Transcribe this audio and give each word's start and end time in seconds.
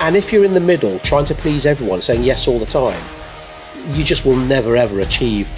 And 0.00 0.16
if 0.16 0.32
you're 0.32 0.44
in 0.44 0.54
the 0.54 0.60
middle, 0.60 0.98
trying 1.00 1.26
to 1.26 1.34
please 1.34 1.66
everyone, 1.66 2.00
saying 2.00 2.24
yes 2.24 2.48
all 2.48 2.58
the 2.58 2.66
time, 2.66 3.02
you 3.92 4.02
just 4.02 4.24
will 4.24 4.36
never 4.36 4.76
ever 4.76 5.00
achieve 5.00 5.48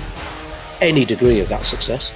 any 0.80 1.04
degree 1.04 1.38
of 1.40 1.48
that 1.48 1.62
success. 1.62 2.10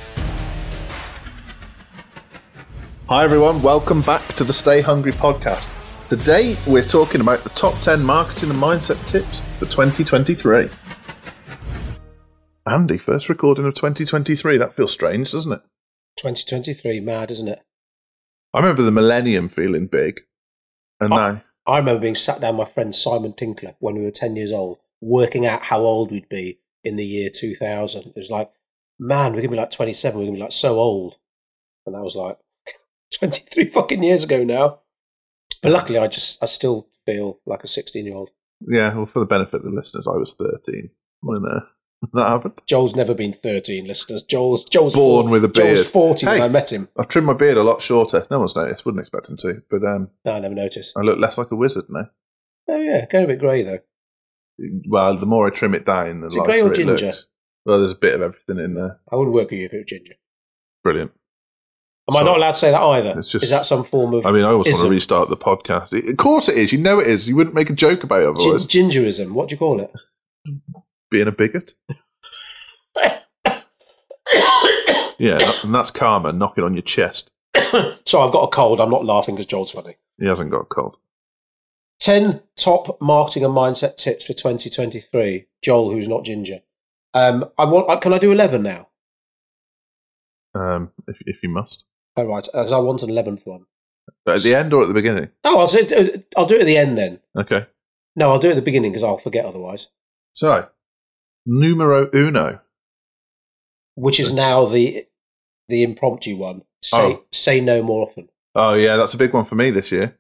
Hi, 3.09 3.23
everyone. 3.23 3.63
Welcome 3.63 4.03
back 4.03 4.27
to 4.35 4.43
the 4.45 4.53
Stay 4.53 4.81
Hungry 4.81 5.13
podcast. 5.13 5.69
Today, 6.09 6.57
we're 6.67 6.83
talking 6.85 7.21
about 7.21 7.45
the 7.45 7.51
top 7.51 7.75
10 7.81 8.03
marketing 8.03 8.51
and 8.51 8.59
mindset 8.61 9.05
tips 9.09 9.41
for 9.61 9.67
2023. 9.67 10.69
Andy, 12.67 12.99
first 12.99 13.29
recording 13.29 13.65
of 13.67 13.75
2023. 13.75 14.57
That 14.59 14.75
feels 14.75 14.93
strange, 14.93 15.31
doesn't 15.31 15.53
it? 15.53 15.61
2023, 16.17 16.99
mad, 16.99 17.31
isn't 17.31 17.47
it? 17.47 17.61
I 18.53 18.59
remember 18.59 18.83
the 18.83 18.91
millennium 18.91 19.49
feeling 19.49 19.87
big. 19.87 20.23
And 21.01 21.13
Oh. 21.13 21.17
now, 21.17 21.43
I 21.67 21.79
remember 21.79 22.01
being 22.01 22.15
sat 22.15 22.41
down 22.41 22.57
my 22.57 22.65
friend 22.65 22.95
Simon 22.95 23.33
Tinkler 23.33 23.75
when 23.81 23.97
we 23.97 24.03
were 24.03 24.11
10 24.11 24.37
years 24.37 24.53
old, 24.53 24.79
working 25.01 25.47
out 25.47 25.63
how 25.63 25.81
old 25.81 26.11
we'd 26.11 26.29
be 26.29 26.61
in 26.85 26.97
the 26.97 27.05
year 27.05 27.31
2000. 27.31 28.07
It 28.07 28.13
was 28.17 28.31
like, 28.31 28.51
man, 28.99 29.33
we're 29.33 29.39
going 29.39 29.51
to 29.51 29.57
be 29.57 29.57
like 29.57 29.71
27, 29.71 30.19
we're 30.19 30.27
going 30.27 30.35
to 30.35 30.39
be 30.39 30.43
like 30.43 30.53
so 30.53 30.79
old. 30.79 31.17
And 31.85 31.95
that 31.95 32.03
was 32.03 32.17
like 32.17 32.39
23 33.19 33.71
fucking 33.71 34.03
years 34.03 34.25
ago 34.25 34.45
now. 34.45 34.81
But 35.63 35.73
luckily, 35.73 35.99
I 35.99 36.07
just, 36.07 36.43
I 36.43 36.47
still 36.47 36.89
feel 37.05 37.41
like 37.47 37.65
a 37.65 37.69
16 37.69 38.05
year 38.05 38.15
old. 38.15 38.31
yeah, 38.69 38.95
well, 38.95 39.07
for 39.07 39.21
the 39.21 39.27
benefit 39.27 39.57
of 39.57 39.65
the 39.65 39.71
listeners, 39.71 40.07
I 40.07 40.17
was 40.17 40.35
13 40.35 40.91
when 41.23 41.45
uh, 41.47 41.61
that 42.13 42.29
happened. 42.29 42.61
Joel's 42.67 42.95
never 42.95 43.15
been 43.15 43.33
13, 43.33 43.87
listeners. 43.87 44.23
Joel's, 44.23 44.65
Joel's 44.67 44.95
Born 44.95 45.25
four- 45.27 45.33
with 45.33 45.45
a 45.45 45.49
beard. 45.49 45.77
Joel's 45.77 45.91
40 45.91 46.27
when 46.27 46.43
I 46.43 46.49
met 46.49 46.71
him. 46.71 46.89
I've 46.99 47.09
trimmed 47.09 47.27
my 47.27 47.35
beard 47.35 47.57
a 47.57 47.63
lot 47.63 47.83
shorter. 47.83 48.27
No 48.31 48.39
one's 48.39 48.55
noticed. 48.57 48.85
Wouldn't 48.85 49.01
expect 49.01 49.29
him 49.29 49.37
to. 49.39 49.63
But 49.71 49.85
um, 49.85 50.11
No, 50.25 50.33
I 50.33 50.41
never 50.41 50.55
noticed. 50.55 50.97
I 50.97 51.01
look 51.01 51.19
less 51.19 51.39
like 51.39 51.51
a 51.51 51.57
wizard 51.57 51.85
now. 51.89 52.11
Oh, 52.69 52.81
yeah, 52.81 53.07
going 53.07 53.25
a 53.25 53.29
bit 53.29 53.39
grey 53.39 53.63
though. 53.63 53.79
Well, 54.89 55.17
the 55.19 55.27
more 55.27 55.47
I 55.47 55.51
trim 55.51 55.75
it 55.75 55.85
down, 55.87 56.21
the 56.21 56.27
more. 56.27 56.27
Is 56.29 56.35
it 56.35 56.39
lighter 56.39 56.51
grey 56.51 56.61
or 56.63 56.73
it 56.73 56.77
ginger? 56.77 57.07
looks. 57.07 57.27
Well, 57.65 57.79
there's 57.79 57.93
a 57.93 57.97
bit 57.97 58.15
of 58.15 58.23
everything 58.23 58.59
in 58.59 58.75
there. 58.75 59.01
I 59.11 59.17
wouldn't 59.17 59.35
work 59.35 59.51
with 59.51 59.59
you 59.61 59.67
if 59.67 59.73
it 59.73 59.79
was 59.79 59.87
ginger. 59.87 60.15
Brilliant. 60.83 61.13
Am 62.09 62.17
I 62.17 62.23
not 62.23 62.37
allowed 62.37 62.53
to 62.53 62.59
say 62.59 62.71
that 62.71 62.81
either? 62.81 63.19
It's 63.19 63.31
just- 63.31 63.43
is 63.45 63.51
that 63.51 63.67
some 63.67 63.83
form 63.83 64.15
of 64.15 64.25
I 64.27 64.31
mean, 64.31 64.45
I 64.45 64.49
always 64.51 64.73
want 64.73 64.85
to 64.87 64.91
restart 64.91 65.29
the 65.29 65.37
podcast. 65.37 65.93
Of 66.09 66.17
course 66.17 66.49
it 66.49 66.57
is. 66.57 66.73
You 66.73 66.79
know 66.79 67.01
it 67.01 67.09
is. 67.09 67.29
You 67.29 67.35
wouldn't 67.35 67.57
make 67.57 67.69
a 67.69 67.75
joke 67.75 68.05
about 68.05 68.23
it 68.23 68.29
otherwise. 68.29 68.65
gin- 68.67 68.89
gingerism? 68.89 69.33
What 69.33 69.49
do 69.49 69.55
you 69.55 69.59
call 69.59 69.81
it? 69.81 69.91
Being 71.11 71.29
a 71.29 71.33
bigot. 71.33 71.75
Yeah, 75.19 75.39
and 75.63 75.75
that's 75.75 75.91
karma 75.91 76.33
knocking 76.33 76.63
on 76.63 76.75
your 76.75 76.83
chest. 76.83 77.31
so 78.05 78.21
I've 78.21 78.33
got 78.33 78.43
a 78.43 78.49
cold. 78.49 78.81
I'm 78.81 78.91
not 78.91 79.07
laughing 79.07 79.35
because 79.35 79.47
Joel's 79.47 79.71
funny. 79.71 79.97
He 80.19 80.27
hasn't 80.27 80.51
got 80.51 80.61
a 80.61 80.65
cold. 80.67 80.97
10 82.01 82.43
top 82.57 83.01
marketing 83.01 83.43
and 83.45 83.55
mindset 83.55 83.97
tips 83.97 84.27
for 84.27 84.35
2023. 84.35 85.47
Joel, 85.63 85.91
who's 85.91 86.09
not 86.09 86.25
ginger. 86.25 86.61
Um, 87.15 87.47
I 87.57 87.65
want. 87.65 87.89
uh, 87.89 87.97
Can 87.97 88.13
I 88.13 88.19
do 88.19 88.31
11 88.31 88.63
now? 88.63 88.89
Um, 90.55 90.91
if, 91.09 91.17
if 91.25 91.37
you 91.43 91.49
must. 91.49 91.85
All 92.17 92.27
right, 92.27 92.45
because 92.45 92.73
I 92.73 92.79
want 92.79 93.03
an 93.03 93.09
11th 93.09 93.47
one. 93.47 93.65
But 94.27 94.37
at 94.37 94.43
the 94.43 94.55
end 94.55 94.75
or 94.75 94.83
at 94.83 94.89
the 94.89 94.95
beginning? 94.95 95.31
Oh, 95.45 95.61
I'll, 95.61 95.69
say, 95.69 95.87
uh, 95.97 96.19
I'll 96.37 96.47
do 96.47 96.57
it 96.57 96.61
at 96.61 96.67
the 96.67 96.77
end 96.77 96.99
then. 96.99 97.21
Okay. 97.39 97.65
No, 98.15 98.31
I'll 98.33 98.39
do 98.39 98.49
it 98.49 98.53
at 98.53 98.57
the 98.57 98.63
beginning 98.63 98.93
because 98.93 99.03
I'll 99.03 99.17
forget 99.19 99.47
otherwise. 99.47 99.89
So, 100.35 100.69
numero 101.47 102.11
uno. 102.15 102.61
Which 103.95 104.21
is 104.21 104.33
now 104.33 104.67
the 104.67 105.07
the 105.69 105.83
impromptu 105.83 106.37
one. 106.37 106.63
Say 106.83 106.99
Oh. 106.99 107.25
say 107.33 107.61
no 107.61 107.83
more 107.83 108.07
often. 108.07 108.29
Oh, 108.55 108.75
yeah, 108.75 108.97
that's 108.97 109.15
a 109.15 109.19
big 109.19 109.33
one 109.35 109.45
for 109.45 109.55
me 109.55 109.71
this 109.71 109.91
year. 109.93 110.17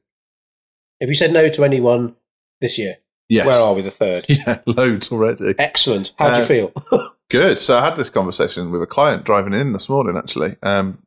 Have 1.00 1.08
you 1.08 1.14
said 1.14 1.32
no 1.32 1.48
to 1.48 1.64
anyone 1.64 2.16
this 2.60 2.78
year? 2.78 2.96
Yes. 3.28 3.46
Where 3.46 3.58
are 3.60 3.74
we? 3.74 3.82
The 3.82 3.90
third. 3.90 4.26
Yeah, 4.28 4.60
loads 4.66 5.10
already. 5.10 5.54
Excellent. 5.58 6.12
How 6.18 6.28
do 6.30 6.34
Uh, 6.36 6.38
you 6.40 6.44
feel? 6.46 6.72
Good. 7.30 7.58
So 7.58 7.76
I 7.76 7.84
had 7.84 7.96
this 7.96 8.10
conversation 8.10 8.70
with 8.70 8.82
a 8.82 8.86
client 8.86 9.24
driving 9.24 9.52
in 9.52 9.72
this 9.72 9.88
morning. 9.88 10.16
Actually, 10.16 10.56
um, 10.62 11.02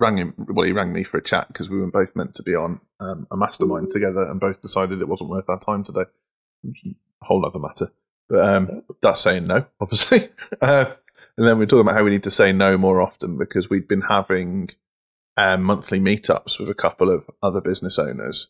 rang 0.00 0.16
him. 0.18 0.34
Well, 0.36 0.66
he 0.66 0.72
rang 0.72 0.92
me 0.92 1.04
for 1.04 1.18
a 1.18 1.22
chat 1.22 1.48
because 1.48 1.70
we 1.70 1.78
were 1.78 1.90
both 1.90 2.16
meant 2.16 2.34
to 2.36 2.42
be 2.42 2.54
on 2.54 2.80
um, 3.00 3.26
a 3.30 3.36
mastermind 3.36 3.90
together, 3.90 4.22
and 4.22 4.40
both 4.40 4.60
decided 4.60 5.00
it 5.00 5.08
wasn't 5.08 5.30
worth 5.30 5.48
our 5.48 5.60
time 5.60 5.84
today. 5.84 6.04
Which 6.62 6.84
is 6.86 6.94
a 7.22 7.24
whole 7.26 7.44
other 7.46 7.58
matter. 7.60 7.92
Um, 8.32 8.82
that's 9.02 9.20
saying 9.20 9.46
no, 9.46 9.66
obviously. 9.80 10.28
uh, 10.60 10.92
and 11.36 11.46
then 11.46 11.58
we 11.58 11.64
are 11.64 11.66
talking 11.66 11.82
about 11.82 11.96
how 11.96 12.04
we 12.04 12.10
need 12.10 12.24
to 12.24 12.30
say 12.30 12.52
no 12.52 12.78
more 12.78 13.00
often 13.00 13.38
because 13.38 13.68
we'd 13.68 13.88
been 13.88 14.02
having 14.02 14.70
um, 15.36 15.62
monthly 15.62 16.00
meetups 16.00 16.58
with 16.58 16.68
a 16.68 16.74
couple 16.74 17.10
of 17.10 17.28
other 17.42 17.60
business 17.60 17.98
owners, 17.98 18.48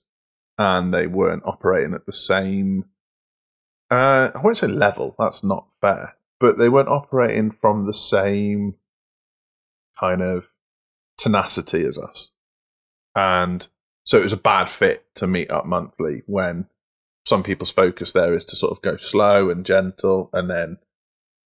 and 0.59 0.93
they 0.93 1.06
weren't 1.06 1.44
operating 1.44 1.94
at 1.94 2.06
the 2.06 2.12
same. 2.12 2.87
Uh, 3.91 4.31
I 4.34 4.41
won't 4.43 4.59
say 4.59 4.69
level. 4.69 5.15
That's 5.19 5.44
not 5.44 5.66
fair 5.81 6.14
but 6.43 6.59
they 6.59 6.69
weren't 6.69 6.88
operating 6.88 7.53
from 7.53 7.87
the 7.87 7.94
same 7.94 8.75
kind 9.99 10.20
of 10.20 10.49
tenacity 11.16 11.87
as 11.87 11.97
us. 11.97 12.31
And 13.14 13.64
so 14.03 14.19
it 14.19 14.25
was 14.25 14.32
a 14.32 14.37
bad 14.37 14.69
fit 14.69 15.06
to 15.14 15.28
meet 15.28 15.53
up 15.53 15.66
monthly 15.66 16.22
when 16.26 16.66
some 17.25 17.43
people's 17.43 17.71
focus 17.71 18.12
there 18.12 18.34
is 18.34 18.44
to 18.47 18.56
sort 18.56 18.72
of 18.72 18.83
go 18.83 18.97
slow 18.97 19.50
and 19.50 19.65
gentle. 19.65 20.31
And 20.33 20.50
then 20.50 20.78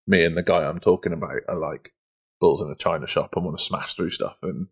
me 0.07 0.25
and 0.25 0.35
the 0.35 0.43
guy 0.43 0.65
I'm 0.65 0.79
talking 0.79 1.13
about 1.13 1.41
are 1.47 1.57
like 1.57 1.93
bulls 2.39 2.61
in 2.61 2.69
a 2.69 2.75
china 2.75 3.07
shop 3.07 3.33
and 3.35 3.45
want 3.45 3.57
to 3.57 3.63
smash 3.63 3.95
through 3.95 4.09
stuff 4.11 4.37
and 4.41 4.67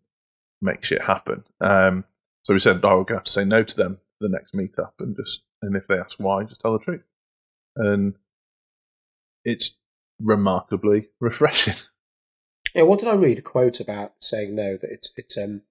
make 0.60 0.84
shit 0.84 1.02
happen. 1.02 1.44
Um, 1.60 2.04
so 2.44 2.52
we 2.54 2.60
said, 2.60 2.80
oh, 2.84 2.98
we're 2.98 3.04
going 3.04 3.06
to 3.06 3.14
have 3.14 3.24
to 3.24 3.32
say 3.32 3.44
no 3.44 3.62
to 3.62 3.76
them 3.76 3.98
for 4.18 4.28
the 4.28 4.32
next 4.32 4.54
meetup 4.54 4.92
and 5.00 5.16
just, 5.16 5.42
and 5.62 5.76
if 5.76 5.86
they 5.88 5.96
ask 5.96 6.18
why, 6.18 6.44
just 6.44 6.60
tell 6.60 6.72
the 6.72 6.84
truth. 6.84 7.04
And 7.76 8.14
it's 9.44 9.76
remarkably 10.20 11.08
refreshing. 11.20 11.74
Yeah, 12.74 12.82
what 12.82 12.98
did 12.98 13.08
I 13.08 13.14
read? 13.14 13.38
A 13.38 13.42
quote 13.42 13.80
about 13.80 14.12
saying 14.20 14.54
no 14.54 14.76
that 14.76 14.90
it's 14.90 15.10
it's 15.16 15.38
um 15.38 15.62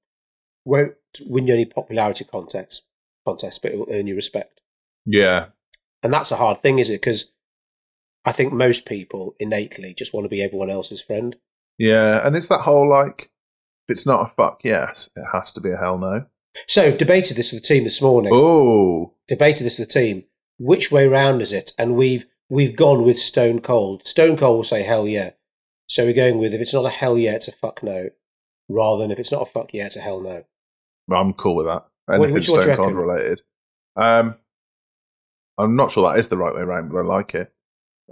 won't 0.63 0.95
win 1.21 1.45
you 1.45 1.53
any 1.53 1.65
popularity 1.65 2.23
contests 2.23 2.81
contests, 3.25 3.59
but 3.59 3.71
it 3.71 3.77
will 3.77 3.87
earn 3.91 4.07
you 4.07 4.15
respect. 4.15 4.61
Yeah, 5.05 5.47
And 6.03 6.13
that's 6.13 6.31
a 6.31 6.35
hard 6.35 6.61
thing, 6.61 6.79
is 6.79 6.89
it? 6.89 7.01
Because 7.01 7.31
I 8.25 8.31
think 8.31 8.53
most 8.53 8.85
people 8.85 9.35
innately 9.39 9.93
just 9.93 10.13
want 10.13 10.25
to 10.25 10.29
be 10.29 10.41
everyone 10.43 10.69
else's 10.69 11.01
friend. 11.01 11.35
yeah, 11.77 12.25
and 12.25 12.35
it's 12.35 12.47
that 12.47 12.61
whole 12.61 12.89
like, 12.89 13.29
if 13.87 13.91
it's 13.93 14.05
not 14.05 14.23
a 14.23 14.27
fuck 14.27 14.61
yes, 14.63 15.09
it 15.15 15.25
has 15.31 15.51
to 15.53 15.61
be 15.61 15.71
a 15.71 15.77
hell 15.77 15.97
no. 15.97 16.25
So 16.67 16.95
debated 16.95 17.35
this 17.37 17.51
with 17.51 17.61
the 17.61 17.67
team 17.67 17.83
this 17.83 18.01
morning. 18.01 18.31
Oh, 18.33 19.13
Debated 19.27 19.63
this 19.65 19.77
with 19.77 19.89
the 19.89 19.93
team. 19.99 20.23
Which 20.57 20.89
way 20.91 21.07
round 21.07 21.41
is 21.41 21.51
it? 21.51 21.73
And 21.77 21.95
we've 21.95 22.25
we've 22.49 22.75
gone 22.75 23.03
with 23.03 23.19
Stone 23.19 23.59
Cold. 23.59 24.07
Stone 24.07 24.37
Cold 24.37 24.57
will 24.57 24.63
say 24.63 24.83
hell 24.83 25.07
yeah. 25.07 25.31
So 25.87 26.05
we're 26.05 26.13
going 26.13 26.37
with 26.39 26.53
if 26.53 26.61
it's 26.61 26.73
not 26.73 26.85
a 26.85 26.89
hell 26.89 27.17
yeah, 27.17 27.33
it's 27.33 27.47
a 27.49 27.51
fuck 27.51 27.83
no, 27.83 28.09
rather 28.69 29.01
than 29.03 29.11
if 29.11 29.19
it's 29.19 29.31
not 29.31 29.41
a 29.41 29.45
fuck 29.51 29.73
yeah, 29.73 29.85
it's 29.85 29.97
a 29.97 30.01
hell 30.01 30.21
no. 30.21 30.45
I'm 31.11 31.33
cool 31.33 31.57
with 31.57 31.65
that. 31.67 31.85
Anything 32.09 32.33
which 32.33 32.49
one 32.49 32.61
do 32.61 32.67
you 32.69 32.73
Stone 32.73 32.85
Cold 32.85 32.95
related. 32.95 33.41
Um, 33.97 34.37
I'm 35.57 35.75
not 35.75 35.91
sure 35.91 36.09
that 36.11 36.19
is 36.19 36.29
the 36.29 36.37
right 36.37 36.53
way 36.53 36.61
around, 36.61 36.89
but 36.91 36.99
I 36.99 37.03
like 37.03 37.33
it. 37.35 37.51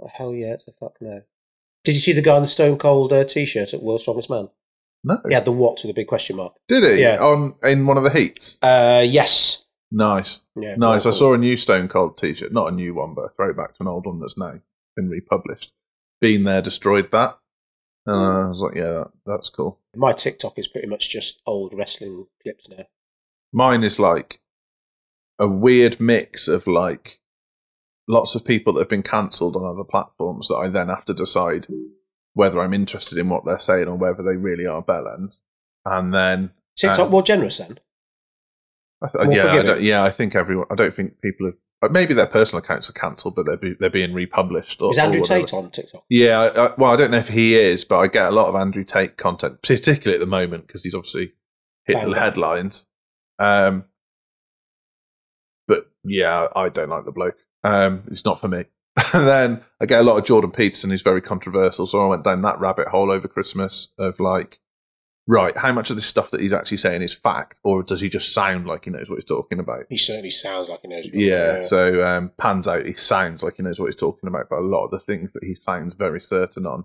Oh, 0.00 0.08
hell 0.12 0.34
yeah, 0.34 0.54
it's 0.54 0.66
a 0.68 0.72
fuck 0.72 0.94
no. 1.00 1.22
Did 1.84 1.94
you 1.94 2.00
see 2.00 2.12
the 2.12 2.22
guy 2.22 2.36
in 2.36 2.42
the 2.42 2.48
Stone 2.48 2.78
Cold 2.78 3.12
uh, 3.12 3.24
t-shirt 3.24 3.74
at 3.74 3.82
World's 3.82 4.02
Strongest 4.04 4.30
Man? 4.30 4.48
No, 5.04 5.18
He 5.28 5.34
had 5.34 5.44
the 5.44 5.52
what 5.52 5.80
with 5.82 5.90
a 5.90 5.94
big 5.94 6.06
question 6.06 6.36
mark. 6.36 6.54
did 6.68 6.82
he? 6.82 7.02
Yeah. 7.02 7.18
On 7.18 7.54
in 7.62 7.86
one 7.86 7.98
of 7.98 8.04
the 8.04 8.10
heats. 8.10 8.56
Uh, 8.62 9.04
yes. 9.06 9.66
Nice, 9.92 10.40
Yeah. 10.56 10.74
nice. 10.76 11.04
I 11.06 11.10
saw 11.10 11.34
a 11.34 11.38
new 11.38 11.56
Stone 11.58 11.88
Cold 11.88 12.16
T-shirt, 12.18 12.52
not 12.52 12.72
a 12.72 12.74
new 12.74 12.94
one, 12.94 13.14
but 13.14 13.26
a 13.26 13.28
throwback 13.28 13.74
to 13.76 13.82
an 13.82 13.86
old 13.88 14.06
one 14.06 14.18
that's 14.18 14.38
now 14.38 14.54
been 14.96 15.08
republished. 15.10 15.72
Been 16.20 16.44
there, 16.44 16.62
destroyed 16.62 17.10
that. 17.12 17.38
And 18.06 18.16
I 18.16 18.48
was 18.48 18.58
like, 18.60 18.74
yeah, 18.76 18.82
that, 18.92 19.10
that's 19.26 19.48
cool. 19.50 19.78
My 19.94 20.12
TikTok 20.12 20.58
is 20.58 20.68
pretty 20.68 20.88
much 20.88 21.10
just 21.10 21.40
old 21.46 21.74
wrestling 21.74 22.26
clips 22.42 22.68
now. 22.68 22.84
Mine 23.52 23.84
is 23.84 23.98
like 23.98 24.40
a 25.38 25.46
weird 25.46 26.00
mix 26.00 26.48
of 26.48 26.66
like 26.66 27.20
lots 28.08 28.34
of 28.34 28.44
people 28.44 28.72
that 28.74 28.80
have 28.80 28.88
been 28.88 29.02
cancelled 29.02 29.56
on 29.56 29.64
other 29.64 29.84
platforms 29.84 30.48
that 30.48 30.56
I 30.56 30.68
then 30.68 30.88
have 30.88 31.04
to 31.06 31.14
decide 31.14 31.66
whether 32.34 32.60
I'm 32.60 32.74
interested 32.74 33.18
in 33.18 33.28
what 33.28 33.44
they're 33.44 33.58
saying 33.58 33.88
or 33.88 33.94
whether 33.96 34.22
they 34.22 34.36
really 34.36 34.66
are 34.66 34.82
bellends. 34.82 35.40
And 35.84 36.12
then 36.12 36.50
TikTok 36.76 37.06
Um, 37.06 37.10
more 37.10 37.22
generous 37.22 37.58
then? 37.58 37.78
I 39.02 39.08
th- 39.08 39.26
More 39.26 39.34
yeah, 39.36 39.46
I 39.46 39.56
forgiving. 39.58 39.84
yeah, 39.84 40.02
I 40.02 40.10
think 40.10 40.34
everyone. 40.34 40.66
I 40.70 40.74
don't 40.74 40.94
think 40.94 41.20
people 41.20 41.46
have. 41.46 41.90
Maybe 41.92 42.14
their 42.14 42.26
personal 42.26 42.62
accounts 42.64 42.88
are 42.88 42.94
cancelled, 42.94 43.34
but 43.34 43.44
they're 43.44 43.58
be, 43.58 43.74
they're 43.78 43.90
being 43.90 44.14
republished. 44.14 44.80
Or, 44.80 44.90
Is 44.90 44.96
Andrew 44.98 45.20
or. 45.20 45.24
Tate 45.24 45.52
on 45.52 45.70
TikTok? 45.70 46.04
Yeah, 46.08 46.40
I, 46.40 46.66
I, 46.66 46.74
well, 46.78 46.92
I 46.92 46.96
don't 46.96 47.10
know 47.10 47.18
if 47.18 47.28
he 47.28 47.56
is, 47.56 47.84
but 47.84 47.98
I 47.98 48.06
get 48.06 48.28
a 48.28 48.34
lot 48.34 48.48
of 48.48 48.54
Andrew 48.54 48.84
Tate 48.84 49.18
content, 49.18 49.60
particularly 49.62 50.14
at 50.14 50.20
the 50.20 50.26
moment 50.26 50.66
because 50.66 50.82
he's 50.82 50.94
obviously 50.94 51.34
hit 51.84 51.96
Bang, 51.96 52.10
the 52.10 52.18
headlines. 52.18 52.86
Um, 53.38 53.84
but 55.68 55.90
yeah, 56.04 56.46
I 56.56 56.70
don't 56.70 56.88
like 56.88 57.04
the 57.04 57.12
bloke. 57.12 57.36
Um, 57.64 58.02
it's 58.10 58.24
not 58.24 58.40
for 58.40 58.48
me. 58.48 58.64
and 59.12 59.26
then 59.26 59.62
I 59.80 59.86
get 59.86 60.00
a 60.00 60.04
lot 60.04 60.18
of 60.18 60.24
Jordan 60.24 60.52
Peterson, 60.52 60.90
who's 60.90 61.02
very 61.02 61.20
controversial. 61.20 61.86
So 61.88 62.04
I 62.04 62.06
went 62.06 62.22
down 62.24 62.42
that 62.42 62.60
rabbit 62.60 62.86
hole 62.88 63.10
over 63.10 63.26
Christmas 63.26 63.88
of 63.98 64.20
like 64.20 64.60
right, 65.26 65.56
how 65.56 65.72
much 65.72 65.88
of 65.88 65.96
this 65.96 66.04
stuff 66.06 66.30
that 66.30 66.40
he's 66.42 66.52
actually 66.52 66.76
saying 66.76 67.00
is 67.00 67.14
fact, 67.14 67.58
or 67.64 67.82
does 67.82 68.02
he 68.02 68.10
just 68.10 68.34
sound 68.34 68.66
like 68.66 68.84
he 68.84 68.90
knows 68.90 69.08
what 69.08 69.16
he's 69.16 69.24
talking 69.24 69.58
about? 69.58 69.86
He 69.88 69.96
certainly 69.96 70.28
sounds 70.30 70.68
like 70.68 70.80
he 70.82 70.88
knows. 70.88 71.06
what- 71.06 71.14
Yeah, 71.14 71.62
so 71.62 72.06
um, 72.06 72.30
pans 72.36 72.68
out, 72.68 72.84
he 72.84 72.92
sounds 72.92 73.42
like 73.42 73.56
he 73.56 73.62
knows 73.62 73.80
what 73.80 73.86
he's 73.86 73.96
talking 73.98 74.28
about, 74.28 74.48
but 74.50 74.58
a 74.58 74.60
lot 74.60 74.84
of 74.84 74.90
the 74.90 74.98
things 75.00 75.32
that 75.32 75.42
he 75.42 75.54
sounds 75.54 75.94
very 75.94 76.20
certain 76.20 76.66
on 76.66 76.84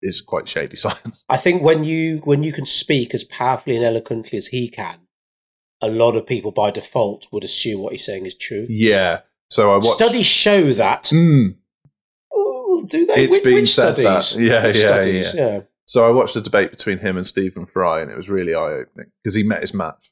is 0.00 0.20
quite 0.20 0.46
shady 0.48 0.76
science. 0.76 1.24
I 1.28 1.38
think 1.38 1.60
when 1.60 1.82
you 1.82 2.18
when 2.22 2.44
you 2.44 2.52
can 2.52 2.66
speak 2.66 3.12
as 3.14 3.24
powerfully 3.24 3.74
and 3.74 3.84
eloquently 3.84 4.38
as 4.38 4.46
he 4.46 4.68
can, 4.70 4.98
a 5.82 5.88
lot 5.88 6.14
of 6.14 6.24
people 6.24 6.52
by 6.52 6.70
default 6.70 7.26
would 7.32 7.42
assume 7.42 7.80
what 7.82 7.90
he's 7.92 8.06
saying 8.06 8.26
is 8.26 8.36
true. 8.36 8.66
yeah, 8.70 9.22
so 9.48 9.72
I 9.72 9.76
watched. 9.76 9.88
Studies 9.96 10.26
show 10.26 10.72
that. 10.74 11.04
Mm, 11.04 11.56
Oh, 12.32 12.84
do 12.88 13.06
they? 13.06 13.24
It's 13.24 13.32
Which- 13.32 13.44
been 13.44 13.54
which 13.54 13.74
said 13.74 13.96
that. 13.96 14.34
Yeah, 14.34 14.66
yeah, 14.66 14.72
studies? 14.72 15.34
yeah. 15.34 15.46
yeah. 15.46 15.60
so 15.86 16.06
I 16.06 16.10
watched 16.10 16.36
a 16.36 16.40
debate 16.40 16.70
between 16.70 16.98
him 16.98 17.16
and 17.16 17.26
Stephen 17.26 17.66
Fry, 17.66 18.00
and 18.00 18.10
it 18.10 18.16
was 18.16 18.28
really 18.28 18.54
eye 18.54 18.72
opening 18.72 19.10
because 19.22 19.34
he 19.34 19.42
met 19.42 19.60
his 19.62 19.72
match. 19.74 20.10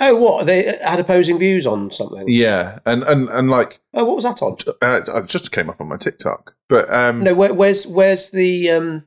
Oh, 0.00 0.14
what? 0.14 0.46
They 0.46 0.76
had 0.80 1.00
opposing 1.00 1.38
views 1.40 1.66
on 1.66 1.90
something. 1.90 2.28
Yeah, 2.28 2.78
and 2.86 3.02
and 3.02 3.28
and 3.30 3.50
like 3.50 3.80
Oh, 3.94 4.04
what 4.04 4.14
was 4.14 4.24
that 4.24 4.40
on? 4.42 4.56
uh, 4.80 5.00
it 5.18 5.26
just 5.26 5.50
came 5.50 5.68
up 5.68 5.80
on 5.80 5.88
my 5.88 5.96
TikTok, 5.96 6.54
but 6.68 6.88
um, 6.92 7.24
No, 7.24 7.34
where, 7.34 7.52
where's 7.52 7.84
where's 7.86 8.30
the 8.30 8.70
um, 8.70 9.04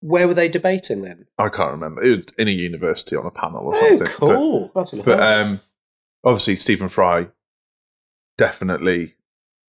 where 0.00 0.28
were 0.28 0.34
they 0.34 0.48
debating 0.48 1.02
then? 1.02 1.26
I 1.38 1.48
can't 1.48 1.72
remember. 1.72 2.02
It 2.04 2.16
was 2.16 2.26
in 2.38 2.46
a 2.46 2.52
university 2.52 3.16
on 3.16 3.26
a 3.26 3.32
panel 3.32 3.66
or 3.66 3.74
Oh, 3.74 3.80
something. 3.88 4.06
but- 4.06 4.14
cool. 4.16 4.70
A 4.76 4.96
But 5.02 5.20
um, 5.20 5.60
obviously, 6.22 6.54
Stephen 6.56 6.88
Fry 6.88 7.26
definitely, 8.38 9.14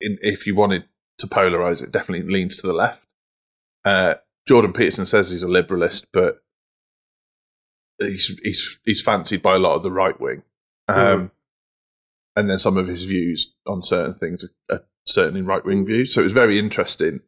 in, 0.01 0.18
if 0.21 0.45
you 0.48 0.56
wanted 0.56 0.86
to 1.19 1.27
polarize 1.27 1.81
it, 1.81 1.92
definitely 1.92 2.31
leans 2.31 2.57
to 2.57 2.68
the 2.68 2.74
left. 2.74 3.06
Uh, 3.86 4.15
Jordan 4.48 4.74
Peterson 4.74 5.06
says 5.06 5.30
he's 5.30 5.44
a 5.44 5.48
liberalist, 5.48 6.06
but 6.12 6.44
he's 8.00 8.39
he's 8.44 8.80
he's 8.83 9.01
fancied 9.01 9.42
by 9.42 9.56
a 9.56 9.60
lot 9.60 9.75
of 9.75 9.83
the 9.83 9.92
right 9.92 10.19
wing. 10.19 10.44
Um, 10.88 11.31
And 12.36 12.50
then 12.50 12.57
some 12.57 12.77
of 12.77 12.88
his 12.88 13.04
views 13.04 13.54
on 13.68 13.83
certain 13.83 14.15
things 14.15 14.44
are, 14.44 14.75
are 14.75 14.83
certainly 15.06 15.42
right 15.42 15.63
wing 15.63 15.86
views. 15.86 16.13
So 16.13 16.21
it 16.21 16.24
was 16.24 16.33
very 16.33 16.57
interesting 16.57 17.21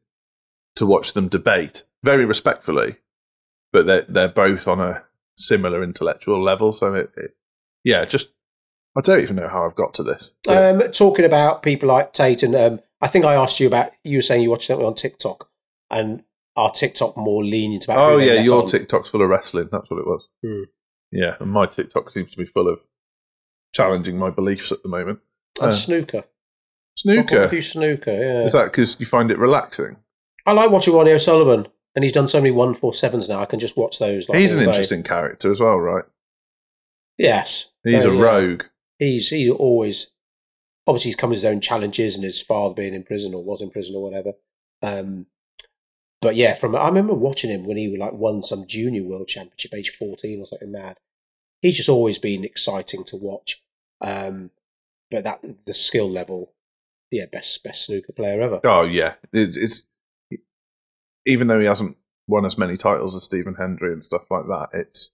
to 0.76 0.86
watch 0.86 1.14
them 1.14 1.28
debate 1.28 1.84
very 2.04 2.26
respectfully, 2.26 2.98
but 3.72 3.86
they're 3.86 4.06
they're 4.10 4.28
both 4.30 4.68
on 4.68 4.80
a 4.80 5.04
similar 5.38 5.84
intellectual 5.84 6.44
level. 6.44 6.74
So 6.74 6.94
it, 6.96 7.12
it 7.16 7.36
yeah, 7.84 8.04
just 8.06 8.34
I 8.98 9.02
don't 9.02 9.22
even 9.22 9.36
know 9.36 9.48
how 9.50 9.66
I've 9.66 9.76
got 9.76 9.94
to 9.96 10.04
this. 10.04 10.32
but- 10.44 10.82
Um, 10.82 10.92
talking 10.92 11.26
about 11.26 11.64
people 11.64 11.90
like 11.90 12.14
Tate, 12.14 12.44
and 12.44 12.56
um, 12.56 12.80
I 13.02 13.08
think 13.08 13.26
I 13.26 13.36
asked 13.36 13.60
you 13.60 13.68
about. 13.68 13.92
You 14.04 14.18
were 14.18 14.22
saying 14.22 14.42
you 14.44 14.50
watched 14.50 14.68
something 14.68 14.86
on 14.86 14.96
TikTok, 14.96 15.50
and 15.92 16.24
are 16.56 16.72
TikTok 16.72 17.18
more 17.18 17.44
lenient 17.44 17.84
about? 17.84 17.98
oh 18.00 18.18
yeah, 18.18 18.42
your 18.42 18.62
on? 18.64 18.68
TikTok's 18.68 19.10
full 19.10 19.22
of 19.22 19.30
wrestling. 19.30 19.68
That's 19.72 19.90
what 19.90 20.00
it 20.00 20.08
was. 20.08 20.28
Hmm. 20.44 20.64
Yeah, 21.12 21.36
and 21.40 21.52
my 21.52 21.66
TikTok 21.66 22.10
seems 22.12 22.32
to 22.32 22.38
be 22.38 22.46
full 22.46 22.68
of 22.70 22.80
challenging 23.74 24.18
my 24.18 24.30
beliefs 24.30 24.72
at 24.72 24.82
the 24.84 24.90
moment. 24.90 25.20
and 25.60 25.68
uh, 25.68 25.72
snooker. 25.72 26.22
Quite 26.22 26.24
a 26.24 26.98
Snooker. 26.98 27.48
few 27.50 27.62
snooker. 27.62 28.12
Yeah, 28.12 28.46
Is 28.46 28.54
that 28.54 28.66
because 28.72 28.98
you 29.02 29.06
find 29.06 29.30
it 29.30 29.38
relaxing? 29.38 29.98
I 30.46 30.54
like 30.54 30.72
watching 30.72 30.94
Ronnie 30.94 31.12
O'Sullivan, 31.12 31.68
and 31.94 32.04
he's 32.04 32.14
done 32.14 32.30
so 32.30 32.40
many 32.40 32.52
one 32.52 32.74
four 32.74 32.94
sevens 32.94 33.28
now. 33.28 33.42
I 33.42 33.46
can 33.46 33.60
just 33.60 33.76
watch 33.76 34.00
those. 34.00 34.30
Like, 34.30 34.38
He's 34.40 34.54
an 34.54 34.60
day. 34.60 34.66
interesting 34.68 35.04
character 35.04 35.52
as 35.52 35.60
well, 35.60 35.78
right? 35.78 36.06
Yes, 37.18 37.70
He's 37.84 38.04
Very, 38.04 38.16
a 38.18 38.20
uh, 38.20 38.24
rogue. 38.24 38.64
He's 39.00 39.30
he's 39.30 39.52
always 39.52 40.08
obviously 40.88 41.10
he's 41.10 41.16
come 41.16 41.32
with 41.32 41.38
his 41.38 41.46
own 41.46 41.62
challenges 41.62 42.16
and 42.16 42.24
his 42.24 42.42
father 42.42 42.76
being 42.76 42.94
in 42.94 43.04
prison 43.04 43.34
or 43.34 43.44
was 43.44 43.62
in 43.62 43.72
prison 43.72 43.96
or 43.96 44.04
whatever. 44.04 44.34
Um, 44.82 45.28
but 46.22 46.36
yeah, 46.36 46.54
from 46.54 46.76
I 46.76 46.88
remember 46.88 47.14
watching 47.14 47.50
him 47.50 47.66
when 47.66 47.78
he 47.78 47.96
like 47.98 48.14
won 48.14 48.42
some 48.42 48.66
junior 48.68 49.04
world 49.04 49.28
championship, 49.28 49.74
age 49.74 49.92
fourteen 49.92 50.40
or 50.40 50.46
something 50.46 50.72
mad. 50.72 50.98
He's 51.62 51.78
just 51.78 51.90
always 51.90 52.18
been 52.18 52.44
exciting 52.44 53.04
to 53.06 53.16
watch. 53.16 53.62
Um, 54.02 54.52
but 55.12 55.24
that 55.24 55.42
the 55.66 55.74
skill 55.74 56.10
level, 56.10 56.54
yeah, 57.12 57.26
best 57.32 57.64
best 57.64 57.86
snooker 57.86 58.14
player 58.14 58.42
ever. 58.42 58.60
Oh 58.64 58.84
yeah, 58.84 59.16
it, 59.34 59.56
it's 59.56 59.88
even 61.26 61.48
though 61.48 61.60
he 61.60 61.66
hasn't 61.66 61.98
won 62.28 62.46
as 62.46 62.58
many 62.58 62.78
titles 62.78 63.16
as 63.16 63.24
Stephen 63.24 63.56
Hendry 63.56 63.94
and 63.94 64.04
stuff 64.04 64.24
like 64.30 64.46
that, 64.48 64.70
it's 64.74 65.12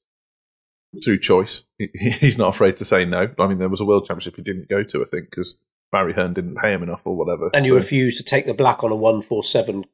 through 1.04 1.20
choice. 1.20 1.64
He, 1.78 1.90
he's 1.94 2.38
not 2.38 2.50
afraid 2.56 2.78
to 2.78 2.86
say 2.86 3.06
no. 3.06 3.30
I 3.40 3.48
mean, 3.48 3.60
there 3.60 3.70
was 3.70 3.82
a 3.82 3.86
world 3.86 4.06
championship 4.06 4.36
he 4.36 4.42
didn't 4.42 4.70
go 4.70 4.84
to, 4.84 5.02
I 5.02 5.06
think, 5.06 5.30
because 5.30 5.58
Barry 5.92 6.14
Hearn 6.14 6.34
didn't 6.34 6.56
pay 6.56 6.74
him 6.74 6.84
enough 6.84 7.02
or 7.06 7.16
whatever. 7.16 7.50
And 7.54 7.66
you 7.66 7.72
So- 7.72 7.76
refuse 7.78 8.18
to 8.18 8.24
take 8.24 8.46
the 8.46 8.54
black 8.54 8.84
on 8.84 8.92
a 8.92 8.96
one 8.96 9.22
four 9.22 9.44
seven 9.44 9.86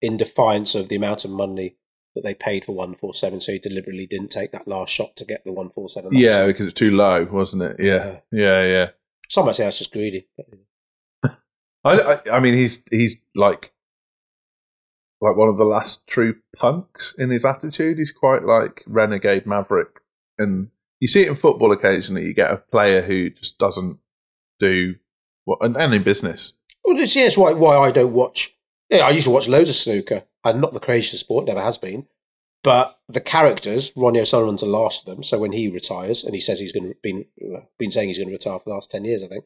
in 0.00 0.16
defiance 0.16 0.74
of 0.74 0.88
the 0.88 0.96
amount 0.96 1.24
of 1.24 1.30
money 1.30 1.76
that 2.14 2.22
they 2.22 2.34
paid 2.34 2.64
for 2.64 2.72
one 2.72 2.94
four 2.94 3.14
seven. 3.14 3.40
So 3.40 3.52
he 3.52 3.58
deliberately 3.58 4.06
didn't 4.06 4.30
take 4.30 4.52
that 4.52 4.66
last 4.68 4.92
shot 4.92 5.16
to 5.16 5.24
get 5.24 5.44
the 5.44 5.52
one 5.52 5.70
four 5.70 5.88
seven. 5.88 6.10
yeah, 6.12 6.46
because 6.46 6.66
it's 6.66 6.78
too 6.78 6.90
low, 6.90 7.24
wasn't 7.30 7.62
it? 7.62 7.76
Yeah, 7.78 8.20
yeah, 8.32 8.64
yeah. 8.64 8.88
Some 9.28 9.46
might 9.46 9.56
say 9.56 9.64
that's 9.64 9.78
just 9.78 9.92
greedy. 9.92 10.26
I, 11.24 11.32
I, 11.84 12.20
I 12.32 12.40
mean, 12.40 12.54
he's 12.54 12.82
he's 12.90 13.20
like 13.34 13.72
like 15.20 15.36
one 15.36 15.48
of 15.48 15.56
the 15.58 15.64
last 15.64 16.06
true 16.06 16.36
punks 16.56 17.14
in 17.18 17.30
his 17.30 17.44
attitude. 17.44 17.98
He's 17.98 18.12
quite 18.12 18.44
like 18.44 18.82
renegade 18.86 19.46
maverick, 19.46 20.00
and 20.38 20.70
you 21.00 21.08
see 21.08 21.22
it 21.22 21.28
in 21.28 21.34
football 21.34 21.72
occasionally. 21.72 22.24
You 22.24 22.34
get 22.34 22.50
a 22.50 22.56
player 22.56 23.02
who 23.02 23.30
just 23.30 23.58
doesn't 23.58 23.98
do 24.58 24.96
what, 25.44 25.58
and, 25.62 25.76
and 25.76 25.94
in 25.94 26.02
business. 26.02 26.52
Well, 26.84 26.98
it's, 26.98 27.14
yeah, 27.14 27.24
it's 27.24 27.36
why 27.36 27.52
why 27.52 27.76
I 27.76 27.90
don't 27.90 28.12
watch. 28.12 28.54
Yeah, 28.90 29.06
I 29.06 29.10
used 29.10 29.24
to 29.24 29.30
watch 29.30 29.48
loads 29.48 29.68
of 29.68 29.76
snooker, 29.76 30.24
and 30.44 30.60
not 30.60 30.72
the 30.72 30.80
craziest 30.80 31.24
sport, 31.24 31.46
never 31.46 31.62
has 31.62 31.78
been. 31.78 32.06
But 32.64 32.98
the 33.08 33.20
characters, 33.20 33.92
Ronnie 33.94 34.20
O'Sullivan's 34.20 34.62
the 34.62 34.66
last 34.66 35.00
of 35.00 35.06
them. 35.06 35.22
So 35.22 35.38
when 35.38 35.52
he 35.52 35.68
retires, 35.68 36.24
and 36.24 36.34
he 36.34 36.40
says 36.40 36.58
he's 36.58 36.72
going 36.72 36.88
to 36.88 36.96
been 37.02 37.26
been 37.78 37.90
saying 37.90 38.08
he's 38.08 38.18
going 38.18 38.28
to 38.28 38.34
retire 38.34 38.58
for 38.58 38.70
the 38.70 38.74
last 38.74 38.90
ten 38.90 39.04
years, 39.04 39.22
I 39.22 39.28
think. 39.28 39.44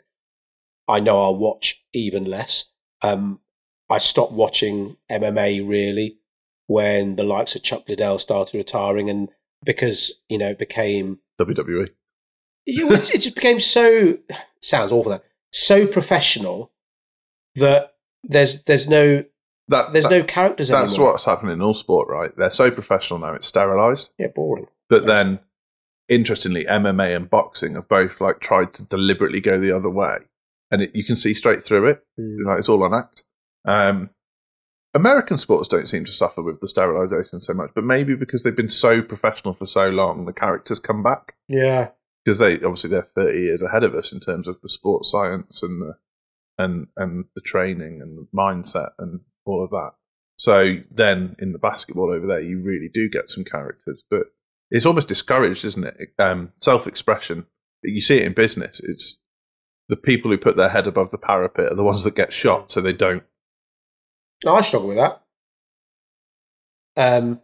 I 0.88 1.00
know 1.00 1.20
I'll 1.20 1.36
watch 1.36 1.84
even 1.92 2.24
less. 2.24 2.70
Um, 3.02 3.40
I 3.88 3.98
stopped 3.98 4.32
watching 4.32 4.96
MMA 5.10 5.68
really 5.68 6.18
when 6.66 7.16
the 7.16 7.24
likes 7.24 7.54
of 7.54 7.62
Chuck 7.62 7.88
Liddell 7.88 8.18
started 8.18 8.56
retiring, 8.56 9.10
and 9.10 9.28
because 9.64 10.20
you 10.28 10.38
know 10.38 10.48
it 10.50 10.58
became 10.58 11.18
WWE. 11.40 11.88
it, 12.66 12.88
was- 12.88 13.10
it 13.10 13.20
just 13.20 13.34
became 13.36 13.60
so 13.60 14.18
sounds 14.60 14.92
awful 14.92 15.12
though, 15.12 15.20
so 15.52 15.86
professional 15.86 16.72
that 17.56 17.94
there's 18.24 18.62
there's 18.64 18.88
no 18.88 19.24
That, 19.68 19.92
there's 19.92 20.04
that- 20.04 20.10
no 20.10 20.22
characters 20.24 20.68
that's 20.68 20.92
anymore. 20.92 21.12
what's 21.12 21.24
happening 21.24 21.52
in 21.54 21.62
all 21.62 21.74
sport, 21.74 22.08
right? 22.08 22.30
They're 22.36 22.50
so 22.50 22.70
professional 22.70 23.18
now; 23.20 23.34
it's 23.34 23.46
sterilized. 23.46 24.10
yeah, 24.18 24.28
boring. 24.34 24.66
But 24.88 25.06
then, 25.06 25.40
interestingly, 26.08 26.64
MMA 26.64 27.16
and 27.16 27.30
boxing 27.30 27.74
have 27.76 27.88
both 27.88 28.20
like 28.20 28.40
tried 28.40 28.74
to 28.74 28.82
deliberately 28.84 29.40
go 29.40 29.58
the 29.60 29.74
other 29.74 29.88
way, 29.90 30.16
and 30.70 30.82
it, 30.82 30.94
you 30.94 31.04
can 31.04 31.16
see 31.16 31.34
straight 31.34 31.64
through 31.64 31.86
it. 31.88 32.04
Like 32.18 32.58
it's 32.58 32.68
all 32.68 32.84
an 32.84 32.92
act. 32.94 33.24
Um, 33.64 34.10
American 34.94 35.38
sports 35.38 35.68
don't 35.68 35.88
seem 35.88 36.04
to 36.04 36.12
suffer 36.12 36.42
with 36.42 36.60
the 36.60 36.68
sterilization 36.68 37.40
so 37.40 37.54
much, 37.54 37.70
but 37.74 37.84
maybe 37.84 38.14
because 38.14 38.42
they've 38.42 38.56
been 38.56 38.68
so 38.68 39.00
professional 39.02 39.54
for 39.54 39.66
so 39.66 39.88
long, 39.88 40.26
the 40.26 40.32
characters 40.32 40.78
come 40.78 41.02
back 41.02 41.34
Yeah, 41.48 41.90
because 42.24 42.38
they 42.38 42.54
obviously 42.56 42.90
they're 42.90 43.02
thirty 43.02 43.40
years 43.40 43.62
ahead 43.62 43.84
of 43.84 43.94
us 43.94 44.12
in 44.12 44.20
terms 44.20 44.46
of 44.46 44.60
the 44.62 44.68
sports 44.68 45.10
science 45.10 45.62
and 45.62 45.80
the 45.80 45.94
and 46.58 46.88
and 46.96 47.24
the 47.34 47.40
training 47.40 48.00
and 48.02 48.18
the 48.18 48.26
mindset 48.36 48.90
and 48.98 49.20
all 49.46 49.64
of 49.64 49.70
that. 49.70 49.92
So 50.36 50.76
then 50.90 51.36
in 51.38 51.52
the 51.52 51.58
basketball 51.58 52.12
over 52.12 52.26
there, 52.26 52.40
you 52.40 52.60
really 52.60 52.90
do 52.92 53.08
get 53.08 53.30
some 53.30 53.44
characters, 53.44 54.02
but 54.10 54.24
it's 54.70 54.86
almost 54.86 55.08
discouraged, 55.08 55.64
isn't 55.64 55.84
it? 55.84 55.96
Um, 56.18 56.52
self-expression. 56.60 57.46
You 57.82 58.00
see 58.00 58.16
it 58.16 58.24
in 58.24 58.32
business. 58.32 58.80
It's 58.82 59.18
the 59.88 59.96
people 59.96 60.30
who 60.30 60.38
put 60.38 60.56
their 60.56 60.70
head 60.70 60.86
above 60.86 61.10
the 61.10 61.18
parapet 61.18 61.70
are 61.70 61.76
the 61.76 61.82
ones 61.82 62.04
that 62.04 62.14
get 62.14 62.32
shot, 62.32 62.72
so 62.72 62.80
they 62.80 62.92
don't. 62.92 63.22
No, 64.44 64.54
I 64.54 64.60
struggle 64.62 64.88
with 64.88 64.98
that. 64.98 65.22
Um, 66.96 67.40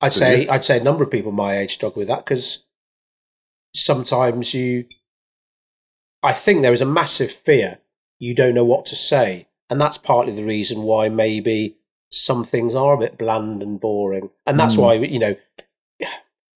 I'd 0.00 0.12
Do 0.12 0.18
say 0.18 0.42
you? 0.44 0.50
I'd 0.50 0.64
say 0.64 0.78
a 0.78 0.84
number 0.84 1.02
of 1.04 1.10
people 1.10 1.32
my 1.32 1.58
age 1.58 1.74
struggle 1.74 2.00
with 2.00 2.08
that 2.08 2.24
because 2.24 2.64
sometimes 3.74 4.54
you, 4.54 4.86
I 6.22 6.32
think 6.32 6.62
there 6.62 6.72
is 6.72 6.82
a 6.82 6.86
massive 6.86 7.32
fear 7.32 7.78
you 8.20 8.34
don't 8.34 8.54
know 8.54 8.64
what 8.64 8.86
to 8.86 8.96
say, 8.96 9.48
and 9.68 9.80
that's 9.80 9.98
partly 9.98 10.34
the 10.34 10.44
reason 10.44 10.82
why 10.82 11.08
maybe 11.08 11.76
some 12.10 12.44
things 12.44 12.74
are 12.74 12.94
a 12.94 12.98
bit 12.98 13.18
bland 13.18 13.62
and 13.62 13.80
boring, 13.80 14.30
and 14.46 14.58
that's 14.58 14.76
Mm. 14.76 14.80
why 14.82 14.94
you 14.94 15.18
know 15.18 15.36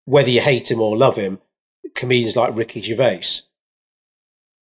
whether 0.04 0.30
you 0.30 0.40
hate 0.40 0.70
him 0.70 0.80
or 0.80 0.96
love 0.96 1.16
him, 1.16 1.40
comedians 1.94 2.36
like 2.36 2.56
Ricky 2.56 2.80
Gervais, 2.80 3.40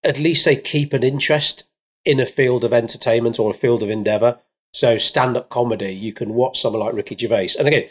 at 0.03 0.19
least 0.19 0.45
they 0.45 0.57
keep 0.57 0.93
an 0.93 1.03
interest 1.05 1.65
in 2.05 2.19
a 2.19 2.27
field 2.27 2.65
of 2.65 2.73
entertainment 2.73 3.39
or 3.39 3.51
a 3.51 3.55
field 3.55 3.83
of 3.83 3.91
endeavor. 3.91 4.41
So 4.73 4.99
stand 4.99 5.37
up 5.37 5.49
comedy, 5.49 5.93
you 5.93 6.13
can 6.13 6.35
watch 6.35 6.61
someone 6.61 6.83
like 6.83 6.95
Ricky 6.95 7.17
Gervais. 7.17 7.51
And 7.59 7.67
again, 7.67 7.89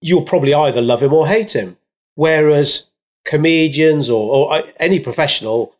you'll 0.00 0.22
probably 0.22 0.52
either 0.52 0.82
love 0.82 1.02
him 1.02 1.12
or 1.12 1.26
hate 1.26 1.54
him. 1.54 1.76
Whereas 2.14 2.88
comedians 3.24 4.10
or, 4.10 4.34
or 4.34 4.54
uh, 4.54 4.62
any 4.78 5.00
professional, 5.00 5.74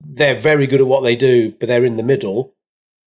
they're 0.00 0.38
very 0.38 0.66
good 0.66 0.80
at 0.80 0.86
what 0.86 1.02
they 1.02 1.16
do, 1.16 1.52
but 1.58 1.66
they're 1.66 1.84
in 1.84 1.96
the 1.96 2.02
middle. 2.02 2.54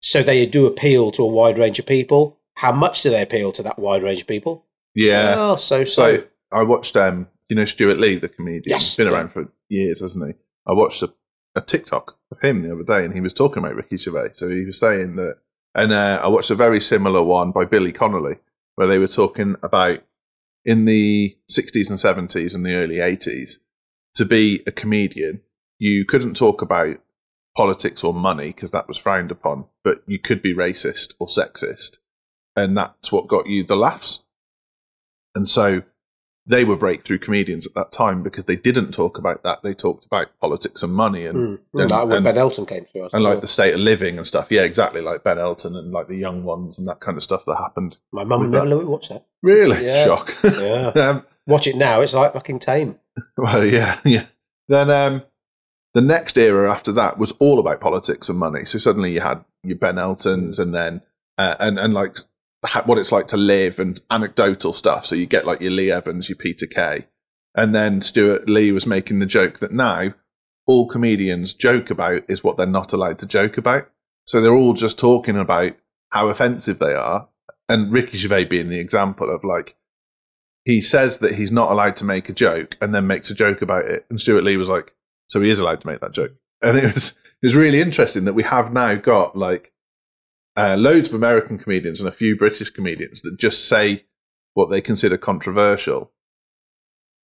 So 0.01 0.22
they 0.22 0.46
do 0.46 0.65
appeal 0.65 1.12
to 1.12 1.24
a 1.24 1.27
wide 1.27 1.58
range 1.58 1.79
of 1.79 1.86
people. 1.86 2.38
How 2.55 2.72
much 2.72 3.01
do 3.01 3.10
they 3.10 3.22
appeal 3.22 3.51
to 3.53 3.63
that 3.63 3.79
wide 3.79 4.03
range 4.03 4.22
of 4.22 4.27
people? 4.27 4.65
Yeah. 4.94 5.55
So 5.55 5.84
so. 5.84 6.17
So 6.17 6.24
I 6.51 6.63
watched 6.63 6.96
um, 6.96 7.27
you 7.50 7.55
know 7.55 7.65
Stewart 7.65 8.00
Lee, 8.00 8.17
the 8.17 8.29
comedian? 8.29 8.63
Yes. 8.65 8.89
He's 8.89 8.96
been 8.96 9.08
around 9.08 9.32
for 9.32 9.51
years, 9.70 10.00
hasn't 10.00 10.27
he? 10.27 10.34
I 10.67 10.74
watched 10.74 11.01
a, 11.03 11.13
a 11.55 11.62
TikTok 11.62 12.17
of 12.32 12.39
him 12.41 12.63
the 12.63 12.74
other 12.74 12.84
day, 12.84 13.03
and 13.03 13.13
he 13.13 13.22
was 13.22 13.34
talking 13.34 13.60
about 13.60 13.75
Ricky 13.75 13.98
Gervais. 13.98 14.32
So 14.36 14.50
he 14.50 14.65
was 14.65 14.79
saying 14.79 15.15
that, 15.17 15.38
and 15.75 15.91
uh, 15.91 16.20
I 16.24 16.29
watched 16.29 16.50
a 16.50 16.55
very 16.55 16.79
similar 16.79 17.22
one 17.22 17.51
by 17.51 17.65
Billy 17.65 17.91
Connolly, 17.91 18.38
where 18.75 18.88
they 18.88 18.98
were 18.98 19.08
talking 19.08 19.55
about 19.62 20.00
in 20.63 20.86
the 20.86 21.38
60s 21.51 21.89
and 21.89 22.29
70s 22.29 22.55
and 22.55 22.65
the 22.65 22.74
early 22.74 22.96
80s, 22.96 23.60
to 24.15 24.25
be 24.25 24.63
a 24.65 24.72
comedian, 24.72 25.41
you 25.77 26.05
couldn't 26.05 26.36
talk 26.36 26.62
about 26.62 26.98
politics 27.55 28.03
or 28.03 28.13
money 28.13 28.48
because 28.48 28.72
that 28.72 28.88
was 28.88 28.98
frowned 28.98 29.32
upon, 29.32 29.65
but 29.84 30.01
you 30.08 30.17
could 30.17 30.41
be 30.41 30.55
racist 30.55 31.13
or 31.20 31.27
sexist. 31.27 32.00
And 32.55 32.77
that's 32.77 33.12
what 33.12 33.27
got 33.27 33.48
you 33.48 33.65
the 33.65 33.75
laughs. 33.75 34.24
And 35.36 35.50
so 35.50 35.84
they 36.48 36.64
were 36.64 36.75
breakthrough 36.75 37.18
comedians 37.18 37.66
at 37.66 37.74
that 37.74 37.92
time 37.92 38.22
because 38.22 38.44
they 38.46 38.56
didn't 38.56 38.92
talk 38.92 39.18
about 39.18 39.42
that. 39.44 39.64
They 39.64 39.74
talked 39.74 40.06
about 40.06 40.28
politics 40.40 40.84
and 40.84 40.94
money 40.94 41.25
and, 41.25 41.38
Mm. 41.38 41.60
and- 41.82 41.90
like 41.92 42.08
when 42.08 42.18
and- 42.18 42.24
Ben 42.24 42.38
Elton 42.38 42.66
came 42.68 42.86
through. 42.86 43.06
I 43.06 43.10
and 43.14 43.24
like 43.24 43.42
the 43.42 43.48
state 43.48 43.74
of 43.74 43.80
living 43.80 44.18
and 44.18 44.28
stuff. 44.28 44.52
Yeah, 44.52 44.62
exactly. 44.62 45.02
Like 45.02 45.24
Ben 45.24 45.40
Elton 45.40 45.75
and 45.75 45.92
like 45.92 46.08
the 46.08 46.16
young 46.16 46.44
ones 46.44 46.78
and 46.78 46.88
that 46.88 47.00
kind 47.00 47.18
of 47.18 47.24
stuff 47.24 47.44
that 47.48 47.56
happened. 47.58 47.98
my 48.12 48.24
mum 48.24 48.52
never 48.52 48.66
that. 48.66 48.75
let 48.75 48.84
me 48.84 48.86
watch 48.90 49.10
that. 49.10 49.25
Really? 49.42 49.86
Yeah. 49.86 50.06
Shock. 50.06 50.36
Yeah, 50.44 50.88
um, 50.96 51.25
watch 51.48 51.66
it 51.68 51.75
now. 51.78 52.02
It's 52.02 52.14
like 52.14 52.34
fucking 52.34 52.60
tame. 52.60 53.00
Well, 53.38 53.66
yeah, 53.66 54.00
yeah. 54.06 54.25
Then 54.68 54.90
um, 54.90 55.24
the 55.94 56.02
next 56.02 56.38
era 56.38 56.70
after 56.72 56.92
that 56.94 57.18
was 57.18 57.32
all 57.40 57.60
about 57.60 57.80
politics 57.80 58.28
and 58.30 58.38
money. 58.38 58.66
So 58.66 58.78
suddenly 58.78 59.14
you 59.14 59.22
had 59.22 59.44
your 59.64 59.78
Ben 59.78 59.96
Eltons, 59.98 60.60
and 60.60 60.75
then 60.75 61.02
uh, 61.38 61.56
and 61.60 61.80
and 61.80 61.94
like 61.94 62.18
what 62.86 62.98
it's 62.98 63.12
like 63.12 63.28
to 63.28 63.38
live 63.38 63.80
and 63.80 64.02
anecdotal 64.10 64.74
stuff. 64.74 65.06
So 65.06 65.16
you 65.16 65.26
get 65.26 65.46
like 65.46 65.62
your 65.62 65.72
Lee 65.72 65.92
Evans, 65.92 66.30
your 66.30 66.38
Peter 66.38 66.66
Kay, 66.66 67.08
and 67.56 67.74
then 67.74 68.02
Stewart 68.02 68.50
Lee 68.50 68.72
was 68.72 68.86
making 68.86 69.20
the 69.20 69.26
joke 69.26 69.60
that 69.60 69.72
now 69.72 70.14
all 70.68 70.88
comedians 70.88 71.54
joke 71.54 71.90
about 71.90 72.24
is 72.28 72.44
what 72.44 72.58
they're 72.58 72.66
not 72.66 72.94
allowed 72.94 73.20
to 73.20 73.28
joke 73.28 73.58
about. 73.58 73.90
So 74.26 74.42
they're 74.42 74.54
all 74.54 74.74
just 74.74 74.98
talking 74.98 75.38
about 75.38 75.74
how 76.10 76.28
offensive 76.28 76.80
they 76.80 76.94
are, 76.94 77.28
and 77.70 77.92
Ricky 77.92 78.18
Gervais 78.18 78.46
being 78.46 78.70
the 78.70 78.80
example 78.80 79.34
of 79.34 79.44
like 79.44 79.76
he 80.64 80.82
says 80.82 81.20
that 81.20 81.36
he's 81.36 81.52
not 81.52 81.72
allowed 81.72 81.96
to 81.98 82.06
make 82.06 82.28
a 82.28 82.34
joke 82.34 82.76
and 82.82 82.94
then 82.94 83.06
makes 83.06 83.30
a 83.30 83.36
joke 83.36 83.62
about 83.62 83.86
it. 83.86 84.06
And 84.10 84.20
Stewart 84.20 84.44
Lee 84.44 84.58
was 84.58 84.68
like, 84.68 84.94
so 85.28 85.40
he 85.40 85.50
is 85.50 85.60
allowed 85.60 85.82
to 85.82 85.88
make 85.88 86.02
that 86.02 86.14
joke. 86.14 86.34
And 86.62 86.78
it 86.78 86.94
was 86.94 87.10
it 87.42 87.46
was 87.46 87.56
really 87.56 87.80
interesting 87.80 88.26
that 88.26 88.34
we 88.34 88.44
have 88.44 88.74
now 88.74 88.96
got 88.96 89.38
like 89.38 89.72
uh, 90.58 90.76
loads 90.78 91.10
of 91.10 91.16
American 91.16 91.58
comedians 91.58 92.00
and 92.00 92.08
a 92.08 92.12
few 92.14 92.36
British 92.38 92.70
comedians 92.70 93.22
that 93.24 93.38
just 93.38 93.68
say 93.68 94.06
what 94.54 94.70
they 94.70 94.82
consider 94.82 95.18
controversial 95.18 96.12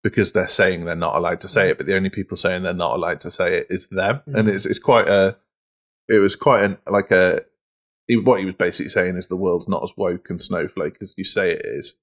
because 0.04 0.32
they're 0.32 0.48
saying 0.48 0.84
they're 0.86 0.96
not 0.96 1.16
allowed 1.16 1.40
to 1.42 1.48
say 1.48 1.70
it, 1.70 1.78
but 1.78 1.86
the 1.86 1.96
only 1.96 2.10
people 2.10 2.36
saying 2.36 2.64
they're 2.64 2.74
not 2.74 2.96
allowed 2.96 3.22
to 3.22 3.32
say 3.32 3.56
it 3.58 3.68
is 3.70 3.88
them. 3.88 4.22
And 4.26 4.48
Mm. 4.48 4.54
it's 4.54 4.66
it's 4.66 4.80
quite 4.80 5.08
a 5.08 5.38
it 6.10 6.18
was 6.20 6.36
quite 6.36 6.64
an 6.64 6.78
like 6.90 7.12
a 7.12 7.46
what 8.24 8.40
he 8.40 8.46
was 8.46 8.56
basically 8.56 8.90
saying 8.90 9.16
is 9.16 9.28
the 9.28 9.38
world's 9.38 9.70
not 9.70 9.84
as 9.84 9.92
woke 9.96 10.30
and 10.30 10.42
snowflake 10.44 10.98
as 11.02 11.14
you 11.18 11.24
say 11.24 11.52
it 11.52 11.66
is. 11.66 11.96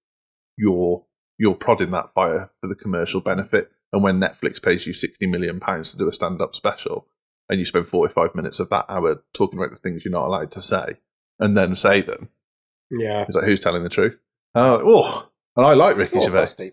You're 0.56 1.04
you're 1.38 1.54
prodding 1.54 1.90
that 1.90 2.11
fire 2.12 2.50
for 2.61 2.68
the 2.68 2.75
commercial 2.75 3.20
benefit. 3.20 3.70
And 3.92 4.02
when 4.02 4.20
Netflix 4.20 4.62
pays 4.62 4.87
you 4.87 4.92
sixty 4.92 5.26
million 5.26 5.61
pounds 5.61 5.90
to 5.92 5.99
do 5.99 6.08
a 6.08 6.12
stand 6.12 6.40
up 6.40 6.54
special, 6.54 7.06
and 7.49 7.58
you 7.58 7.64
spend 7.64 7.88
forty 7.88 8.12
five 8.12 8.35
minutes 8.35 8.61
of 8.61 8.70
that 8.70 8.87
hour 8.88 9.23
talking 9.35 9.58
about 9.58 9.70
the 9.70 9.76
things 9.76 10.04
you're 10.04 10.12
not 10.12 10.26
allowed 10.26 10.50
to 10.52 10.62
say, 10.62 10.99
and 11.38 11.57
then 11.57 11.75
say 11.76 12.00
them, 12.00 12.28
Yeah. 12.90 13.23
it's 13.23 13.35
like 13.37 13.45
who's 13.45 13.61
telling 13.61 13.83
the 13.83 13.88
truth? 13.88 14.18
Uh, 14.54 14.78
oh, 14.83 15.28
and 15.57 15.66
I 15.66 15.75
like 15.75 15.97
Ricky 15.97 16.18
Oh, 16.18 16.23
Gervais. 16.23 16.73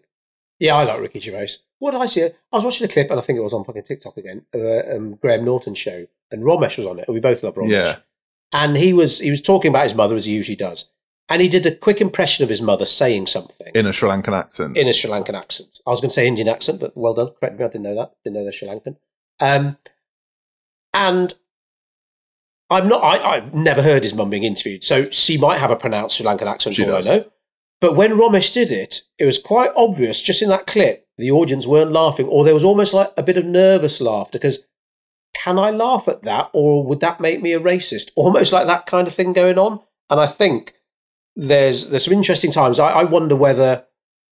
Yeah, 0.60 0.76
I 0.76 0.84
like 0.84 1.02
Ricky 1.02 1.20
Gervais. 1.20 1.50
What 1.80 1.92
did 1.92 2.02
I 2.02 2.06
see? 2.06 2.24
I 2.24 2.32
was 2.52 2.64
watching 2.64 2.86
a 2.86 2.88
clip, 2.92 3.10
and 3.12 3.20
I 3.20 3.22
think 3.24 3.38
it 3.38 3.42
was 3.44 3.54
on 3.54 3.66
fucking 3.66 3.84
TikTok 3.84 4.16
again, 4.18 4.46
of 4.54 4.62
a 4.62 4.96
um, 4.96 5.16
Graham 5.16 5.44
Norton 5.44 5.76
show, 5.76 6.08
and 6.32 6.44
Romesh 6.44 6.78
was 6.78 6.88
on 6.88 7.00
it. 7.00 7.08
and 7.08 7.14
We 7.14 7.20
both 7.20 7.44
love 7.44 7.56
Romesh. 7.56 7.72
Yeah. 7.72 7.98
And 8.54 8.78
he 8.78 8.94
was 8.94 9.20
he 9.20 9.30
was 9.32 9.42
talking 9.42 9.70
about 9.70 9.84
his 9.84 9.96
mother 9.96 10.16
as 10.16 10.26
he 10.26 10.32
usually 10.34 10.56
does, 10.56 10.86
and 11.28 11.42
he 11.42 11.50
did 11.50 11.66
a 11.66 11.76
quick 11.76 12.00
impression 12.00 12.44
of 12.44 12.50
his 12.50 12.62
mother 12.62 12.86
saying 12.86 13.28
something 13.28 13.68
In 13.76 13.86
a 13.86 13.92
Sri 13.92 14.08
Lankan 14.10 14.34
accent. 14.34 14.78
in 14.78 14.88
a 14.88 14.94
Sri 14.94 15.10
Lankan 15.12 15.34
accent. 15.36 15.80
I 15.86 15.90
was 15.90 16.00
going 16.00 16.10
to 16.10 16.14
say 16.14 16.26
Indian 16.28 16.48
accent, 16.48 16.80
but 16.80 16.96
well 16.96 17.14
done. 17.14 17.32
Correct 17.40 17.60
me, 17.60 17.66
I 17.66 17.68
didn't 17.68 17.84
know 17.84 17.96
that. 17.96 18.14
Didn't 18.24 18.38
know 18.38 18.44
they're 18.44 18.54
Sri 18.54 18.68
Lankan. 18.70 18.96
Um, 19.42 19.78
and 20.94 21.34
I'm 22.70 22.88
not. 22.88 23.04
I, 23.04 23.36
I've 23.36 23.54
never 23.54 23.82
heard 23.82 24.04
his 24.04 24.14
mum 24.14 24.30
being 24.30 24.44
interviewed, 24.44 24.84
so 24.84 25.10
she 25.12 25.38
might 25.38 25.60
have 25.60 25.72
a 25.72 25.76
pronounced 25.76 26.18
Sri 26.18 26.26
Lankan 26.26 26.48
accent. 26.48 26.76
She 26.76 26.84
all 26.84 26.94
I 26.94 26.98
does. 26.98 27.06
know. 27.06 27.26
But 27.82 27.96
when 27.96 28.14
Romesh 28.14 28.54
did 28.54 28.72
it, 28.72 29.02
it 29.20 29.26
was 29.26 29.38
quite 29.38 29.72
obvious. 29.76 30.22
Just 30.22 30.42
in 30.42 30.50
that 30.50 30.66
clip, 30.66 31.08
the 31.18 31.32
audience 31.32 31.68
weren't 31.68 31.92
laughing, 31.92 32.28
or 32.28 32.44
there 32.44 32.54
was 32.54 32.64
almost 32.64 32.94
like 32.94 33.12
a 33.18 33.24
bit 33.24 33.38
of 33.38 33.46
nervous 33.46 34.02
laughter 34.02 34.38
because. 34.38 34.64
Can 35.44 35.60
I 35.60 35.70
laugh 35.70 36.08
at 36.08 36.24
that, 36.24 36.50
or 36.54 36.86
would 36.86 37.02
that 37.02 37.20
make 37.20 37.42
me 37.42 37.52
a 37.52 37.60
racist? 37.60 38.10
Almost 38.16 38.54
like 38.54 38.68
that 38.68 38.86
kind 38.86 39.06
of 39.06 39.14
thing 39.14 39.34
going 39.34 39.58
on. 39.58 39.82
And 40.10 40.18
I 40.18 40.28
think 40.28 40.76
there's 41.36 41.90
there's 41.90 42.06
some 42.06 42.14
interesting 42.14 42.54
times. 42.54 42.80
I, 42.80 42.92
I 42.92 43.04
wonder 43.04 43.36
whether 43.36 43.86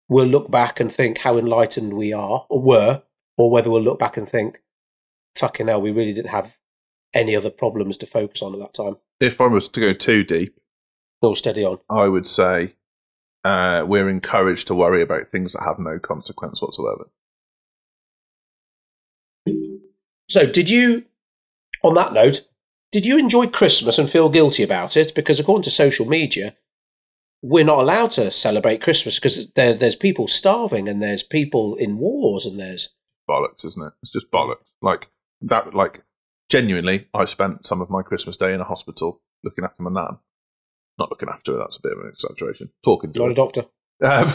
we'll 0.07 0.25
look 0.27 0.49
back 0.49 0.79
and 0.79 0.89
think 0.89 1.17
how 1.17 1.37
enlightened 1.37 1.93
we 1.93 2.13
are 2.13 2.45
or 2.49 2.61
were, 2.61 3.03
or 3.37 3.51
whether 3.51 3.69
we'll 3.69 3.81
look 3.81 3.99
back 3.99 4.15
and 4.15 4.29
think, 4.29 4.61
fucking 5.35 5.67
hell, 5.67 5.81
we 5.81 5.91
really 5.91 6.13
didn't 6.13 6.29
have 6.29 6.55
any 7.13 7.35
other 7.35 7.49
problems 7.49 7.97
to 7.97 8.05
focus 8.05 8.41
on 8.41 8.53
at 8.53 8.59
that 8.59 8.73
time. 8.73 8.97
if 9.19 9.39
I 9.39 9.47
was 9.47 9.67
to 9.69 9.79
go 9.79 9.93
too 9.93 10.23
deep, 10.23 10.59
All 11.21 11.35
steady 11.35 11.63
on. 11.63 11.79
I 11.89 12.07
would 12.07 12.27
say 12.27 12.75
uh, 13.43 13.85
we're 13.87 14.09
encouraged 14.09 14.67
to 14.67 14.75
worry 14.75 15.01
about 15.01 15.27
things 15.27 15.53
that 15.53 15.63
have 15.63 15.79
no 15.79 15.99
consequence 15.99 16.61
whatsoever. 16.61 17.05
So, 20.29 20.45
did 20.45 20.69
you, 20.69 21.05
on 21.83 21.93
that 21.95 22.13
note, 22.13 22.47
did 22.91 23.05
you 23.05 23.17
enjoy 23.17 23.47
Christmas 23.47 23.97
and 23.97 24.09
feel 24.09 24.29
guilty 24.29 24.63
about 24.63 24.95
it? 24.95 25.13
Because 25.13 25.39
according 25.39 25.63
to 25.63 25.69
social 25.69 26.05
media, 26.07 26.55
we're 27.41 27.65
not 27.65 27.79
allowed 27.79 28.11
to 28.11 28.31
celebrate 28.31 28.81
Christmas 28.81 29.19
because 29.19 29.51
there, 29.53 29.73
there's 29.73 29.95
people 29.95 30.27
starving 30.27 30.87
and 30.87 31.01
there's 31.01 31.23
people 31.23 31.75
in 31.75 31.97
wars 31.97 32.45
and 32.45 32.57
there's 32.59 32.89
bollocks, 33.29 33.65
isn't 33.65 33.83
it? 33.83 33.93
It's 34.01 34.11
just 34.11 34.31
bollocks. 34.31 34.65
Like 34.81 35.09
that. 35.41 35.73
Like 35.73 36.03
genuinely, 36.53 37.07
I 37.15 37.25
spent 37.25 37.65
some 37.65 37.81
of 37.81 37.89
my 37.89 38.03
Christmas 38.03 38.37
day 38.37 38.53
in 38.53 38.61
a 38.61 38.63
hospital 38.63 39.19
looking 39.43 39.63
after 39.63 39.81
my 39.81 39.89
nan. 39.89 40.19
Not 40.99 41.09
looking 41.09 41.27
after 41.27 41.53
her. 41.53 41.57
That's 41.57 41.77
a 41.77 41.81
bit 41.81 41.93
of 41.93 42.03
an 42.03 42.09
exaggeration. 42.09 42.69
Talking 42.83 43.11
to 43.11 43.19
not 43.19 43.25
her. 43.25 43.31
a 43.31 43.35
doctor. 43.35 43.65
Um, 44.03 44.31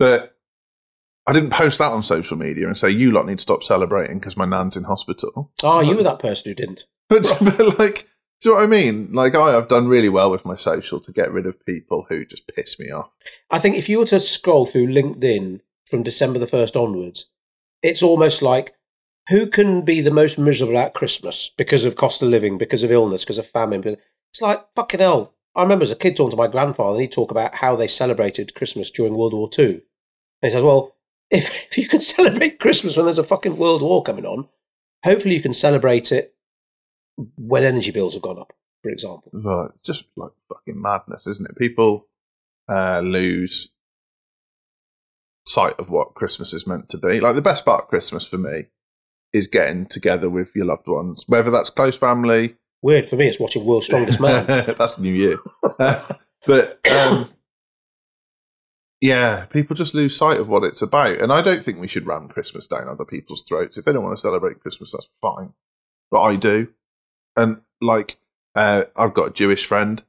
but 0.00 0.36
I 1.24 1.32
didn't 1.32 1.50
post 1.50 1.78
that 1.78 1.92
on 1.92 2.02
social 2.02 2.36
media 2.36 2.66
and 2.66 2.76
say 2.76 2.90
you 2.90 3.12
lot 3.12 3.26
need 3.26 3.38
to 3.38 3.42
stop 3.42 3.62
celebrating 3.62 4.18
because 4.18 4.36
my 4.36 4.44
nan's 4.44 4.76
in 4.76 4.82
hospital. 4.82 5.52
Oh, 5.62 5.78
you 5.78 5.94
were 5.96 6.02
that 6.02 6.18
person 6.18 6.50
who 6.50 6.54
didn't. 6.56 6.86
But, 7.08 7.30
but 7.40 7.78
like, 7.78 8.08
do 8.40 8.48
you 8.48 8.50
know 8.50 8.54
what 8.54 8.64
I 8.64 8.66
mean? 8.66 9.12
Like, 9.12 9.36
I 9.36 9.52
have 9.52 9.68
done 9.68 9.86
really 9.86 10.08
well 10.08 10.32
with 10.32 10.44
my 10.44 10.56
social 10.56 10.98
to 10.98 11.12
get 11.12 11.30
rid 11.30 11.46
of 11.46 11.64
people 11.64 12.06
who 12.08 12.24
just 12.24 12.42
piss 12.48 12.76
me 12.80 12.90
off. 12.90 13.10
I 13.50 13.60
think 13.60 13.76
if 13.76 13.88
you 13.88 14.00
were 14.00 14.06
to 14.06 14.18
scroll 14.18 14.66
through 14.66 14.88
LinkedIn 14.88 15.60
from 15.88 16.02
December 16.02 16.40
the 16.40 16.46
1st 16.46 16.74
onwards, 16.74 17.26
it's 17.82 18.02
almost 18.02 18.42
like 18.42 18.74
who 19.28 19.46
can 19.46 19.82
be 19.82 20.00
the 20.00 20.10
most 20.10 20.38
miserable 20.38 20.78
at 20.78 20.94
Christmas 20.94 21.50
because 21.56 21.84
of 21.84 21.96
cost 21.96 22.22
of 22.22 22.28
living, 22.28 22.58
because 22.58 22.82
of 22.82 22.90
illness, 22.90 23.24
because 23.24 23.38
of 23.38 23.46
famine? 23.46 23.96
It's 24.32 24.42
like, 24.42 24.64
fucking 24.74 25.00
hell. 25.00 25.34
I 25.54 25.62
remember 25.62 25.82
as 25.82 25.90
a 25.90 25.96
kid 25.96 26.16
talking 26.16 26.30
to 26.30 26.36
my 26.36 26.48
grandfather, 26.48 26.92
and 26.92 27.02
he'd 27.02 27.12
talk 27.12 27.30
about 27.30 27.56
how 27.56 27.76
they 27.76 27.86
celebrated 27.86 28.54
Christmas 28.54 28.90
during 28.90 29.14
World 29.14 29.34
War 29.34 29.50
II. 29.56 29.66
And 29.66 29.82
he 30.42 30.50
says, 30.50 30.62
well, 30.62 30.96
if, 31.30 31.50
if 31.70 31.78
you 31.78 31.88
can 31.88 32.00
celebrate 32.00 32.58
Christmas 32.58 32.96
when 32.96 33.06
there's 33.06 33.18
a 33.18 33.24
fucking 33.24 33.56
world 33.56 33.82
war 33.82 34.02
coming 34.02 34.26
on, 34.26 34.48
hopefully 35.04 35.34
you 35.34 35.42
can 35.42 35.52
celebrate 35.52 36.10
it 36.10 36.34
when 37.36 37.64
energy 37.64 37.90
bills 37.90 38.14
have 38.14 38.22
gone 38.22 38.38
up, 38.38 38.52
for 38.82 38.90
example. 38.90 39.30
But 39.32 39.82
just 39.82 40.04
like 40.16 40.32
fucking 40.48 40.80
madness, 40.80 41.26
isn't 41.26 41.48
it? 41.48 41.58
People 41.58 42.08
uh, 42.68 43.00
lose 43.00 43.68
sight 45.46 45.74
of 45.78 45.90
what 45.90 46.14
Christmas 46.14 46.52
is 46.52 46.66
meant 46.66 46.88
to 46.88 46.98
be. 46.98 47.20
Like 47.20 47.34
the 47.34 47.42
best 47.42 47.64
part 47.64 47.82
of 47.82 47.88
Christmas 47.88 48.26
for 48.26 48.38
me 48.38 48.66
is 49.32 49.46
getting 49.46 49.86
together 49.86 50.28
with 50.28 50.54
your 50.54 50.66
loved 50.66 50.86
ones, 50.86 51.24
whether 51.26 51.50
that's 51.50 51.70
close 51.70 51.96
family. 51.96 52.56
Weird 52.82 53.08
for 53.08 53.16
me, 53.16 53.28
it's 53.28 53.38
watching 53.40 53.64
World's 53.64 53.86
Strongest 53.86 54.20
Man. 54.20 54.46
that's 54.78 54.98
New 54.98 55.14
Year. 55.14 55.38
But 56.44 56.80
um, 56.90 57.30
yeah, 59.00 59.44
people 59.46 59.74
just 59.76 59.94
lose 59.94 60.16
sight 60.16 60.38
of 60.38 60.48
what 60.48 60.64
it's 60.64 60.82
about. 60.82 61.20
And 61.20 61.32
I 61.32 61.40
don't 61.42 61.64
think 61.64 61.78
we 61.80 61.88
should 61.88 62.06
ram 62.06 62.28
Christmas 62.28 62.66
down 62.66 62.88
other 62.88 63.04
people's 63.04 63.44
throats. 63.48 63.76
If 63.76 63.84
they 63.84 63.92
don't 63.92 64.02
want 64.04 64.16
to 64.16 64.20
celebrate 64.20 64.60
Christmas, 64.60 64.92
that's 64.92 65.08
fine. 65.20 65.52
But 66.10 66.22
I 66.22 66.36
do. 66.36 66.68
And 67.36 67.60
like, 67.80 68.16
uh, 68.54 68.84
I've 68.96 69.14
got 69.14 69.28
a 69.30 69.32
Jewish 69.32 69.66
friend, 69.66 70.02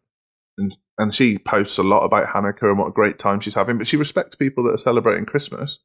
and, 0.57 0.75
and 0.97 1.13
she 1.13 1.37
posts 1.37 1.77
a 1.77 1.83
lot 1.83 2.03
about 2.03 2.27
Hanukkah 2.27 2.69
and 2.69 2.77
what 2.79 2.87
a 2.87 2.91
great 2.91 3.17
time 3.19 3.39
she's 3.39 3.53
having, 3.53 3.77
but 3.77 3.87
she 3.87 3.97
respects 3.97 4.35
people 4.35 4.63
that 4.63 4.73
are 4.73 4.77
celebrating 4.77 5.25
Christmas. 5.25 5.77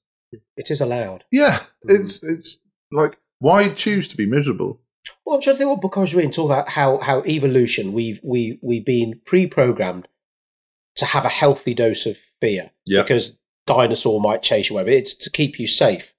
It 0.57 0.71
is 0.71 0.81
allowed. 0.81 1.25
Yeah, 1.31 1.61
Mm. 1.87 2.01
it's 2.05 2.23
it's 2.23 2.59
like 2.93 3.19
why 3.39 3.69
choose 3.69 4.09
to 4.09 4.17
be 4.17 4.27
miserable? 4.27 4.81
Well, 5.25 5.37
I'm 5.37 5.43
trying 5.43 5.55
to 5.55 5.59
think 5.59 5.71
what 5.71 5.81
book 5.81 5.97
I 5.97 6.01
was 6.01 6.15
reading 6.15 6.31
talk 6.31 6.47
about 6.47 6.71
how 6.71 6.99
how 6.99 7.23
evolution 7.25 7.93
we've 7.93 8.21
we 8.23 8.59
we've 8.63 8.85
been 8.85 9.21
pre-programmed 9.25 10.09
to 10.97 11.07
have 11.07 11.25
a 11.25 11.29
healthy 11.31 11.75
dose 11.75 12.07
of 12.07 12.19
fear 12.41 12.71
Yeah. 12.87 13.03
because 13.03 13.39
dinosaur 13.67 14.21
might 14.21 14.43
chase 14.43 14.69
you 14.71 14.77
away, 14.77 14.85
but 14.85 14.93
it's 14.93 15.15
to 15.15 15.31
keep 15.31 15.59
you 15.59 15.67
safe. 15.69 16.15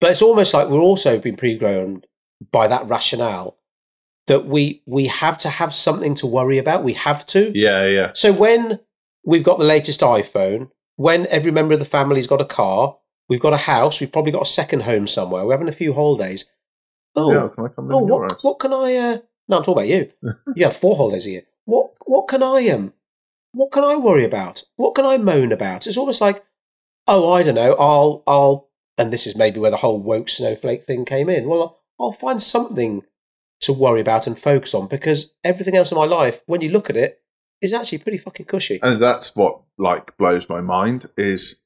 But 0.00 0.10
it's 0.10 0.22
almost 0.22 0.54
like 0.54 0.68
we're 0.68 0.80
also 0.80 1.18
been 1.18 1.36
pre-programmed 1.36 2.06
by 2.52 2.68
that 2.68 2.86
rationale 2.88 3.56
that 4.26 4.46
we 4.46 4.82
we 4.86 5.06
have 5.06 5.38
to 5.38 5.48
have 5.48 5.74
something 5.74 6.14
to 6.16 6.26
worry 6.26 6.58
about. 6.58 6.84
We 6.84 6.92
have 6.92 7.24
to. 7.26 7.50
Yeah, 7.58 7.86
yeah. 7.86 8.10
So 8.14 8.32
when 8.32 8.78
we've 9.24 9.42
got 9.44 9.58
the 9.58 9.64
latest 9.64 10.00
iPhone, 10.00 10.70
when 10.96 11.26
every 11.28 11.50
member 11.50 11.72
of 11.72 11.78
the 11.80 11.84
family's 11.84 12.26
got 12.26 12.40
a 12.40 12.44
car, 12.44 12.98
we've 13.28 13.40
got 13.40 13.54
a 13.54 13.56
house, 13.58 14.00
we've 14.00 14.12
probably 14.12 14.32
got 14.32 14.42
a 14.42 14.50
second 14.50 14.82
home 14.82 15.06
somewhere, 15.06 15.44
we're 15.44 15.54
having 15.54 15.68
a 15.68 15.72
few 15.72 15.94
holidays. 15.94 16.44
Oh, 17.18 17.32
yeah, 17.32 17.48
can 17.54 17.64
I 17.64 17.68
come 17.68 17.92
oh, 17.92 17.98
what 17.98 18.42
what 18.44 18.58
can 18.58 18.72
I? 18.72 18.96
Uh, 18.96 19.18
no, 19.48 19.58
I'm 19.58 19.62
talking 19.62 19.72
about 19.72 19.88
you. 19.88 20.12
you 20.54 20.64
have 20.64 20.76
four 20.76 20.96
holidays 20.96 21.26
a 21.26 21.30
year. 21.30 21.42
What 21.64 21.92
what 22.06 22.28
can 22.28 22.42
I 22.42 22.68
um? 22.70 22.92
What 23.52 23.72
can 23.72 23.84
I 23.84 23.96
worry 23.96 24.24
about? 24.24 24.62
What 24.76 24.94
can 24.94 25.04
I 25.04 25.18
moan 25.18 25.52
about? 25.52 25.86
It's 25.86 25.96
almost 25.96 26.20
like, 26.20 26.44
oh, 27.06 27.32
I 27.32 27.42
don't 27.42 27.54
know. 27.54 27.74
I'll 27.74 28.22
I'll, 28.26 28.68
and 28.96 29.12
this 29.12 29.26
is 29.26 29.36
maybe 29.36 29.58
where 29.58 29.70
the 29.70 29.78
whole 29.78 30.00
woke 30.00 30.28
snowflake 30.28 30.84
thing 30.84 31.04
came 31.04 31.28
in. 31.28 31.48
Well, 31.48 31.80
I'll 31.98 32.12
find 32.12 32.42
something 32.42 33.02
to 33.60 33.72
worry 33.72 34.00
about 34.00 34.26
and 34.26 34.38
focus 34.38 34.74
on 34.74 34.86
because 34.86 35.32
everything 35.42 35.76
else 35.76 35.90
in 35.90 35.98
my 35.98 36.04
life, 36.04 36.40
when 36.46 36.60
you 36.60 36.70
look 36.70 36.88
at 36.88 36.96
it, 36.96 37.20
is 37.60 37.72
actually 37.72 37.98
pretty 37.98 38.18
fucking 38.18 38.46
cushy. 38.46 38.78
and 38.82 39.00
that's 39.02 39.34
what 39.34 39.62
like 39.78 40.16
blows 40.16 40.48
my 40.48 40.60
mind 40.60 41.06
is 41.16 41.56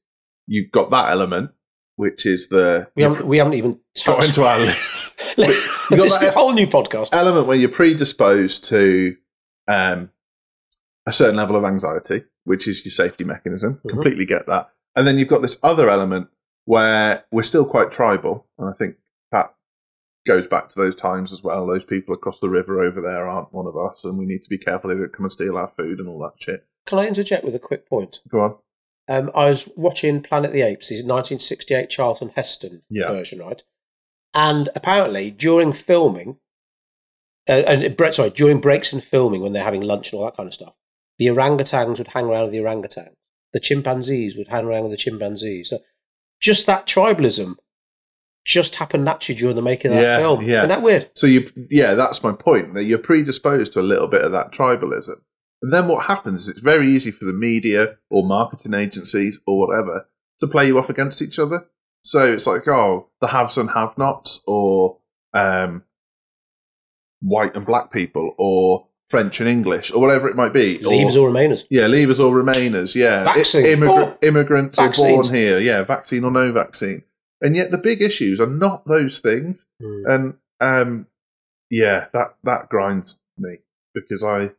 you've 0.47 0.71
got 0.71 0.89
that 0.91 1.11
element 1.11 1.51
which 1.95 2.25
is 2.25 2.47
the 2.49 2.87
We 2.95 3.03
haven't 3.03 3.27
we 3.27 3.37
haven't 3.37 3.53
even 3.53 3.79
got 4.05 4.23
into 4.23 4.43
our 4.43 4.59
list 4.59 5.19
you 5.37 5.45
got 5.97 6.19
that- 6.19 6.33
whole 6.33 6.53
new 6.53 6.67
podcast. 6.67 7.09
element 7.11 7.47
where 7.47 7.57
you're 7.57 7.69
predisposed 7.69 8.63
to 8.65 9.15
um, 9.67 10.09
a 11.05 11.11
certain 11.13 11.35
level 11.35 11.55
of 11.55 11.63
anxiety, 11.63 12.23
which 12.45 12.67
is 12.67 12.83
your 12.85 12.91
safety 12.91 13.23
mechanism. 13.23 13.79
Mhm. 13.85 13.89
Completely 13.89 14.25
get 14.25 14.45
that. 14.47 14.69
And 14.95 15.07
then 15.07 15.17
you've 15.17 15.27
got 15.29 15.41
this 15.41 15.57
other 15.63 15.89
element 15.89 16.27
where 16.65 17.25
we're 17.31 17.43
still 17.43 17.65
quite 17.65 17.91
tribal, 17.91 18.45
and 18.57 18.69
I 18.69 18.73
think 18.77 18.95
that 19.31 19.53
goes 20.27 20.47
back 20.47 20.69
to 20.69 20.75
those 20.79 20.95
times 20.95 21.33
as 21.33 21.43
well. 21.43 21.65
Those 21.67 21.83
people 21.83 22.13
across 22.13 22.39
the 22.39 22.49
river 22.49 22.81
over 22.81 23.01
there 23.01 23.27
aren't 23.27 23.53
one 23.53 23.67
of 23.67 23.75
us, 23.75 24.03
and 24.03 24.17
we 24.17 24.25
need 24.25 24.43
to 24.43 24.49
be 24.49 24.57
careful 24.57 24.89
they 24.89 24.95
don't 24.95 25.11
come 25.11 25.25
and 25.25 25.31
steal 25.31 25.57
our 25.57 25.67
food 25.67 25.99
and 25.99 26.07
all 26.07 26.19
that 26.19 26.41
shit. 26.41 26.65
Can 26.85 26.99
I 26.99 27.07
interject 27.07 27.43
with 27.43 27.55
a 27.55 27.59
quick 27.59 27.87
point? 27.89 28.21
Go 28.29 28.39
on. 28.41 28.55
Um, 29.09 29.31
I 29.35 29.49
was 29.49 29.69
watching 29.75 30.21
Planet 30.21 30.51
of 30.51 30.53
the 30.53 30.61
Apes, 30.61 30.87
the 30.89 30.95
1968 30.95 31.89
Charlton 31.89 32.29
Heston 32.35 32.83
Yeah. 32.89 33.09
version, 33.11 33.39
right? 33.39 33.61
And 34.33 34.69
apparently, 34.75 35.29
during 35.31 35.73
filming, 35.73 36.37
uh, 37.47 37.63
and 37.67 37.95
bre- 37.95 38.11
sorry, 38.11 38.29
during 38.31 38.59
breaks 38.61 38.91
in 38.93 39.01
filming, 39.01 39.41
when 39.41 39.53
they're 39.53 39.63
having 39.63 39.81
lunch 39.81 40.11
and 40.11 40.19
all 40.19 40.25
that 40.25 40.37
kind 40.37 40.47
of 40.47 40.53
stuff, 40.53 40.75
the 41.19 41.27
orangutans 41.27 41.97
would 41.97 42.07
hang 42.07 42.25
around 42.25 42.43
with 42.45 42.51
the 42.53 42.59
orangutans. 42.59 43.13
The 43.53 43.59
chimpanzees 43.59 44.35
would 44.35 44.47
hang 44.47 44.65
around 44.65 44.83
with 44.83 44.91
the 44.91 44.97
chimpanzees. 44.97 45.69
So 45.69 45.79
just 46.41 46.65
that 46.65 46.87
tribalism 46.87 47.55
just 48.45 48.75
happened 48.75 49.05
naturally 49.05 49.39
during 49.39 49.55
the 49.55 49.61
making 49.61 49.91
of 49.91 49.97
that 49.97 50.03
Yeah, 50.03 50.17
film. 50.17 50.41
yeah. 50.41 50.57
Isn't 50.57 50.69
that 50.69 50.81
weird? 50.81 51.09
So 51.15 51.27
you, 51.27 51.49
yeah, 51.69 51.93
that's 51.93 52.23
my 52.23 52.33
point. 52.33 52.73
That 52.73 52.83
you're 52.85 52.97
predisposed 52.97 53.73
to 53.73 53.79
a 53.79 53.81
little 53.81 54.07
bit 54.07 54.21
of 54.23 54.31
that 54.31 54.51
tribalism, 54.51 55.15
and 55.61 55.71
then 55.71 55.87
what 55.87 56.05
happens 56.05 56.41
is 56.43 56.49
it's 56.49 56.59
very 56.59 56.87
easy 56.91 57.11
for 57.11 57.25
the 57.25 57.31
media 57.33 57.97
or 58.09 58.23
marketing 58.25 58.73
agencies 58.73 59.39
or 59.47 59.59
whatever 59.65 60.07
to 60.41 60.47
play 60.47 60.65
you 60.67 60.77
off 60.79 60.89
against 60.89 61.21
each 61.21 61.37
other. 61.39 61.67
So 62.03 62.33
it's 62.33 62.45
like, 62.47 62.67
oh, 62.67 63.07
the 63.21 63.27
haves 63.27 63.57
and 63.57 63.69
have-nots, 63.69 64.41
or 64.45 64.97
um, 65.33 65.83
white 67.21 67.55
and 67.55 67.65
black 67.65 67.91
people, 67.91 68.33
or 68.37 68.87
French 69.09 69.39
and 69.39 69.49
English, 69.49 69.91
or 69.91 70.01
whatever 70.01 70.27
it 70.27 70.35
might 70.35 70.53
be. 70.53 70.79
Leavers 70.79 71.15
or, 71.15 71.29
or 71.29 71.31
remainers. 71.31 71.63
yeah, 71.69 71.83
leavers 71.83 72.19
or 72.19 72.33
remainers. 72.33 72.95
Yeah, 72.95 73.23
I- 73.27 73.37
immigra- 73.63 74.13
Oh, 74.13 74.17
immigrants 74.21 74.77
are 74.79 74.87
born 75.23 75.33
here. 75.33 75.59
Yeah, 75.59 75.83
vaccine 75.83 76.23
or 76.23 76.31
no 76.31 76.51
vaccine. 76.51 77.03
And 77.41 77.55
yet 77.55 77.71
the 77.71 77.77
big 77.77 78.01
issues 78.01 78.39
are 78.39 78.47
not 78.47 78.85
those 78.87 79.19
things 79.19 79.65
and 80.07 80.35
um 80.61 81.07
yeah 81.69 82.05
that 82.13 82.35
that 82.45 82.69
grinds 82.69 83.17
me 83.37 83.57
because 83.93 84.23
i 84.23 84.49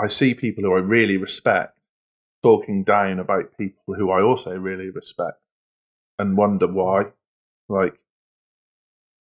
i 0.00 0.06
see 0.06 0.32
people 0.32 0.62
who 0.62 0.72
i 0.74 0.78
really 0.78 1.16
respect 1.16 1.76
talking 2.44 2.84
down 2.84 3.18
about 3.18 3.56
people 3.58 3.94
who 3.96 4.12
i 4.12 4.22
also 4.22 4.56
really 4.56 4.90
respect 4.90 5.38
and 6.18 6.36
wonder 6.36 6.66
why 6.66 7.04
like 7.68 7.98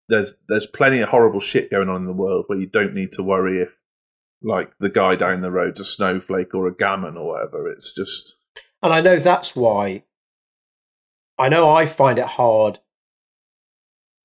there's 0.10 0.36
there's 0.48 0.66
plenty 0.66 1.00
of 1.00 1.10
horrible 1.10 1.40
shit 1.40 1.72
going 1.72 1.90
on 1.90 2.02
in 2.02 2.06
the 2.08 2.14
world 2.14 2.46
where 2.48 2.60
you 2.60 2.68
don't 2.68 2.94
need 2.94 3.12
to 3.12 3.24
worry 3.24 3.62
if 3.62 3.78
like 4.42 4.72
the 4.80 4.90
guy 4.90 5.16
down 5.16 5.42
the 5.42 5.52
road's 5.52 5.80
a 5.80 5.86
snowflake 5.86 6.54
or 6.54 6.68
a 6.68 6.76
gammon 6.76 7.18
or 7.18 7.30
whatever 7.30 7.72
it's 7.72 7.94
just 7.94 8.36
And 8.84 8.94
I 8.94 9.00
know 9.02 9.18
that's 9.18 9.56
why. 9.56 10.04
I 11.40 11.50
know 11.50 11.70
I 11.70 11.86
find 11.88 12.20
it 12.20 12.26
hard 12.26 12.80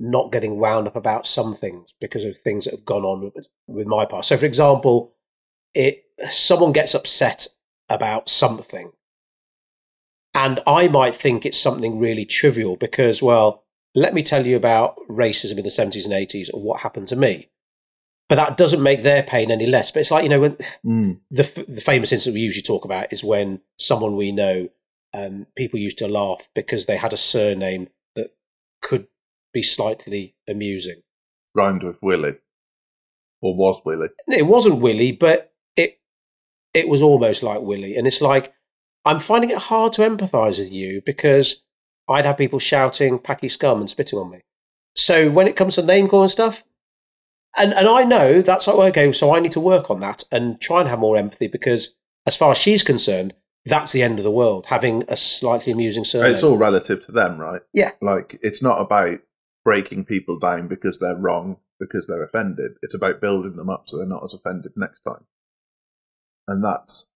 not 0.01 0.33
getting 0.33 0.59
wound 0.59 0.87
up 0.87 0.97
about 0.97 1.27
some 1.27 1.55
things 1.55 1.95
because 2.01 2.25
of 2.25 2.37
things 2.37 2.65
that 2.65 2.75
have 2.75 2.85
gone 2.85 3.05
on 3.05 3.21
with, 3.21 3.47
with 3.67 3.87
my 3.87 4.05
past. 4.05 4.29
So, 4.29 4.37
for 4.37 4.47
example, 4.47 5.15
it 5.75 6.05
someone 6.29 6.73
gets 6.73 6.95
upset 6.95 7.49
about 7.89 8.29
something, 8.29 8.93
and 10.39 10.61
I 10.67 10.89
might 10.89 11.15
think 11.15 11.45
it's 11.45 11.59
something 11.61 11.99
really 11.99 12.25
trivial 12.25 12.77
because, 12.77 13.21
well, 13.23 13.65
let 13.95 14.15
me 14.15 14.23
tell 14.23 14.47
you 14.47 14.57
about 14.57 14.97
racism 15.09 15.59
in 15.59 15.65
the 15.65 15.71
seventies 15.71 16.05
and 16.07 16.15
eighties 16.15 16.49
or 16.51 16.63
what 16.63 16.81
happened 16.81 17.09
to 17.09 17.17
me. 17.17 17.49
But 18.29 18.37
that 18.37 18.57
doesn't 18.59 18.83
make 18.83 19.03
their 19.03 19.23
pain 19.23 19.51
any 19.51 19.67
less. 19.67 19.91
But 19.91 20.01
it's 20.01 20.11
like 20.11 20.23
you 20.23 20.29
know 20.29 20.41
when 20.41 20.57
the, 21.31 21.43
f- 21.45 21.67
the 21.67 21.81
famous 21.81 22.13
incident 22.13 22.35
we 22.35 22.41
usually 22.41 22.63
talk 22.63 22.85
about 22.85 23.13
is 23.13 23.25
when 23.25 23.61
someone 23.79 24.17
we 24.17 24.33
know, 24.33 24.69
um, 25.15 25.47
people 25.57 25.81
used 25.81 25.99
to 25.99 26.09
laugh 26.09 26.49
because 26.55 26.87
they 26.87 26.99
had 26.99 27.13
a 27.15 27.17
surname 27.17 27.89
that 28.17 28.31
could 28.83 29.09
be 29.55 29.63
slightly 29.63 30.37
amusing. 30.47 31.03
rhymed 31.55 31.83
with 31.83 31.97
willie 32.03 32.37
or 33.41 33.57
was 33.57 33.81
willie 33.85 34.11
It 34.29 34.47
wasn't 34.47 34.83
Willie, 34.83 35.13
but 35.13 35.53
it 35.75 35.99
it 36.75 36.87
was 36.89 37.01
almost 37.03 37.43
like 37.43 37.63
Willie, 37.63 37.97
and 37.97 38.07
it's 38.07 38.21
like 38.21 38.53
I'm 39.09 39.21
finding 39.21 39.49
it 39.49 39.57
hard 39.57 39.95
to 39.95 40.03
empathise 40.03 40.59
with 40.59 40.71
you 40.71 41.01
because 41.07 41.63
I'd 42.11 42.27
have 42.27 42.37
people 42.37 42.59
shouting 42.59 43.19
"Packy 43.19 43.49
scum" 43.49 43.81
and 43.81 43.89
spitting 43.89 44.19
on 44.19 44.31
me. 44.31 44.43
So 44.95 45.31
when 45.31 45.49
it 45.49 45.57
comes 45.57 45.77
to 45.77 45.83
name 45.83 46.09
calling 46.09 46.29
stuff, 46.29 46.63
and 47.57 47.73
and 47.73 47.89
I 47.89 48.05
know 48.05 48.43
that's 48.43 48.67
like 48.67 48.91
okay, 48.91 49.11
so 49.13 49.35
I 49.35 49.41
need 49.41 49.53
to 49.53 49.61
work 49.61 49.91
on 49.91 50.01
that 50.01 50.25
and 50.31 50.61
try 50.61 50.81
and 50.81 50.89
have 50.91 50.99
more 50.99 51.17
empathy 51.17 51.49
because 51.49 51.95
as 52.27 52.37
far 52.37 52.51
as 52.51 52.59
she's 52.59 52.83
concerned, 52.83 53.35
that's 53.65 53.93
the 53.93 54.03
end 54.03 54.19
of 54.19 54.25
the 54.25 54.31
world. 54.31 54.67
Having 54.67 55.05
a 55.09 55.17
slightly 55.17 55.73
amusing 55.73 56.05
surname. 56.05 56.35
It's 56.35 56.43
all 56.43 56.59
relative 56.59 57.01
to 57.07 57.13
them, 57.13 57.41
right? 57.41 57.63
Yeah. 57.73 57.93
Like 58.03 58.39
it's 58.43 58.63
not 58.63 58.79
about 58.79 59.21
breaking 59.65 60.05
people 60.05 60.39
down 60.39 60.69
because 60.69 60.99
they're 60.99 61.17
wrong, 61.17 61.57
because 61.81 62.07
they're 62.07 62.25
offended. 62.25 62.73
It's 62.83 62.95
about 62.95 63.23
building 63.23 63.57
them 63.57 63.71
up 63.71 63.85
so 63.87 63.97
they're 63.97 64.07
not 64.07 64.25
as 64.25 64.35
offended 64.35 64.73
next 64.77 65.01
time. 65.01 65.25
And 66.47 66.63
that's 66.63 67.07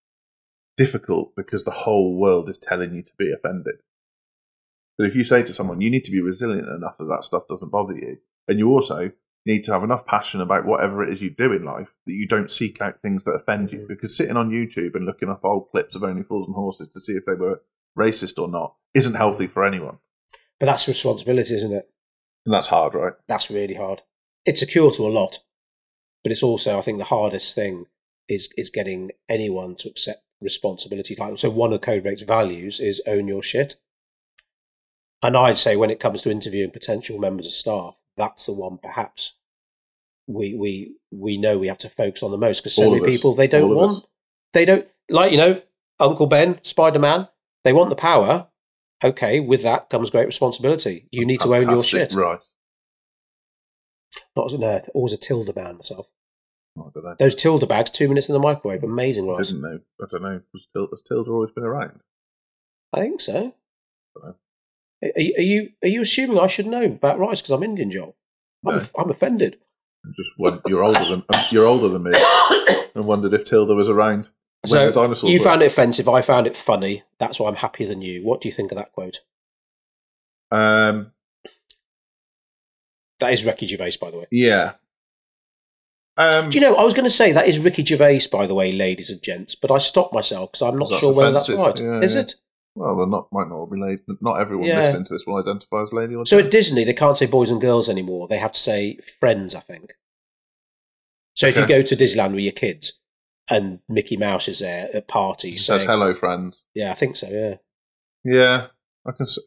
difficult 0.76 1.34
because 1.36 1.64
the 1.64 1.70
whole 1.70 2.16
world 2.18 2.48
is 2.48 2.58
telling 2.58 2.94
you 2.94 3.02
to 3.02 3.12
be 3.18 3.32
offended. 3.32 3.76
But 4.98 5.06
if 5.08 5.14
you 5.14 5.24
say 5.24 5.42
to 5.42 5.54
someone, 5.54 5.80
you 5.80 5.90
need 5.90 6.04
to 6.04 6.10
be 6.10 6.20
resilient 6.20 6.68
enough 6.68 6.98
that 6.98 7.04
that 7.06 7.24
stuff 7.24 7.44
doesn't 7.48 7.70
bother 7.72 7.94
you, 7.94 8.18
and 8.48 8.58
you 8.58 8.68
also 8.70 9.12
need 9.44 9.64
to 9.64 9.72
have 9.72 9.82
enough 9.82 10.06
passion 10.06 10.40
about 10.40 10.66
whatever 10.66 11.02
it 11.02 11.12
is 11.12 11.20
you 11.20 11.28
do 11.30 11.52
in 11.52 11.64
life 11.64 11.92
that 12.06 12.12
you 12.12 12.28
don't 12.28 12.50
seek 12.50 12.80
out 12.80 13.00
things 13.00 13.24
that 13.24 13.32
offend 13.32 13.72
you. 13.72 13.80
Mhm. 13.80 13.88
Because 13.88 14.16
sitting 14.16 14.36
on 14.36 14.50
YouTube 14.50 14.94
and 14.94 15.04
looking 15.04 15.28
up 15.28 15.44
old 15.44 15.68
clips 15.70 15.96
of 15.96 16.04
Only 16.04 16.22
Fools 16.22 16.46
and 16.46 16.54
Horses 16.54 16.88
to 16.90 17.00
see 17.00 17.14
if 17.14 17.24
they 17.26 17.34
were 17.34 17.60
racist 17.98 18.40
or 18.40 18.46
not 18.48 18.76
isn't 18.94 19.14
healthy 19.14 19.46
for 19.46 19.64
anyone. 19.64 19.98
but 20.60 20.66
that's 20.66 20.86
responsibility, 20.86 21.56
isn't 21.56 21.72
it? 21.72 21.90
And 22.46 22.54
that's 22.54 22.68
hard, 22.68 22.94
right? 22.94 23.14
that's 23.26 23.50
really 23.50 23.74
hard. 23.74 24.02
It's 24.44 24.62
a 24.62 24.66
cure 24.66 24.92
to 24.92 25.06
a 25.06 25.10
lot, 25.10 25.40
but 26.22 26.30
it's 26.30 26.42
also, 26.44 26.78
I 26.78 26.82
think, 26.82 26.98
the 26.98 27.04
hardest 27.04 27.52
thing 27.56 27.86
is 28.28 28.52
is 28.56 28.70
getting 28.70 29.10
anyone 29.28 29.74
to 29.76 29.88
accept 29.88 30.22
responsibility. 30.42 31.14
Like, 31.16 31.38
so 31.38 31.50
one 31.50 31.72
of 31.72 31.80
Code 31.80 32.02
Break's 32.02 32.22
values 32.22 32.80
is 32.80 33.02
own 33.06 33.28
your 33.28 33.42
shit. 33.42 33.76
And 35.22 35.36
I'd 35.36 35.58
say 35.58 35.76
when 35.76 35.90
it 35.90 36.00
comes 36.00 36.22
to 36.22 36.30
interviewing 36.30 36.70
potential 36.70 37.18
members 37.18 37.46
of 37.46 37.52
staff, 37.52 37.96
that's 38.16 38.46
the 38.46 38.52
one 38.52 38.78
perhaps 38.78 39.34
we 40.26 40.54
we 40.54 40.94
we 41.10 41.36
know 41.36 41.58
we 41.58 41.68
have 41.68 41.78
to 41.78 41.88
focus 41.88 42.22
on 42.22 42.30
the 42.30 42.38
most 42.38 42.60
because 42.60 42.76
so 42.76 42.84
All 42.84 42.94
many 42.94 43.04
people 43.04 43.34
they 43.34 43.48
don't 43.48 43.70
All 43.70 43.76
want 43.76 44.04
they 44.52 44.64
don't 44.64 44.86
like 45.08 45.32
you 45.32 45.38
know 45.38 45.60
Uncle 45.98 46.26
Ben 46.26 46.60
Spider 46.62 46.98
Man 46.98 47.28
they 47.64 47.72
want 47.72 47.90
the 47.90 47.96
power. 47.96 48.48
Okay, 49.04 49.40
with 49.40 49.62
that 49.62 49.90
comes 49.90 50.10
great 50.10 50.26
responsibility. 50.26 51.08
You 51.10 51.26
need 51.26 51.40
to 51.40 51.54
own 51.54 51.68
your 51.68 51.82
shit. 51.82 52.12
Right. 52.12 52.38
Not 54.36 54.46
as 54.46 54.52
an 54.52 54.62
always 54.94 55.12
a 55.12 55.16
Tilda 55.16 55.52
man 55.54 55.76
myself. 55.76 56.08
I 56.78 56.82
don't 56.94 57.04
know. 57.04 57.14
Those 57.18 57.34
Tilda 57.34 57.66
bags, 57.66 57.90
two 57.90 58.08
minutes 58.08 58.28
in 58.28 58.32
the 58.32 58.38
microwave, 58.38 58.82
amazing, 58.82 59.24
I 59.28 59.32
Ross. 59.32 59.48
didn't 59.48 59.62
know. 59.62 59.78
I 60.00 60.04
don't 60.10 60.22
know. 60.22 60.40
Was 60.54 60.66
Tilda, 60.74 60.90
has 60.92 61.02
Tilda 61.06 61.30
always 61.30 61.50
been 61.50 61.64
around? 61.64 62.00
I 62.92 63.00
think 63.00 63.20
so. 63.20 63.54
Dunno. 64.14 64.36
Are, 65.04 65.10
are 65.16 65.20
you 65.20 65.70
are 65.82 65.88
you 65.88 66.02
assuming 66.02 66.38
I 66.38 66.46
should 66.46 66.66
know 66.66 66.84
about 66.84 67.18
rice 67.18 67.40
because 67.42 67.50
I'm 67.52 67.62
Indian, 67.62 67.90
Joel? 67.90 68.16
I'm, 68.66 68.76
No. 68.78 68.84
I'm 68.98 69.10
offended. 69.10 69.58
Just 70.16 70.32
won- 70.38 70.60
you're 70.66 70.82
older 70.84 71.04
than 71.04 71.24
you're 71.50 71.66
older 71.66 71.88
than 71.88 72.02
me, 72.04 72.12
and 72.94 73.04
wondered 73.06 73.34
if 73.34 73.44
Tilda 73.44 73.74
was 73.74 73.88
around 73.88 74.30
when 74.62 74.70
so 74.70 74.86
the 74.86 74.92
dinosaurs 74.92 75.32
you 75.32 75.38
were. 75.40 75.44
found 75.44 75.62
it 75.62 75.66
offensive. 75.66 76.08
I 76.08 76.22
found 76.22 76.46
it 76.46 76.56
funny. 76.56 77.02
That's 77.18 77.38
why 77.38 77.48
I'm 77.48 77.56
happier 77.56 77.86
than 77.86 78.00
you. 78.02 78.24
What 78.24 78.40
do 78.40 78.48
you 78.48 78.52
think 78.54 78.72
of 78.72 78.78
that 78.78 78.92
quote? 78.92 79.20
Um, 80.50 81.12
That 83.20 83.32
is 83.32 83.44
Ricky 83.44 83.66
Gervais, 83.66 83.92
by 84.00 84.10
the 84.10 84.18
way. 84.18 84.26
Yeah. 84.30 84.72
Um, 86.16 86.50
Do 86.50 86.58
you 86.58 86.60
know, 86.60 86.74
I 86.76 86.84
was 86.84 86.92
going 86.94 87.04
to 87.04 87.10
say 87.10 87.32
that 87.32 87.48
is 87.48 87.58
Ricky 87.58 87.84
Gervais, 87.84 88.22
by 88.30 88.46
the 88.46 88.54
way, 88.54 88.70
ladies 88.72 89.08
and 89.10 89.22
gents, 89.22 89.54
but 89.54 89.70
I 89.70 89.78
stopped 89.78 90.12
myself 90.12 90.52
because 90.52 90.62
I'm 90.62 90.78
not 90.78 90.92
sure 90.92 91.14
whether 91.14 91.32
that's 91.32 91.48
right. 91.48 91.78
Yeah, 91.80 92.00
is 92.00 92.14
yeah. 92.14 92.20
it? 92.20 92.34
well, 92.74 92.96
they're 92.96 93.06
not 93.06 93.28
might 93.32 93.48
not 93.48 93.66
be 93.66 93.78
lady. 93.80 94.02
Not 94.20 94.40
everyone 94.40 94.66
Yeah. 94.66 94.80
listening 94.82 95.04
to 95.06 95.14
this 95.14 95.24
will 95.26 95.36
identify 95.38 95.82
as 95.82 95.88
lady 95.92 96.14
or 96.14 96.26
So 96.26 96.38
at 96.38 96.50
Disney, 96.50 96.84
they 96.84 96.92
can't 96.94 97.16
say 97.16 97.26
boys 97.26 97.50
and 97.50 97.60
girls 97.60 97.88
anymore. 97.88 98.28
They 98.28 98.38
have 98.38 98.52
to 98.52 98.60
say 98.60 98.98
friends, 99.20 99.54
I 99.54 99.60
think. 99.60 99.94
So 101.34 101.46
if 101.46 101.56
you 101.56 101.66
go 101.66 101.80
to 101.82 101.96
Disneyland 101.96 102.32
with 102.32 102.40
your 102.44 102.52
kids 102.52 102.98
and 103.48 103.80
Mickey 103.88 104.16
Mouse 104.18 104.48
is 104.48 104.58
there 104.58 104.88
at 104.88 104.94
He 104.94 105.00
parties, 105.00 105.64
says 105.64 105.84
hello, 105.84 106.14
friends. 106.14 106.62
yeah, 106.74 106.92
I 106.92 106.94
think 106.94 107.16
so, 107.16 107.28
yeah. 107.28 107.56
Yeah, 108.24 108.66
I 109.06 109.12
can 109.12 109.26
see. 109.26 109.40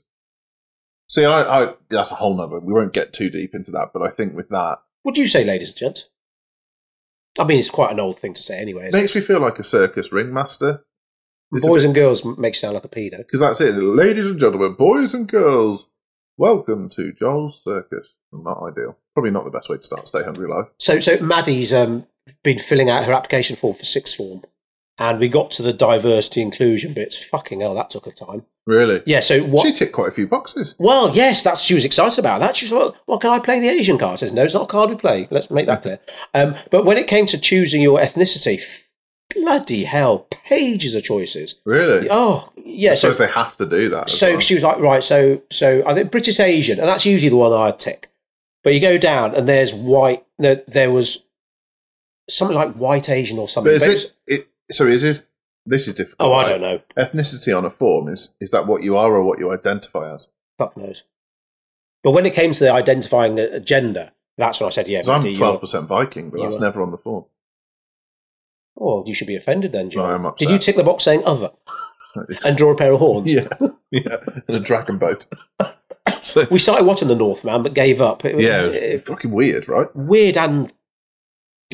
See, 1.08 1.25
I, 1.25 1.41
I 1.65 1.73
that's 1.91 2.10
a 2.10 2.15
whole 2.15 2.36
nother. 2.36 2.60
We 2.60 2.73
won't 2.73 2.91
get 2.93 3.13
too 3.13 3.30
deep 3.30 3.54
into 3.54 3.69
that, 3.71 3.91
but 3.93 4.01
I 4.01 4.10
think 4.10 4.36
with 4.36 4.49
that, 4.49 4.80
Would 5.04 5.17
you 5.17 5.28
say 5.28 5.43
ladies 5.45 5.69
and 5.69 5.78
gents? 5.78 6.10
I 7.38 7.43
mean, 7.43 7.60
it's 7.60 7.69
quite 7.69 7.91
an 7.91 8.00
old 8.00 8.17
thing 8.19 8.34
to 8.34 8.41
say 8.41 8.58
anyway. 8.58 8.88
isn't 8.88 8.98
it? 8.98 9.04
makes 9.04 9.15
me 9.15 9.21
feel 9.21 9.39
like 9.39 9.60
a 9.60 9.63
circus 9.63 10.12
ringmaster. 10.12 10.84
It's 11.52 11.67
Boys 11.67 11.82
bit- 11.82 11.88
and 11.88 11.95
girls 11.95 12.26
m- 12.26 12.36
make 12.39 12.56
sound 12.56 12.74
like 12.76 12.86
a 12.86 12.89
pedo. 12.89 13.17
Because 13.17 13.39
that's 13.39 13.62
it. 13.62 13.76
Ladies 13.76 14.28
and 14.28 14.39
gentlemen, 14.39 14.74
boys 14.74 15.13
and 15.13 15.28
girls, 15.28 15.88
welcome 16.38 16.89
to 16.89 17.12
Joel's 17.13 17.62
Circus. 17.63 18.15
Not 18.32 18.62
ideal. 18.63 18.98
Probably 19.13 19.32
not 19.32 19.45
the 19.45 19.52
best 19.52 19.69
way 19.69 19.78
to 19.78 19.84
start 19.84 20.08
Stay 20.08 20.24
Hungry 20.24 20.48
Live. 20.48 20.65
So, 20.80 21.00
so 21.00 21.17
Maddie's 21.19 21.71
um, 21.74 22.08
been 22.43 22.60
filling 22.60 22.89
out 22.89 23.06
her 23.06 23.13
application 23.13 23.56
form 23.56 23.76
for 23.76 23.86
sixth 23.86 24.15
form, 24.15 24.43
and 24.98 25.19
we 25.19 25.28
got 25.30 25.52
to 25.52 25.63
the 25.63 25.74
diversity 25.74 26.41
inclusion 26.41 26.93
bits. 26.93 27.21
Fucking 27.24 27.62
hell, 27.62 27.76
that 27.76 27.89
took 27.89 28.08
a 28.08 28.12
time. 28.12 28.45
Really? 28.65 29.04
Yeah. 29.06 29.19
So 29.19 29.43
what? 29.43 29.65
She 29.65 29.71
ticked 29.71 29.93
quite 29.93 30.08
a 30.08 30.12
few 30.12 30.28
boxes. 30.28 30.75
Well, 30.80 31.15
yes, 31.15 31.43
that's 31.43 31.62
she 31.62 31.75
was 31.75 31.86
excited 31.86 32.17
about 32.19 32.39
that. 32.39 32.56
She 32.56 32.65
was, 32.65 32.71
well, 32.71 32.95
well, 33.06 33.19
can 33.19 33.30
I 33.30 33.39
play 33.39 33.60
the 33.60 33.69
Asian 33.69 33.97
card? 33.97 34.13
I 34.13 34.15
says, 34.15 34.34
no, 34.34 34.43
it's 34.43 34.54
not 34.56 34.63
a 34.63 34.67
card 34.67 34.89
we 34.89 34.95
play. 34.95 35.28
Let's 35.30 35.51
make 35.51 35.67
that 35.67 35.84
clear. 35.84 35.99
Um, 36.34 36.56
but 36.71 36.84
when 36.86 36.97
it 36.97 37.08
came 37.08 37.28
to 37.28 37.38
choosing 37.39 37.82
your 37.82 37.99
ethnicity, 37.99 38.62
bloody 39.36 39.84
hell, 39.84 40.28
pages 40.32 40.95
of 40.95 41.04
choices. 41.04 41.56
Really? 41.65 42.08
Oh, 42.10 42.51
yeah. 42.58 42.93
I 42.93 42.95
So, 42.95 43.12
they 43.13 43.28
have 43.28 43.56
to 43.58 43.65
do 43.67 43.89
that. 43.89 44.10
so 44.10 44.32
well. 44.32 44.39
she 44.39 44.56
was 44.56 44.63
like, 44.63 44.80
right, 44.80 45.04
so, 45.04 45.41
so 45.51 45.84
I 45.86 45.93
think 45.93 46.12
British 46.12 46.39
Asian, 46.39 46.80
and 46.80 46.88
that's 46.88 47.06
usually 47.06 47.30
the 47.30 47.36
one 47.36 47.54
I 47.54 47.71
tick. 47.71 48.10
But 48.63 48.73
you 48.73 48.80
go 48.80 48.97
down, 48.97 49.36
and 49.36 49.47
there's 49.47 49.75
white. 49.75 50.25
No, 50.39 50.60
there 50.67 50.89
was 50.91 51.23
something 52.28 52.58
like 52.58 52.73
white 52.73 53.10
Asian 53.10 53.38
or 53.38 53.47
something. 53.47 53.71
But 53.71 53.75
is 53.75 54.06
But 54.06 54.34
it, 54.34 54.47
it? 54.69 54.75
So 54.75 54.88
is 54.88 55.04
this? 55.04 55.23
This 55.65 55.88
is 55.88 55.95
difficult. 55.95 56.30
oh, 56.30 56.34
I 56.34 56.43
right? 56.43 56.49
don't 56.49 56.62
know. 56.62 56.80
Ethnicity 56.97 57.58
on 57.58 57.65
a 57.65 57.69
form 57.69 58.08
is 58.08 58.30
is 58.39 58.51
that 58.51 58.67
what 58.67 58.84
you 58.84 58.97
are 58.97 59.12
or 59.13 59.23
what 59.23 59.39
you 59.39 59.51
identify 59.51 60.13
as? 60.13 60.28
Fuck 60.58 60.78
knows. 60.78 61.04
But 62.04 62.12
when 62.12 62.25
it 62.25 62.34
came 62.36 62.51
to 62.51 62.60
the 62.63 62.71
identifying 62.71 63.39
a, 63.39 63.60
gender, 63.60 64.12
that's 64.38 64.60
when 64.60 64.67
I 64.67 64.69
said, 64.69 64.88
yeah, 64.88 65.01
I'm 65.08 65.36
twelve 65.36 65.60
percent 65.62 65.88
Viking, 65.88 66.30
but 66.30 66.39
that's 66.41 66.56
are- 66.56 66.60
never 66.60 66.82
on 66.82 66.91
the 66.91 66.97
form. 66.97 67.25
Oh, 68.80 69.04
you 69.08 69.13
should 69.13 69.28
be 69.28 69.36
offended 69.38 69.71
then, 69.71 69.89
John. 69.89 70.08
No, 70.08 70.15
I'm 70.15 70.25
upset. 70.25 70.47
Did 70.47 70.54
you 70.54 70.60
tick 70.60 70.75
the 70.75 70.84
box 70.84 71.04
saying 71.06 71.23
other 71.25 71.51
and 72.43 72.58
draw 72.58 72.71
a 72.71 72.75
pair 72.75 72.91
of 72.93 72.99
horns? 72.99 73.34
yeah, 73.34 73.47
yeah, 73.89 74.17
and 74.47 74.58
a 74.58 74.60
dragon 74.60 74.97
boat. 74.97 75.25
so 76.21 76.45
We 76.51 76.60
started 76.60 76.86
watching 76.86 77.08
The 77.08 77.15
Northman, 77.15 77.63
but 77.63 77.73
gave 77.73 78.01
up. 78.01 78.25
It, 78.25 78.39
yeah, 78.39 78.65
it 78.65 78.75
it- 78.75 78.91
was 78.93 79.01
fucking 79.04 79.32
weird, 79.32 79.67
right? 79.69 79.88
weird 79.95 80.38
and 80.38 80.71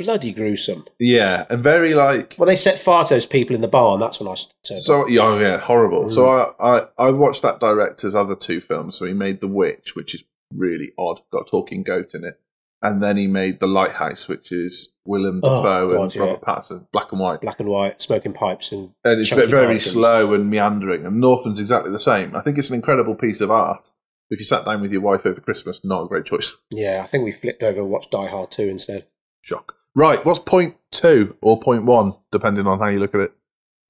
bloody 0.03 0.31
gruesome. 0.33 0.85
Yeah, 0.99 1.45
and 1.49 1.63
very 1.63 1.93
like 1.93 2.35
When 2.35 2.47
they 2.47 2.55
set 2.55 2.79
fire 2.79 3.05
to 3.05 3.13
those 3.13 3.25
people 3.25 3.55
in 3.55 3.61
the 3.61 3.67
barn, 3.67 3.99
that's 3.99 4.19
when 4.19 4.27
I 4.27 4.35
turned. 4.67 4.79
So 4.81 5.07
yeah, 5.07 5.21
oh, 5.23 5.39
yeah, 5.39 5.57
horrible. 5.59 6.09
So 6.09 6.23
Mm. 6.23 6.53
I, 6.59 6.65
I 6.79 7.07
I 7.07 7.11
watched 7.11 7.41
that 7.43 7.59
director's 7.59 8.15
other 8.15 8.35
two 8.35 8.59
films. 8.61 8.97
So 8.97 9.05
he 9.05 9.13
made 9.13 9.41
The 9.41 9.47
Witch, 9.47 9.95
which 9.95 10.15
is 10.15 10.23
really 10.53 10.91
odd, 10.97 11.21
got 11.31 11.47
a 11.47 11.49
talking 11.49 11.83
goat 11.83 12.13
in 12.13 12.23
it, 12.25 12.39
and 12.81 13.01
then 13.01 13.17
he 13.17 13.27
made 13.27 13.59
The 13.59 13.67
Lighthouse, 13.67 14.27
which 14.27 14.51
is 14.51 14.89
Willem 15.05 15.39
Oh, 15.43 15.63
Dafoe 15.63 15.93
God, 15.93 16.01
and 16.03 16.15
yeah. 16.15 16.21
Robert 16.23 16.41
Pattinson, 16.41 16.87
black 16.91 17.11
and 17.11 17.19
white, 17.21 17.41
black 17.41 17.59
and 17.59 17.69
white, 17.69 18.01
smoking 18.01 18.33
pipes, 18.33 18.71
and 18.71 18.91
and 19.03 19.19
it's 19.19 19.29
very 19.31 19.79
slow 19.79 20.33
and 20.33 20.49
meandering. 20.49 21.05
And 21.05 21.19
Northman's 21.19 21.59
exactly 21.59 21.91
the 21.91 21.99
same. 21.99 22.35
I 22.35 22.41
think 22.41 22.57
it's 22.57 22.69
an 22.69 22.75
incredible 22.75 23.15
piece 23.15 23.41
of 23.41 23.49
art. 23.51 23.89
If 24.29 24.39
you 24.39 24.45
sat 24.45 24.63
down 24.63 24.81
with 24.81 24.93
your 24.93 25.01
wife 25.01 25.25
over 25.25 25.41
Christmas, 25.41 25.81
not 25.83 26.03
a 26.03 26.07
great 26.07 26.23
choice. 26.25 26.55
yeah, 26.69 27.01
I 27.03 27.07
think 27.07 27.25
we 27.25 27.33
flipped 27.33 27.63
over 27.63 27.81
and 27.81 27.89
watched 27.89 28.11
Die 28.11 28.27
Hard 28.29 28.49
2 28.51 28.63
instead. 28.63 29.05
Shock. 29.41 29.75
Right, 29.95 30.23
what's 30.25 30.39
point 30.39 30.75
two 30.91 31.35
or 31.41 31.59
point 31.59 31.83
one, 31.85 32.13
depending 32.31 32.67
on 32.67 32.79
how 32.79 32.87
you 32.87 32.99
look 32.99 33.13
at 33.15 33.21
it? 33.21 33.33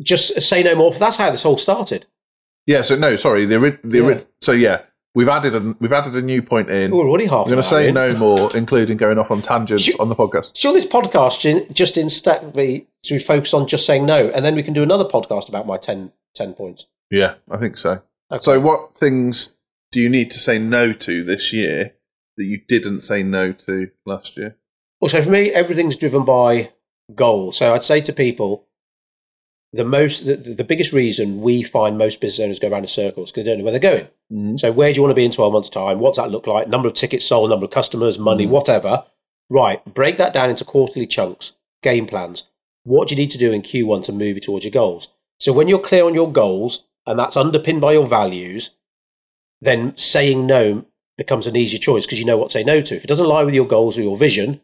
Just 0.01 0.41
say 0.41 0.63
no 0.63 0.75
more. 0.75 0.93
That's 0.93 1.17
how 1.17 1.29
this 1.31 1.45
all 1.45 1.57
started. 1.57 2.07
Yeah. 2.65 2.81
So 2.81 2.95
no, 2.95 3.15
sorry. 3.15 3.45
The, 3.45 3.77
the 3.83 3.97
Yeah. 3.99 4.21
so 4.41 4.51
yeah, 4.51 4.81
we've 5.13 5.27
added 5.27 5.55
a 5.55 5.75
we've 5.79 5.91
added 5.91 6.15
a 6.15 6.21
new 6.21 6.41
point 6.41 6.69
in. 6.71 6.91
We're 6.91 7.07
already 7.07 7.25
half 7.25 7.45
I'm 7.45 7.51
going 7.51 7.61
to 7.61 7.67
say 7.67 7.89
in. 7.89 7.93
no 7.93 8.15
more, 8.17 8.55
including 8.55 8.97
going 8.97 9.19
off 9.19 9.29
on 9.29 9.41
tangents 9.43 9.83
Should- 9.83 9.99
on 9.99 10.09
the 10.09 10.15
podcast. 10.15 10.51
Sure, 10.55 10.73
this 10.73 10.87
podcast 10.87 11.71
just 11.73 11.97
instead 11.97 12.53
we 12.55 12.87
should 13.03 13.15
we 13.15 13.19
focus 13.19 13.53
on 13.53 13.67
just 13.67 13.85
saying 13.85 14.05
no, 14.05 14.29
and 14.29 14.43
then 14.43 14.55
we 14.55 14.63
can 14.63 14.73
do 14.73 14.83
another 14.83 15.05
podcast 15.05 15.49
about 15.49 15.65
my 15.67 15.77
10, 15.77 16.11
10 16.35 16.53
points. 16.53 16.87
Yeah, 17.11 17.35
I 17.49 17.57
think 17.57 17.77
so. 17.77 18.01
Okay. 18.31 18.41
So, 18.41 18.59
what 18.59 18.95
things 18.95 19.53
do 19.91 19.99
you 19.99 20.09
need 20.09 20.31
to 20.31 20.39
say 20.39 20.57
no 20.57 20.93
to 20.93 21.23
this 21.23 21.51
year 21.51 21.93
that 22.37 22.45
you 22.45 22.61
didn't 22.67 23.01
say 23.01 23.21
no 23.23 23.51
to 23.53 23.89
last 24.05 24.37
year? 24.37 24.55
Well, 25.01 25.09
so 25.09 25.21
for 25.23 25.29
me, 25.31 25.49
everything's 25.51 25.97
driven 25.97 26.23
by 26.23 26.71
goal. 27.15 27.51
So 27.51 27.73
I'd 27.73 27.83
say 27.83 28.01
to 28.01 28.13
people, 28.13 28.65
the 29.73 29.83
most, 29.83 30.25
the, 30.25 30.35
the 30.35 30.63
biggest 30.63 30.93
reason 30.93 31.41
we 31.41 31.63
find 31.63 31.97
most 31.97 32.21
business 32.21 32.43
owners 32.43 32.59
go 32.59 32.69
around 32.69 32.83
in 32.83 32.87
circles 32.87 33.31
because 33.31 33.43
they 33.43 33.49
don't 33.49 33.59
know 33.59 33.63
where 33.63 33.71
they're 33.71 33.79
going. 33.79 34.07
Mm. 34.31 34.59
So 34.59 34.71
where 34.71 34.91
do 34.91 34.97
you 34.97 35.01
want 35.01 35.11
to 35.11 35.15
be 35.15 35.25
in 35.25 35.31
12 35.31 35.53
months' 35.53 35.69
time? 35.69 35.99
What's 35.99 36.17
that 36.17 36.29
look 36.29 36.45
like? 36.45 36.67
Number 36.67 36.87
of 36.87 36.93
tickets 36.93 37.25
sold, 37.25 37.49
number 37.49 37.65
of 37.65 37.71
customers, 37.71 38.19
money, 38.19 38.45
Mm. 38.45 38.49
whatever. 38.49 39.05
Right, 39.49 39.83
break 39.85 40.17
that 40.17 40.33
down 40.33 40.49
into 40.49 40.63
quarterly 40.63 41.07
chunks, 41.07 41.53
game 41.83 42.05
plans. 42.05 42.47
What 42.83 43.07
do 43.07 43.15
you 43.15 43.21
need 43.21 43.31
to 43.31 43.37
do 43.37 43.51
in 43.51 43.61
Q1 43.61 44.03
to 44.05 44.13
move 44.13 44.35
you 44.35 44.41
towards 44.41 44.63
your 44.65 44.71
goals? 44.71 45.09
So 45.39 45.51
when 45.51 45.67
you're 45.67 45.79
clear 45.79 46.05
on 46.05 46.13
your 46.13 46.31
goals 46.31 46.83
and 47.05 47.17
that's 47.17 47.35
underpinned 47.35 47.81
by 47.81 47.93
your 47.93 48.07
values, 48.07 48.71
then 49.61 49.95
saying 49.97 50.45
no 50.45 50.85
becomes 51.17 51.47
an 51.47 51.55
easier 51.55 51.79
choice 51.79 52.05
because 52.05 52.19
you 52.19 52.25
know 52.25 52.37
what 52.37 52.49
to 52.49 52.53
say 52.53 52.63
no 52.63 52.81
to. 52.81 52.95
If 52.95 53.03
it 53.03 53.07
doesn't 53.07 53.27
lie 53.27 53.43
with 53.43 53.53
your 53.53 53.67
goals 53.67 53.97
or 53.97 54.01
your 54.01 54.17
vision, 54.17 54.61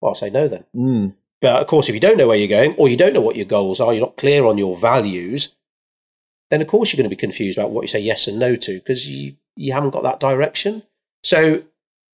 well, 0.00 0.10
I'll 0.10 0.14
say 0.14 0.30
no 0.30 0.48
then. 0.48 0.64
Mm. 0.74 1.14
But 1.40 1.60
of 1.60 1.66
course, 1.66 1.88
if 1.88 1.94
you 1.94 2.00
don't 2.00 2.16
know 2.16 2.28
where 2.28 2.36
you're 2.36 2.48
going 2.48 2.74
or 2.76 2.88
you 2.88 2.96
don't 2.96 3.12
know 3.12 3.20
what 3.20 3.36
your 3.36 3.46
goals 3.46 3.80
are, 3.80 3.92
you're 3.92 4.04
not 4.04 4.16
clear 4.16 4.44
on 4.44 4.58
your 4.58 4.76
values, 4.76 5.54
then 6.50 6.60
of 6.60 6.68
course 6.68 6.92
you're 6.92 6.98
going 6.98 7.08
to 7.08 7.16
be 7.16 7.20
confused 7.20 7.58
about 7.58 7.70
what 7.70 7.82
you 7.82 7.88
say 7.88 8.00
yes 8.00 8.26
and 8.26 8.38
no 8.38 8.56
to 8.56 8.74
because 8.74 9.08
you, 9.08 9.36
you 9.56 9.72
haven't 9.72 9.90
got 9.90 10.02
that 10.02 10.20
direction. 10.20 10.82
So 11.22 11.62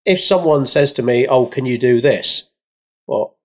if 0.05 0.21
someone 0.21 0.67
says 0.67 0.93
to 0.95 1.03
me, 1.03 1.27
Oh, 1.27 1.47
can 1.47 1.67
you 1.67 1.79
do 1.79 2.01
this? 2.01 2.49
Well, 3.07 3.37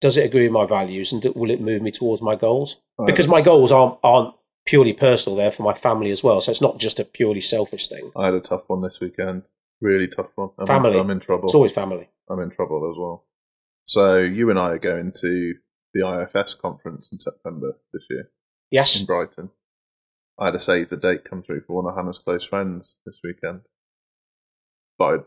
does 0.00 0.16
it 0.16 0.24
agree 0.24 0.44
with 0.44 0.52
my 0.52 0.66
values 0.66 1.12
and 1.12 1.24
will 1.34 1.50
it 1.50 1.60
move 1.60 1.82
me 1.82 1.90
towards 1.90 2.22
my 2.22 2.36
goals? 2.36 2.76
Because 3.04 3.28
my 3.28 3.42
goals 3.42 3.72
aren't, 3.72 3.98
aren't 4.02 4.34
purely 4.64 4.92
personal, 4.92 5.36
they're 5.36 5.50
for 5.50 5.62
my 5.62 5.74
family 5.74 6.10
as 6.10 6.22
well. 6.24 6.40
So 6.40 6.50
it's 6.50 6.60
not 6.60 6.78
just 6.78 6.98
a 6.98 7.04
purely 7.04 7.40
selfish 7.40 7.88
thing. 7.88 8.10
I 8.16 8.26
had 8.26 8.34
a 8.34 8.40
tough 8.40 8.68
one 8.68 8.82
this 8.82 9.00
weekend. 9.00 9.42
Really 9.80 10.08
tough 10.08 10.36
one. 10.36 10.50
I'm, 10.58 10.66
Family. 10.66 10.94
In, 10.94 11.00
I'm 11.00 11.10
in 11.10 11.20
trouble. 11.20 11.44
It's 11.44 11.54
always 11.54 11.72
family. 11.72 12.08
I'm 12.30 12.40
in 12.40 12.50
trouble 12.50 12.90
as 12.90 12.98
well. 12.98 13.25
So, 13.86 14.18
you 14.18 14.50
and 14.50 14.58
I 14.58 14.70
are 14.72 14.78
going 14.78 15.12
to 15.20 15.54
the 15.94 16.28
IFS 16.34 16.54
conference 16.54 17.10
in 17.12 17.18
September 17.20 17.72
this 17.92 18.02
year 18.10 18.28
Yes. 18.70 18.98
in 19.00 19.06
Brighton. 19.06 19.50
I 20.38 20.46
had 20.46 20.54
a 20.54 20.60
save 20.60 20.90
the 20.90 20.96
date 20.96 21.24
come 21.24 21.42
through 21.42 21.62
for 21.66 21.82
one 21.82 21.90
of 21.90 21.96
Hannah's 21.96 22.18
close 22.18 22.44
friends 22.44 22.96
this 23.06 23.20
weekend. 23.24 23.62
But 24.98 25.20
I 25.20 25.24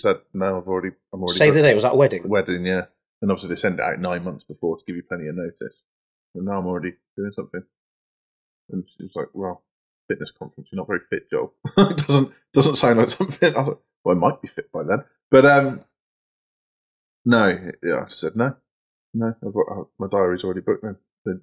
said, 0.00 0.16
no, 0.32 0.58
I've 0.58 0.66
already, 0.66 0.90
I'm 1.12 1.20
already 1.22 1.38
Save 1.38 1.54
the 1.54 1.62
date. 1.62 1.74
Was 1.74 1.84
that 1.84 1.92
a 1.92 1.96
wedding? 1.96 2.28
wedding, 2.28 2.66
yeah. 2.66 2.86
And 3.22 3.30
obviously 3.30 3.50
they 3.50 3.56
send 3.60 3.78
it 3.78 3.82
out 3.82 4.00
nine 4.00 4.24
months 4.24 4.44
before 4.44 4.76
to 4.76 4.84
give 4.84 4.96
you 4.96 5.02
plenty 5.08 5.28
of 5.28 5.36
notice. 5.36 5.76
And 6.34 6.46
now 6.46 6.58
I'm 6.58 6.66
already 6.66 6.94
doing 7.16 7.32
something. 7.36 7.62
And 8.70 8.84
she 8.96 9.04
was 9.04 9.12
like, 9.14 9.28
"Well, 9.34 9.62
fitness 10.08 10.32
conference. 10.36 10.68
You're 10.72 10.78
not 10.78 10.88
very 10.88 11.00
fit, 11.10 11.30
Joel. 11.30 11.54
it 11.76 11.96
doesn't 11.98 12.32
doesn't 12.54 12.76
sound 12.76 12.98
like 12.98 13.10
something." 13.10 13.54
I 13.54 13.58
was 13.58 13.68
like, 13.68 13.78
"Well, 14.04 14.16
I 14.16 14.18
might 14.18 14.42
be 14.42 14.48
fit 14.48 14.72
by 14.72 14.82
then." 14.84 15.04
But 15.30 15.44
um, 15.46 15.84
no, 17.24 17.70
yeah, 17.82 18.04
I 18.04 18.08
said 18.08 18.36
no, 18.36 18.56
no. 19.14 19.34
I've, 19.46 19.54
got- 19.54 19.68
uh, 19.70 19.84
my 19.98 20.06
diary's 20.10 20.44
already 20.44 20.60
booked. 20.60 20.82
Then 20.84 20.96
Then 21.24 21.40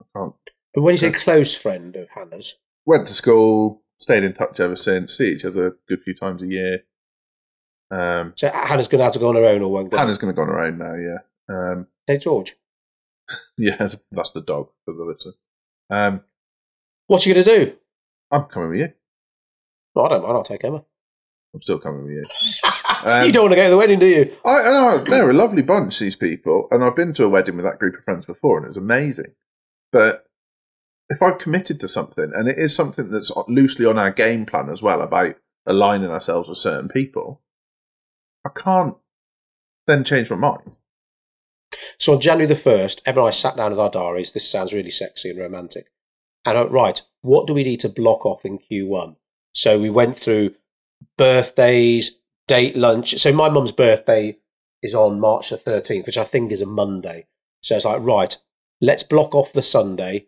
I 0.00 0.18
can't. 0.18 0.34
But 0.74 0.82
when 0.82 0.92
you 0.94 0.98
say 0.98 1.10
close 1.10 1.54
friend 1.56 1.96
of 1.96 2.08
Hannah's, 2.10 2.54
Went 2.86 3.06
to 3.08 3.12
school, 3.14 3.82
stayed 3.98 4.24
in 4.24 4.32
touch 4.32 4.58
ever 4.60 4.76
since. 4.76 5.16
See 5.16 5.32
each 5.32 5.44
other 5.44 5.66
a 5.68 5.72
good 5.88 6.02
few 6.02 6.14
times 6.14 6.42
a 6.42 6.46
year. 6.46 6.78
Um, 7.90 8.32
so 8.36 8.48
Hannah's 8.50 8.88
going 8.88 9.00
to 9.00 9.04
have 9.04 9.12
to 9.14 9.18
go 9.18 9.28
on 9.28 9.34
her 9.34 9.44
own 9.44 9.62
or 9.62 9.70
won't? 9.70 9.92
Hannah's 9.92 10.16
going 10.18 10.32
to 10.32 10.36
go 10.36 10.42
on 10.42 10.48
her 10.48 10.60
own 10.64 10.78
now. 10.78 10.94
Yeah. 10.94 11.18
Um, 11.54 11.86
Say 12.08 12.18
George. 12.18 12.56
yeah, 13.58 13.76
that's 14.12 14.32
the 14.32 14.40
dog 14.40 14.68
for 14.84 14.94
the 14.94 15.04
listener. 15.04 15.32
Um, 15.90 16.20
What's 17.08 17.24
she 17.24 17.34
going 17.34 17.44
to 17.44 17.64
do? 17.66 17.76
I'm 18.30 18.44
coming 18.44 18.70
with 18.70 18.78
you. 18.78 18.92
No, 19.96 20.04
I 20.04 20.08
don't 20.10 20.22
mind. 20.22 20.36
I'll 20.36 20.42
take 20.44 20.64
Emma. 20.64 20.84
I'm 21.54 21.62
still 21.62 21.78
coming 21.78 22.04
with 22.04 22.12
you. 22.12 22.24
Um, 23.02 23.24
you 23.24 23.32
don't 23.32 23.44
want 23.44 23.52
to 23.52 23.56
go 23.56 23.64
to 23.64 23.70
the 23.70 23.78
wedding, 23.78 23.98
do 23.98 24.06
you? 24.06 24.36
I, 24.44 24.60
I 24.60 24.64
know 24.64 24.98
they're 25.02 25.30
a 25.30 25.32
lovely 25.32 25.62
bunch, 25.62 25.98
these 25.98 26.16
people, 26.16 26.68
and 26.70 26.84
I've 26.84 26.94
been 26.94 27.14
to 27.14 27.24
a 27.24 27.30
wedding 27.30 27.56
with 27.56 27.64
that 27.64 27.78
group 27.78 27.96
of 27.96 28.04
friends 28.04 28.26
before, 28.26 28.58
and 28.58 28.66
it 28.66 28.68
was 28.68 28.76
amazing. 28.76 29.34
But 29.90 30.26
if 31.08 31.22
I've 31.22 31.38
committed 31.38 31.80
to 31.80 31.88
something, 31.88 32.30
and 32.34 32.46
it 32.46 32.58
is 32.58 32.76
something 32.76 33.10
that's 33.10 33.32
loosely 33.48 33.86
on 33.86 33.96
our 33.96 34.10
game 34.10 34.44
plan 34.44 34.68
as 34.68 34.82
well 34.82 35.00
about 35.00 35.36
aligning 35.66 36.10
ourselves 36.10 36.46
with 36.46 36.58
certain 36.58 36.90
people, 36.90 37.40
I 38.44 38.50
can't 38.50 38.96
then 39.86 40.04
change 40.04 40.28
my 40.28 40.36
mind. 40.36 40.72
So 41.98 42.14
on 42.14 42.20
January 42.20 42.46
the 42.46 42.60
1st, 42.60 43.00
Ev 43.06 43.16
and 43.16 43.26
I 43.26 43.30
sat 43.30 43.56
down 43.56 43.70
with 43.70 43.80
our 43.80 43.90
diaries. 43.90 44.32
This 44.32 44.50
sounds 44.50 44.72
really 44.72 44.90
sexy 44.90 45.30
and 45.30 45.38
romantic. 45.38 45.86
And 46.44 46.56
I 46.56 46.62
went, 46.62 46.72
right, 46.72 47.02
what 47.22 47.46
do 47.46 47.54
we 47.54 47.64
need 47.64 47.80
to 47.80 47.88
block 47.88 48.26
off 48.26 48.44
in 48.44 48.58
Q1? 48.58 49.16
So 49.52 49.78
we 49.78 49.90
went 49.90 50.16
through 50.16 50.54
birthdays, 51.16 52.18
date 52.48 52.76
lunch. 52.76 53.18
So 53.18 53.32
my 53.32 53.48
mum's 53.48 53.72
birthday 53.72 54.36
is 54.82 54.94
on 54.94 55.20
March 55.20 55.50
the 55.50 55.58
13th, 55.58 56.06
which 56.06 56.18
I 56.18 56.24
think 56.24 56.52
is 56.52 56.60
a 56.60 56.66
Monday. 56.66 57.26
So 57.62 57.76
it's 57.76 57.84
like, 57.84 58.02
right, 58.02 58.36
let's 58.80 59.02
block 59.02 59.34
off 59.34 59.52
the 59.52 59.62
Sunday 59.62 60.26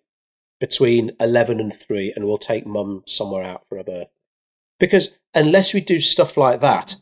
between 0.60 1.12
11 1.18 1.58
and 1.60 1.74
3 1.74 2.12
and 2.14 2.24
we'll 2.26 2.38
take 2.38 2.66
mum 2.66 3.02
somewhere 3.06 3.42
out 3.42 3.66
for 3.68 3.78
a 3.78 3.84
birthday. 3.84 4.12
Because 4.78 5.16
unless 5.34 5.72
we 5.72 5.80
do 5.80 6.00
stuff 6.00 6.36
like 6.36 6.60
that, 6.60 6.96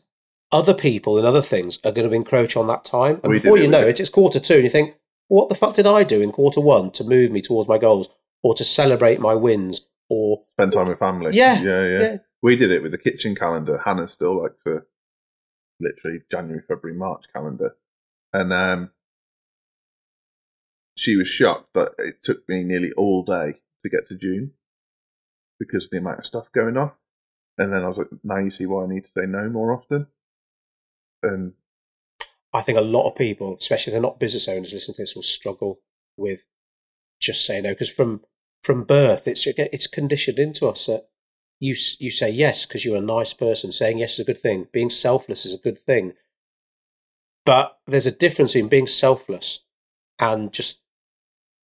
other 0.51 0.73
people 0.73 1.17
and 1.17 1.25
other 1.27 1.41
things 1.41 1.79
are 1.83 1.91
going 1.91 2.09
to 2.09 2.15
encroach 2.15 2.55
on 2.55 2.67
that 2.67 2.85
time. 2.85 3.19
And 3.23 3.31
We 3.31 3.39
before 3.39 3.57
you 3.57 3.63
with 3.63 3.71
know 3.71 3.81
it. 3.81 3.87
it, 3.89 3.99
it's 3.99 4.09
quarter 4.09 4.39
two 4.39 4.55
and 4.55 4.63
you 4.63 4.69
think, 4.69 4.95
what 5.27 5.49
the 5.49 5.55
fuck 5.55 5.73
did 5.75 5.87
I 5.87 6.03
do 6.03 6.21
in 6.21 6.31
quarter 6.31 6.59
one 6.59 6.91
to 6.91 7.03
move 7.03 7.31
me 7.31 7.41
towards 7.41 7.69
my 7.69 7.77
goals 7.77 8.09
or 8.43 8.53
to 8.55 8.63
celebrate 8.63 9.19
my 9.19 9.33
wins 9.33 9.85
or 10.09 10.43
Spend 10.57 10.73
time 10.73 10.87
with 10.87 10.99
family. 10.99 11.31
Yeah, 11.33 11.61
yeah, 11.61 11.85
yeah. 11.85 11.99
yeah. 11.99 12.17
We 12.41 12.55
did 12.55 12.71
it 12.71 12.81
with 12.81 12.91
the 12.91 12.97
kitchen 12.97 13.35
calendar. 13.35 13.81
Hannah 13.85 14.07
still 14.07 14.41
like 14.41 14.53
the 14.65 14.85
literally 15.79 16.21
January, 16.31 16.61
February, 16.67 16.97
March 16.97 17.25
calendar, 17.33 17.75
and 18.33 18.53
um, 18.53 18.91
she 20.95 21.15
was 21.15 21.27
shocked 21.27 21.73
that 21.73 21.93
it 21.97 22.23
took 22.23 22.47
me 22.47 22.63
nearly 22.63 22.91
all 22.93 23.23
day 23.23 23.59
to 23.81 23.89
get 23.89 24.07
to 24.07 24.17
June 24.17 24.51
because 25.59 25.85
of 25.85 25.91
the 25.91 25.97
amount 25.97 26.19
of 26.19 26.25
stuff 26.25 26.51
going 26.51 26.77
on. 26.77 26.91
And 27.57 27.73
then 27.73 27.83
I 27.83 27.87
was 27.87 27.97
like, 27.97 28.07
now 28.23 28.37
you 28.37 28.49
see 28.49 28.65
why 28.65 28.83
I 28.83 28.87
need 28.87 29.03
to 29.05 29.11
say 29.11 29.25
no 29.27 29.49
more 29.49 29.73
often. 29.73 30.07
And 31.21 31.53
I 32.53 32.61
think 32.61 32.77
a 32.77 32.81
lot 32.81 33.07
of 33.07 33.15
people, 33.15 33.57
especially 33.59 33.91
if 33.91 33.93
they're 33.93 34.01
not 34.01 34.19
business 34.19 34.47
owners, 34.47 34.73
listening 34.73 34.95
to 34.95 35.01
this 35.03 35.15
will 35.15 35.23
struggle 35.23 35.81
with 36.17 36.45
just 37.19 37.45
saying 37.45 37.63
no 37.63 37.69
because 37.69 37.89
from 37.89 38.21
from 38.63 38.83
birth 38.83 39.27
it's 39.27 39.45
it's 39.45 39.87
conditioned 39.87 40.39
into 40.39 40.67
us 40.67 40.87
that 40.87 41.07
you 41.61 41.75
you 41.99 42.09
say 42.09 42.29
yes 42.29 42.65
because 42.65 42.83
you're 42.83 42.97
a 42.97 43.01
nice 43.01 43.33
person. 43.33 43.71
Saying 43.71 43.99
yes 43.99 44.13
is 44.13 44.19
a 44.19 44.25
good 44.25 44.39
thing. 44.39 44.67
Being 44.73 44.89
selfless 44.89 45.45
is 45.45 45.53
a 45.53 45.59
good 45.59 45.77
thing. 45.77 46.13
But 47.45 47.77
there's 47.87 48.07
a 48.07 48.11
difference 48.11 48.55
in 48.55 48.67
being 48.67 48.87
selfless 48.87 49.59
and 50.19 50.51
just 50.51 50.81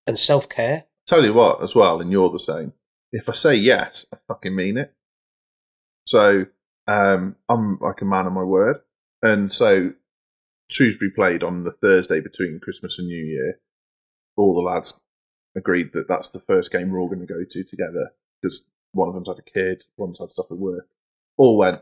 and 0.06 0.18
self 0.18 0.48
care. 0.48 0.86
tell 1.08 1.26
you 1.26 1.34
what, 1.34 1.62
as 1.62 1.76
well, 1.76 2.00
and 2.00 2.12
you're 2.12 2.30
the 2.30 2.40
same. 2.40 2.74
If 3.12 3.28
I 3.28 3.34
say 3.34 3.56
yes, 3.56 4.06
I 4.14 4.18
fucking 4.28 4.56
mean 4.56 4.78
it. 4.78 4.94
So 6.06 6.46
um, 6.88 7.36
I'm 7.50 7.80
like 7.82 8.02
a 8.02 8.06
man 8.06 8.28
of 8.28 8.34
my 8.34 8.44
word, 8.44 8.78
and 9.24 9.52
so 9.52 9.94
Shrewsbury 10.70 11.12
played 11.12 11.44
on 11.44 11.64
the 11.64 11.72
Thursday 11.72 12.22
between 12.22 12.60
Christmas 12.62 13.00
and 13.00 13.08
New 13.08 13.26
Year. 13.26 13.60
All 14.36 14.54
the 14.54 14.62
lads 14.62 14.94
agreed 15.56 15.92
that 15.94 16.08
that's 16.08 16.30
the 16.30 16.40
first 16.40 16.72
game 16.72 16.92
we're 16.92 17.00
all 17.00 17.08
going 17.08 17.26
to 17.26 17.26
go 17.26 17.44
to 17.50 17.64
together 17.64 18.12
because 18.40 18.64
one 18.94 19.08
of 19.08 19.14
them's 19.14 19.28
had 19.28 19.40
a 19.40 19.42
kid, 19.42 19.84
one's 19.98 20.20
had 20.20 20.32
stuff 20.32 20.52
at 20.52 20.58
work. 20.58 20.88
All 21.38 21.58
went. 21.58 21.82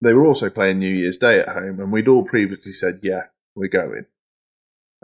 They 0.00 0.12
were 0.12 0.26
also 0.26 0.50
playing 0.50 0.78
New 0.78 0.94
Year's 0.94 1.18
Day 1.18 1.40
at 1.40 1.48
home, 1.48 1.80
and 1.80 1.92
we'd 1.92 2.08
all 2.08 2.24
previously 2.24 2.72
said, 2.72 3.00
"Yeah, 3.02 3.24
we're 3.54 3.68
going." 3.68 4.06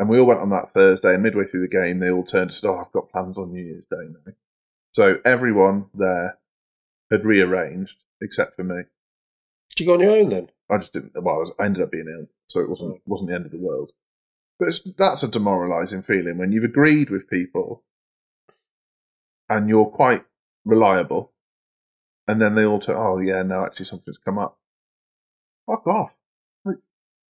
And 0.01 0.09
we 0.09 0.19
all 0.19 0.27
went 0.27 0.41
on 0.41 0.49
that 0.49 0.71
Thursday, 0.71 1.13
and 1.13 1.23
midway 1.23 1.45
through 1.45 1.61
the 1.61 1.69
game, 1.69 1.99
they 1.99 2.11
all 2.11 2.25
turned 2.25 2.45
and 2.45 2.55
said, 2.55 2.69
Oh, 2.69 2.79
I've 2.79 2.91
got 2.91 3.11
plans 3.11 3.37
on 3.37 3.53
New 3.53 3.63
Year's 3.63 3.85
Day 3.85 3.99
now. 4.09 4.33
So 4.93 5.19
everyone 5.27 5.91
there 5.93 6.39
had 7.11 7.23
rearranged 7.23 7.97
except 8.23 8.57
for 8.57 8.65
me. 8.65 8.77
Did 9.69 9.81
you 9.81 9.87
go 9.87 9.95
on 9.95 10.01
your 10.01 10.13
own 10.13 10.31
then? 10.31 10.49
I 10.71 10.79
just 10.79 10.95
didn't, 10.95 11.13
well, 11.23 11.35
I, 11.35 11.39
was, 11.39 11.53
I 11.61 11.67
ended 11.67 11.83
up 11.83 11.91
being 11.91 12.09
ill, 12.09 12.29
so 12.47 12.61
it 12.61 12.71
wasn't, 12.71 12.95
mm. 12.95 13.01
wasn't 13.05 13.29
the 13.29 13.35
end 13.35 13.45
of 13.45 13.53
the 13.53 13.59
world. 13.59 13.93
But 14.59 14.69
it's, 14.69 14.81
that's 14.97 15.23
a 15.23 15.29
demoralising 15.29 16.03
feeling 16.03 16.39
when 16.39 16.53
you've 16.53 16.65
agreed 16.65 17.11
with 17.11 17.29
people 17.29 17.85
and 19.51 19.69
you're 19.69 19.85
quite 19.85 20.25
reliable, 20.65 21.33
and 22.29 22.41
then 22.41 22.55
they 22.55 22.65
all 22.65 22.79
turn, 22.81 22.97
Oh, 22.99 23.19
yeah, 23.19 23.43
no, 23.43 23.65
actually, 23.65 23.87
something's 23.87 24.19
come 24.19 24.39
up. 24.39 24.59
Fuck 25.67 25.87
off. 25.87 26.17
Like, 26.65 26.77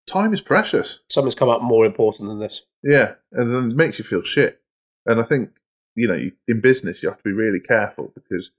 time 0.07 0.33
is 0.33 0.41
precious. 0.41 0.99
Something's 1.09 1.35
come 1.35 1.49
up 1.49 1.61
more 1.61 1.85
important 1.85 2.29
than 2.29 2.39
this. 2.39 2.65
Yeah, 2.83 3.15
and 3.31 3.53
then 3.53 3.71
it 3.71 3.75
makes 3.77 3.99
you 3.99 4.05
feel 4.05 4.23
shit. 4.23 4.61
And 5.05 5.19
I 5.19 5.23
think, 5.23 5.51
you 5.95 6.07
know, 6.07 6.15
you- 6.15 6.35
in 6.47 6.61
business, 6.61 7.01
you 7.01 7.09
have 7.09 7.17
to 7.17 7.23
be 7.23 7.33
really 7.33 7.59
careful 7.59 8.11
because 8.15 8.51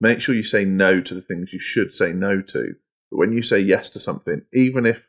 make 0.00 0.20
sure 0.20 0.34
you 0.34 0.42
say 0.42 0.64
no 0.64 1.00
to 1.00 1.14
the 1.14 1.22
things 1.22 1.52
you 1.52 1.58
should 1.58 1.94
say 1.94 2.12
no 2.12 2.42
to. 2.42 2.74
But 3.10 3.18
when 3.18 3.32
you 3.32 3.42
say 3.42 3.60
yes 3.60 3.90
to 3.90 4.00
something, 4.00 4.42
even 4.52 4.86
if 4.86 5.08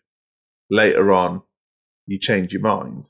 later 0.70 1.12
on 1.12 1.44
you 2.06 2.20
change 2.20 2.54
your 2.54 2.62
mind, 2.62 3.10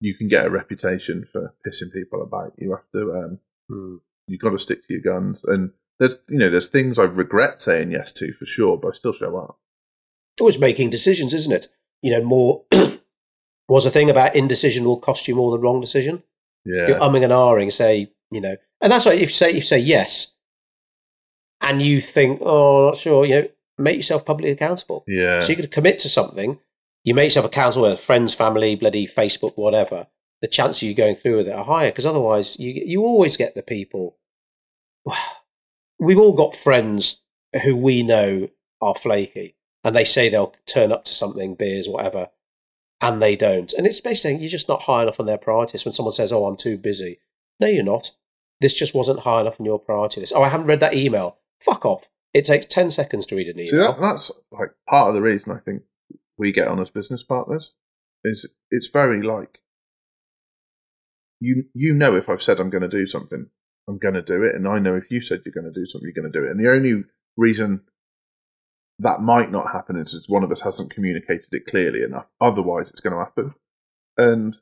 you 0.00 0.14
can 0.16 0.28
get 0.28 0.46
a 0.46 0.50
reputation 0.50 1.26
for 1.30 1.54
pissing 1.66 1.92
people 1.92 2.22
about. 2.22 2.54
You 2.58 2.72
have 2.72 2.90
to, 2.92 3.12
um, 3.14 3.40
Hmm. 3.68 3.96
You've 4.26 4.40
got 4.40 4.50
to 4.50 4.58
stick 4.58 4.86
to 4.86 4.92
your 4.92 5.02
guns. 5.02 5.42
And 5.44 5.70
there's, 5.98 6.16
you 6.28 6.38
know, 6.38 6.50
there's 6.50 6.68
things 6.68 6.98
I 6.98 7.04
regret 7.04 7.62
saying 7.62 7.92
yes 7.92 8.12
to 8.12 8.32
for 8.32 8.46
sure, 8.46 8.76
but 8.76 8.88
I 8.88 8.92
still 8.92 9.12
show 9.12 9.36
up. 9.36 9.58
It's 10.34 10.40
always 10.40 10.58
making 10.58 10.90
decisions, 10.90 11.32
isn't 11.32 11.52
it? 11.52 11.68
You 12.02 12.12
know, 12.12 12.22
more 12.22 12.64
was 13.68 13.86
a 13.86 13.90
thing 13.90 14.10
about 14.10 14.36
indecision 14.36 14.84
will 14.84 15.00
cost 15.00 15.26
you 15.26 15.34
more 15.34 15.50
than 15.50 15.60
wrong 15.60 15.80
decision. 15.80 16.22
Yeah. 16.64 16.88
You're 16.88 17.00
umming 17.00 17.24
and 17.24 17.32
ahhing, 17.32 17.72
say, 17.72 18.12
you 18.30 18.40
know, 18.40 18.56
and 18.80 18.92
that's 18.92 19.06
why 19.06 19.12
if 19.12 19.28
you 19.30 19.34
say 19.34 19.50
if 19.50 19.56
you 19.56 19.60
say 19.62 19.78
yes, 19.78 20.32
and 21.60 21.80
you 21.80 22.00
think, 22.00 22.40
oh, 22.42 22.86
not 22.86 22.96
sure, 22.96 23.24
you 23.24 23.34
know, 23.34 23.48
make 23.78 23.96
yourself 23.96 24.24
publicly 24.24 24.50
accountable. 24.50 25.04
yeah. 25.06 25.40
So 25.40 25.48
you 25.50 25.56
could 25.56 25.70
commit 25.70 25.98
to 26.00 26.08
something, 26.08 26.58
you 27.04 27.14
make 27.14 27.26
yourself 27.26 27.46
accountable 27.46 27.90
with 27.90 28.00
friends, 28.00 28.34
family, 28.34 28.74
bloody 28.76 29.06
Facebook, 29.06 29.56
whatever. 29.56 30.08
The 30.42 30.48
chance 30.48 30.78
of 30.78 30.88
you 30.88 30.94
going 30.94 31.16
through 31.16 31.38
with 31.38 31.48
it 31.48 31.54
are 31.54 31.64
higher 31.64 31.90
because 31.90 32.06
otherwise, 32.06 32.58
you 32.58 32.70
you 32.72 33.02
always 33.02 33.36
get 33.36 33.54
the 33.54 33.62
people. 33.62 34.18
We've 35.98 36.18
all 36.18 36.34
got 36.34 36.54
friends 36.54 37.22
who 37.64 37.74
we 37.74 38.02
know 38.02 38.50
are 38.82 38.94
flaky, 38.94 39.56
and 39.82 39.96
they 39.96 40.04
say 40.04 40.28
they'll 40.28 40.54
turn 40.66 40.92
up 40.92 41.04
to 41.06 41.14
something, 41.14 41.54
beers, 41.54 41.88
whatever, 41.88 42.28
and 43.00 43.22
they 43.22 43.34
don't. 43.34 43.72
And 43.72 43.86
it's 43.86 44.00
basically 44.00 44.14
saying 44.14 44.40
you're 44.40 44.50
just 44.50 44.68
not 44.68 44.82
high 44.82 45.02
enough 45.02 45.18
on 45.20 45.26
their 45.26 45.38
priorities. 45.38 45.84
When 45.84 45.94
someone 45.94 46.12
says, 46.12 46.32
"Oh, 46.32 46.46
I'm 46.46 46.56
too 46.56 46.76
busy," 46.76 47.18
no, 47.60 47.66
you're 47.66 47.82
not. 47.82 48.10
This 48.60 48.74
just 48.74 48.94
wasn't 48.94 49.20
high 49.20 49.40
enough 49.40 49.60
on 49.60 49.66
your 49.66 49.78
priority 49.78 50.20
list. 50.20 50.32
Oh, 50.34 50.42
I 50.42 50.48
haven't 50.48 50.66
read 50.66 50.80
that 50.80 50.94
email. 50.94 51.38
Fuck 51.62 51.84
off. 51.84 52.08
It 52.34 52.44
takes 52.44 52.66
ten 52.66 52.90
seconds 52.90 53.26
to 53.26 53.36
read 53.36 53.48
an 53.48 53.58
email. 53.58 53.70
See, 53.70 53.76
that, 53.76 54.00
that's 54.00 54.30
like 54.50 54.70
part 54.88 55.08
of 55.08 55.14
the 55.14 55.22
reason 55.22 55.52
I 55.52 55.58
think 55.58 55.82
we 56.36 56.52
get 56.52 56.68
on 56.68 56.80
as 56.80 56.90
business 56.90 57.22
partners 57.22 57.72
is 58.24 58.46
it's 58.70 58.88
very 58.88 59.22
like 59.22 59.60
you 61.40 61.64
you 61.74 61.94
know 61.94 62.16
if 62.16 62.28
I've 62.28 62.42
said 62.42 62.60
I'm 62.60 62.70
going 62.70 62.82
to 62.82 62.88
do 62.88 63.06
something, 63.06 63.46
I'm 63.88 63.98
going 63.98 64.14
to 64.14 64.22
do 64.22 64.42
it, 64.42 64.54
and 64.54 64.66
I 64.66 64.78
know 64.78 64.96
if 64.96 65.10
you 65.10 65.20
said 65.20 65.42
you're 65.44 65.54
going 65.54 65.72
to 65.72 65.80
do 65.80 65.86
something, 65.86 66.06
you're 66.06 66.22
going 66.22 66.32
to 66.32 66.38
do 66.38 66.44
it. 66.46 66.50
And 66.50 66.60
the 66.60 66.70
only 66.70 67.04
reason 67.36 67.82
that 68.98 69.20
might 69.20 69.50
not 69.50 69.72
happen 69.72 69.96
is 69.96 70.24
one 70.28 70.42
of 70.42 70.50
us 70.50 70.62
hasn't 70.62 70.90
communicated 70.90 71.48
it 71.52 71.66
clearly 71.66 72.02
enough. 72.02 72.26
Otherwise, 72.40 72.88
it's 72.90 73.00
going 73.00 73.12
to 73.12 73.24
happen. 73.24 73.54
And 74.16 74.58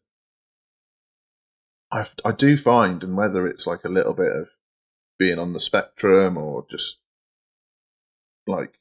I 1.92 2.06
I 2.24 2.32
do 2.32 2.56
find, 2.56 3.02
and 3.04 3.16
whether 3.16 3.46
it's 3.46 3.66
like 3.66 3.84
a 3.84 3.88
little 3.88 4.14
bit 4.14 4.32
of 4.32 4.48
being 5.18 5.38
on 5.38 5.52
the 5.52 5.60
spectrum 5.60 6.36
or 6.36 6.66
just 6.68 6.98
like 8.46 8.78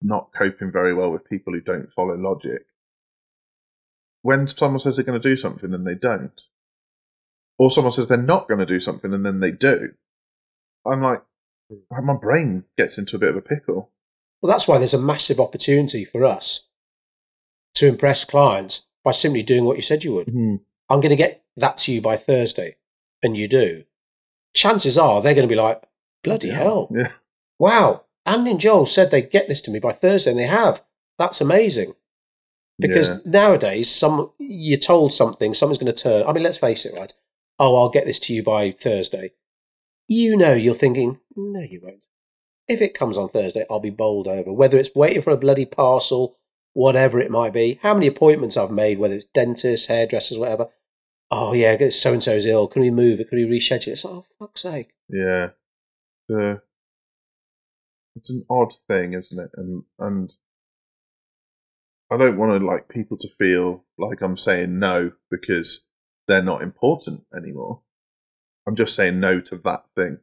not 0.00 0.30
coping 0.32 0.70
very 0.70 0.94
well 0.94 1.10
with 1.10 1.28
people 1.28 1.52
who 1.52 1.60
don't 1.60 1.92
follow 1.92 2.14
logic. 2.14 2.66
When 4.22 4.46
someone 4.46 4.80
says 4.80 4.96
they're 4.96 5.04
going 5.04 5.20
to 5.20 5.28
do 5.28 5.36
something 5.36 5.72
and 5.72 5.86
they 5.86 5.94
don't, 5.94 6.40
or 7.58 7.70
someone 7.70 7.92
says 7.92 8.08
they're 8.08 8.18
not 8.18 8.48
going 8.48 8.60
to 8.60 8.66
do 8.66 8.80
something 8.80 9.12
and 9.12 9.24
then 9.24 9.40
they 9.40 9.50
do, 9.50 9.90
I'm 10.86 11.02
like, 11.02 11.22
hmm. 11.70 12.06
my 12.06 12.14
brain 12.14 12.64
gets 12.76 12.98
into 12.98 13.16
a 13.16 13.18
bit 13.18 13.30
of 13.30 13.36
a 13.36 13.42
pickle. 13.42 13.90
Well, 14.40 14.52
that's 14.52 14.68
why 14.68 14.78
there's 14.78 14.94
a 14.94 15.00
massive 15.00 15.40
opportunity 15.40 16.04
for 16.04 16.24
us 16.24 16.68
to 17.76 17.86
impress 17.86 18.24
clients 18.24 18.82
by 19.04 19.12
simply 19.12 19.42
doing 19.42 19.64
what 19.64 19.76
you 19.76 19.82
said 19.82 20.04
you 20.04 20.12
would. 20.14 20.26
Mm-hmm. 20.26 20.56
I'm 20.90 21.00
going 21.00 21.10
to 21.10 21.16
get 21.16 21.44
that 21.56 21.78
to 21.78 21.92
you 21.92 22.00
by 22.00 22.16
Thursday, 22.16 22.76
and 23.22 23.36
you 23.36 23.48
do. 23.48 23.84
Chances 24.54 24.96
are 24.98 25.20
they're 25.22 25.34
going 25.34 25.48
to 25.48 25.52
be 25.52 25.60
like, 25.60 25.82
bloody 26.22 26.50
hell, 26.50 26.88
Yeah. 26.94 27.12
wow. 27.58 28.04
Andy 28.24 28.50
and 28.52 28.60
Joel 28.60 28.86
said 28.86 29.10
they'd 29.10 29.30
get 29.30 29.48
this 29.48 29.62
to 29.62 29.70
me 29.70 29.78
by 29.78 29.92
Thursday, 29.92 30.30
and 30.30 30.38
they 30.38 30.46
have. 30.46 30.82
That's 31.18 31.40
amazing. 31.40 31.94
Because 32.78 33.08
Yeah. 33.10 33.18
nowadays, 33.24 33.90
some 33.90 34.32
you're 34.38 34.78
told 34.78 35.12
something, 35.12 35.54
someone's 35.54 35.78
going 35.78 35.92
to 35.92 36.02
turn. 36.02 36.26
I 36.26 36.32
mean, 36.32 36.42
let's 36.42 36.58
face 36.58 36.84
it, 36.84 36.94
right? 36.94 37.12
Oh, 37.58 37.76
I'll 37.76 37.88
get 37.88 38.04
this 38.04 38.18
to 38.20 38.34
you 38.34 38.42
by 38.42 38.72
Thursday. 38.72 39.32
You 40.08 40.36
know, 40.36 40.52
you're 40.52 40.74
thinking, 40.74 41.20
no, 41.34 41.60
you 41.60 41.80
won't. 41.82 42.00
If 42.68 42.80
it 42.80 42.94
comes 42.94 43.16
on 43.16 43.28
Thursday, 43.28 43.64
I'll 43.70 43.80
be 43.80 43.90
bowled 43.90 44.28
over. 44.28 44.52
Whether 44.52 44.78
it's 44.78 44.94
waiting 44.94 45.22
for 45.22 45.30
a 45.30 45.36
bloody 45.36 45.64
parcel, 45.64 46.36
whatever 46.76 47.18
it 47.18 47.30
might 47.30 47.54
be. 47.54 47.78
How 47.82 47.94
many 47.94 48.06
appointments 48.06 48.56
I've 48.56 48.70
made, 48.70 48.98
whether 48.98 49.14
it's 49.14 49.26
dentists, 49.32 49.86
hairdressers, 49.86 50.38
whatever. 50.38 50.68
Oh 51.30 51.54
yeah, 51.54 51.88
so 51.88 52.12
and 52.12 52.22
so's 52.22 52.44
ill. 52.44 52.68
Can 52.68 52.82
we 52.82 52.90
move 52.90 53.18
it? 53.18 53.30
Can 53.30 53.38
we 53.38 53.58
reschedule 53.58 53.88
it? 53.88 53.92
It's 53.92 54.04
like, 54.04 54.14
oh 54.14 54.26
fuck's 54.38 54.62
sake. 54.62 54.90
Yeah. 55.08 55.48
The, 56.28 56.60
it's 58.14 58.28
an 58.28 58.44
odd 58.50 58.74
thing, 58.88 59.14
isn't 59.14 59.38
it? 59.38 59.50
And 59.56 59.84
and 59.98 60.32
I 62.10 62.18
don't 62.18 62.36
want 62.36 62.60
to 62.60 62.66
like 62.66 62.90
people 62.90 63.16
to 63.18 63.28
feel 63.38 63.84
like 63.98 64.20
I'm 64.20 64.36
saying 64.36 64.78
no 64.78 65.12
because 65.30 65.80
they're 66.28 66.42
not 66.42 66.62
important 66.62 67.24
anymore. 67.36 67.80
I'm 68.66 68.76
just 68.76 68.94
saying 68.94 69.20
no 69.20 69.40
to 69.40 69.56
that 69.58 69.84
thing, 69.94 70.18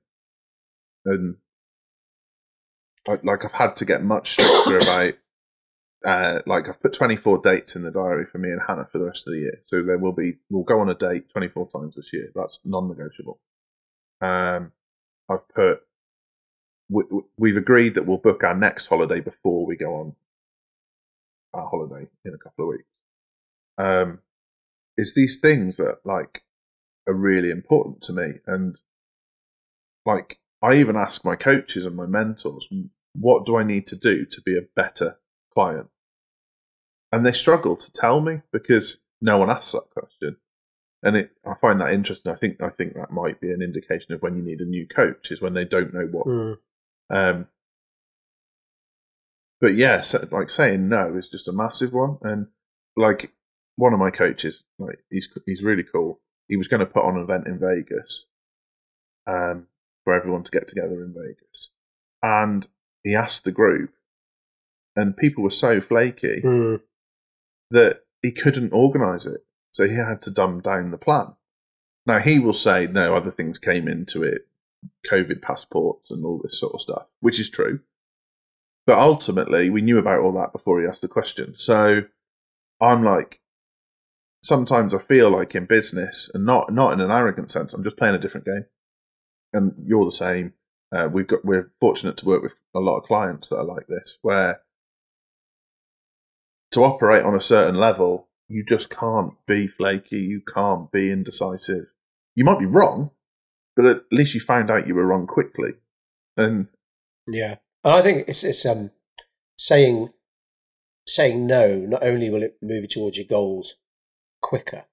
and 1.06 1.38
I, 3.08 3.20
like 3.24 3.46
I've 3.46 3.54
had 3.54 3.76
to 3.78 3.86
get 3.86 4.04
much 4.04 4.32
stricter 4.32 4.78
about. 4.80 5.14
Uh, 6.06 6.42
like 6.46 6.68
I've 6.68 6.82
put 6.82 6.92
24 6.92 7.38
dates 7.38 7.78
in 7.78 7.84
the 7.84 7.90
diary 7.90 8.26
for 8.26 8.38
me 8.38 8.50
and 8.50 8.60
Hannah 8.68 8.90
for 8.92 8.98
the 8.98 9.06
rest 9.06 9.26
of 9.26 9.32
the 9.32 9.40
year. 9.40 9.62
So 9.64 9.82
there 9.82 9.98
will 9.98 10.12
be 10.12 10.34
we'll 10.50 10.66
go 10.66 10.82
on 10.82 10.90
a 10.90 10.96
date 10.96 11.30
24 11.32 11.70
times 11.70 11.96
this 11.96 12.12
year. 12.12 12.30
That's 12.36 12.60
non-negotiable. 12.66 13.40
Um, 14.20 14.74
I've 15.30 15.48
put 15.48 15.84
we, 16.90 17.04
we've 17.38 17.58
agreed 17.58 17.96
that 17.96 18.06
we'll 18.06 18.18
book 18.18 18.44
our 18.44 18.56
next 18.56 18.88
holiday 18.88 19.22
before 19.22 19.66
we 19.66 19.78
go 19.78 19.96
on 19.96 20.16
our 21.54 21.70
holiday 21.70 22.08
in 22.26 22.34
a 22.34 22.38
couple 22.38 22.66
of 22.66 22.70
weeks. 22.70 22.90
Um, 23.78 24.20
it's 24.98 25.14
these 25.14 25.40
things 25.40 25.78
that 25.78 26.00
like 26.06 26.44
are 27.08 27.14
really 27.14 27.50
important 27.50 28.02
to 28.04 28.14
me, 28.14 28.34
and 28.48 28.78
like 30.06 30.40
I 30.62 30.76
even 30.76 30.96
ask 30.96 31.26
my 31.26 31.36
coaches 31.36 31.86
and 31.86 31.96
my 31.96 32.06
mentors, 32.06 32.68
what 33.16 33.46
do 33.46 33.58
I 33.58 33.64
need 33.64 33.88
to 33.88 33.96
do 33.96 34.26
to 34.26 34.42
be 34.42 34.58
a 34.58 34.68
better 34.76 35.20
client? 35.54 35.88
And 37.12 37.26
they 37.26 37.32
struggle 37.32 37.76
to 37.78 37.92
tell 37.92 38.22
me 38.22 38.42
because 38.52 39.00
no 39.22 39.38
one 39.38 39.50
asks 39.50 39.74
that 39.74 39.90
question. 39.96 40.38
And 41.04 41.18
it, 41.18 41.32
I 41.46 41.54
find 41.56 41.82
that 41.82 41.94
interesting. 41.94 42.32
I 42.32 42.36
think 42.36 42.64
I 42.64 42.70
think 42.70 42.94
that 42.94 43.12
might 43.12 43.42
be 43.42 43.52
an 43.52 43.62
indication 43.62 44.14
of 44.14 44.22
when 44.22 44.38
you 44.38 44.42
need 44.44 44.62
a 44.62 44.66
new 44.66 44.88
coach 44.88 45.32
is 45.32 45.42
when 45.42 45.54
they 45.54 45.66
don't 45.66 45.94
know 45.94 46.08
what 46.10 46.26
Mm. 46.28 46.58
um, 47.10 47.48
but 49.60 49.76
yeah, 49.76 50.02
so, 50.02 50.26
like 50.32 50.50
saying 50.50 50.90
no 50.90 51.16
is 51.18 51.30
just 51.30 51.48
a 51.48 51.54
massive 51.54 51.94
one. 51.94 52.18
And 52.22 52.48
like 52.98 53.34
one 53.76 53.94
of 53.94 54.00
my 54.00 54.12
coaches, 54.12 54.64
like 54.80 55.00
he's 55.10 55.28
he's 55.46 55.64
really 55.64 55.84
cool. 55.84 56.20
He 56.48 56.58
was 56.58 56.68
going 56.68 56.82
to 56.82 56.86
put 56.86 57.06
on 57.06 57.18
an 57.18 57.24
event 57.24 57.48
in 57.48 57.60
Vegas, 57.60 58.26
um, 59.28 59.68
for 60.04 60.14
everyone 60.14 60.44
to 60.44 60.52
get 60.52 60.68
together 60.68 61.04
in 61.04 61.14
Vegas, 61.14 61.70
and 62.22 62.68
he 63.04 63.16
asked 63.16 63.44
the 63.44 63.52
group, 63.52 63.92
and 64.96 65.18
people 65.18 65.44
were 65.44 65.50
so 65.50 65.80
flaky 65.82 66.42
Mm. 66.44 66.82
that 67.72 68.02
he 68.22 68.32
couldn't 68.32 68.74
organise 68.74 69.26
it, 69.26 69.46
so 69.72 69.88
he 69.88 69.96
had 69.96 70.22
to 70.24 70.32
dumb 70.32 70.60
down 70.62 70.92
the 70.92 70.98
plan. 70.98 71.36
Now 72.06 72.20
he 72.20 72.40
will 72.40 72.54
say 72.54 72.88
no, 72.88 73.16
other 73.16 73.32
things 73.32 73.58
came 73.58 73.88
into 73.88 74.24
it, 74.24 74.48
COVID 75.10 75.42
passports 75.42 76.12
and 76.12 76.26
all 76.26 76.40
this 76.44 76.60
sort 76.60 76.74
of 76.74 76.82
stuff, 76.82 77.08
which 77.22 77.40
is 77.40 77.50
true. 77.50 77.80
But 78.86 79.00
ultimately, 79.00 79.70
we 79.70 79.82
knew 79.82 79.98
about 79.98 80.20
all 80.20 80.34
that 80.34 80.52
before 80.52 80.82
he 80.82 80.88
asked 80.88 81.02
the 81.02 81.08
question. 81.08 81.54
So 81.56 82.04
I'm 82.82 83.04
like, 83.06 83.40
sometimes 84.44 84.94
I 84.94 85.00
feel 85.00 85.32
like 85.32 85.56
in 85.56 85.66
business, 85.66 86.30
and 86.34 86.46
not 86.46 86.72
not 86.72 86.94
in 86.94 87.02
an 87.02 87.12
arrogant 87.12 87.50
sense, 87.50 87.74
I'm 87.74 87.84
just 87.84 87.98
playing 87.98 88.16
a 88.16 88.20
different 88.20 88.46
game, 88.46 88.66
and 89.54 89.74
you're 89.86 90.06
the 90.06 90.12
same. 90.12 90.54
Uh, 90.96 91.08
we've 91.12 91.28
got 91.28 91.44
we're 91.44 91.72
fortunate 91.82 92.18
to 92.18 92.26
work 92.26 92.44
with 92.44 92.54
a 92.76 92.80
lot 92.80 92.98
of 92.98 93.06
clients 93.06 93.50
that 93.50 93.58
are 93.58 93.66
like 93.66 93.88
this, 93.88 94.20
where 94.22 94.62
to 96.72 96.84
operate 96.84 97.24
on 97.24 97.36
a 97.36 97.42
certain 97.42 97.76
level, 97.76 98.28
you 98.48 98.64
just 98.64 98.90
can't 98.90 99.34
be 99.48 99.68
flaky. 99.68 100.18
You 100.18 100.42
can't 100.54 100.92
be 100.92 101.12
indecisive. 101.12 101.86
You 102.36 102.46
might 102.46 102.60
be 102.60 102.66
wrong, 102.66 103.12
but 103.76 103.86
at 103.86 104.04
least 104.12 104.34
you 104.34 104.40
found 104.40 104.70
out 104.70 104.88
you 104.88 104.96
were 104.96 105.06
wrong 105.06 105.26
quickly. 105.26 105.72
And 106.36 106.68
Yeah, 107.28 107.58
and 107.84 107.94
I 107.94 108.02
think 108.02 108.28
it's 108.28 108.44
it's 108.44 108.66
um 108.66 108.92
saying 109.58 110.10
saying 111.08 111.48
no. 111.48 111.76
Not 111.76 112.04
only 112.04 112.30
will 112.30 112.44
it 112.44 112.58
move 112.62 112.84
you 112.84 112.88
towards 112.88 113.18
your 113.18 113.28
goals 113.28 113.76
quicker, 114.54 114.86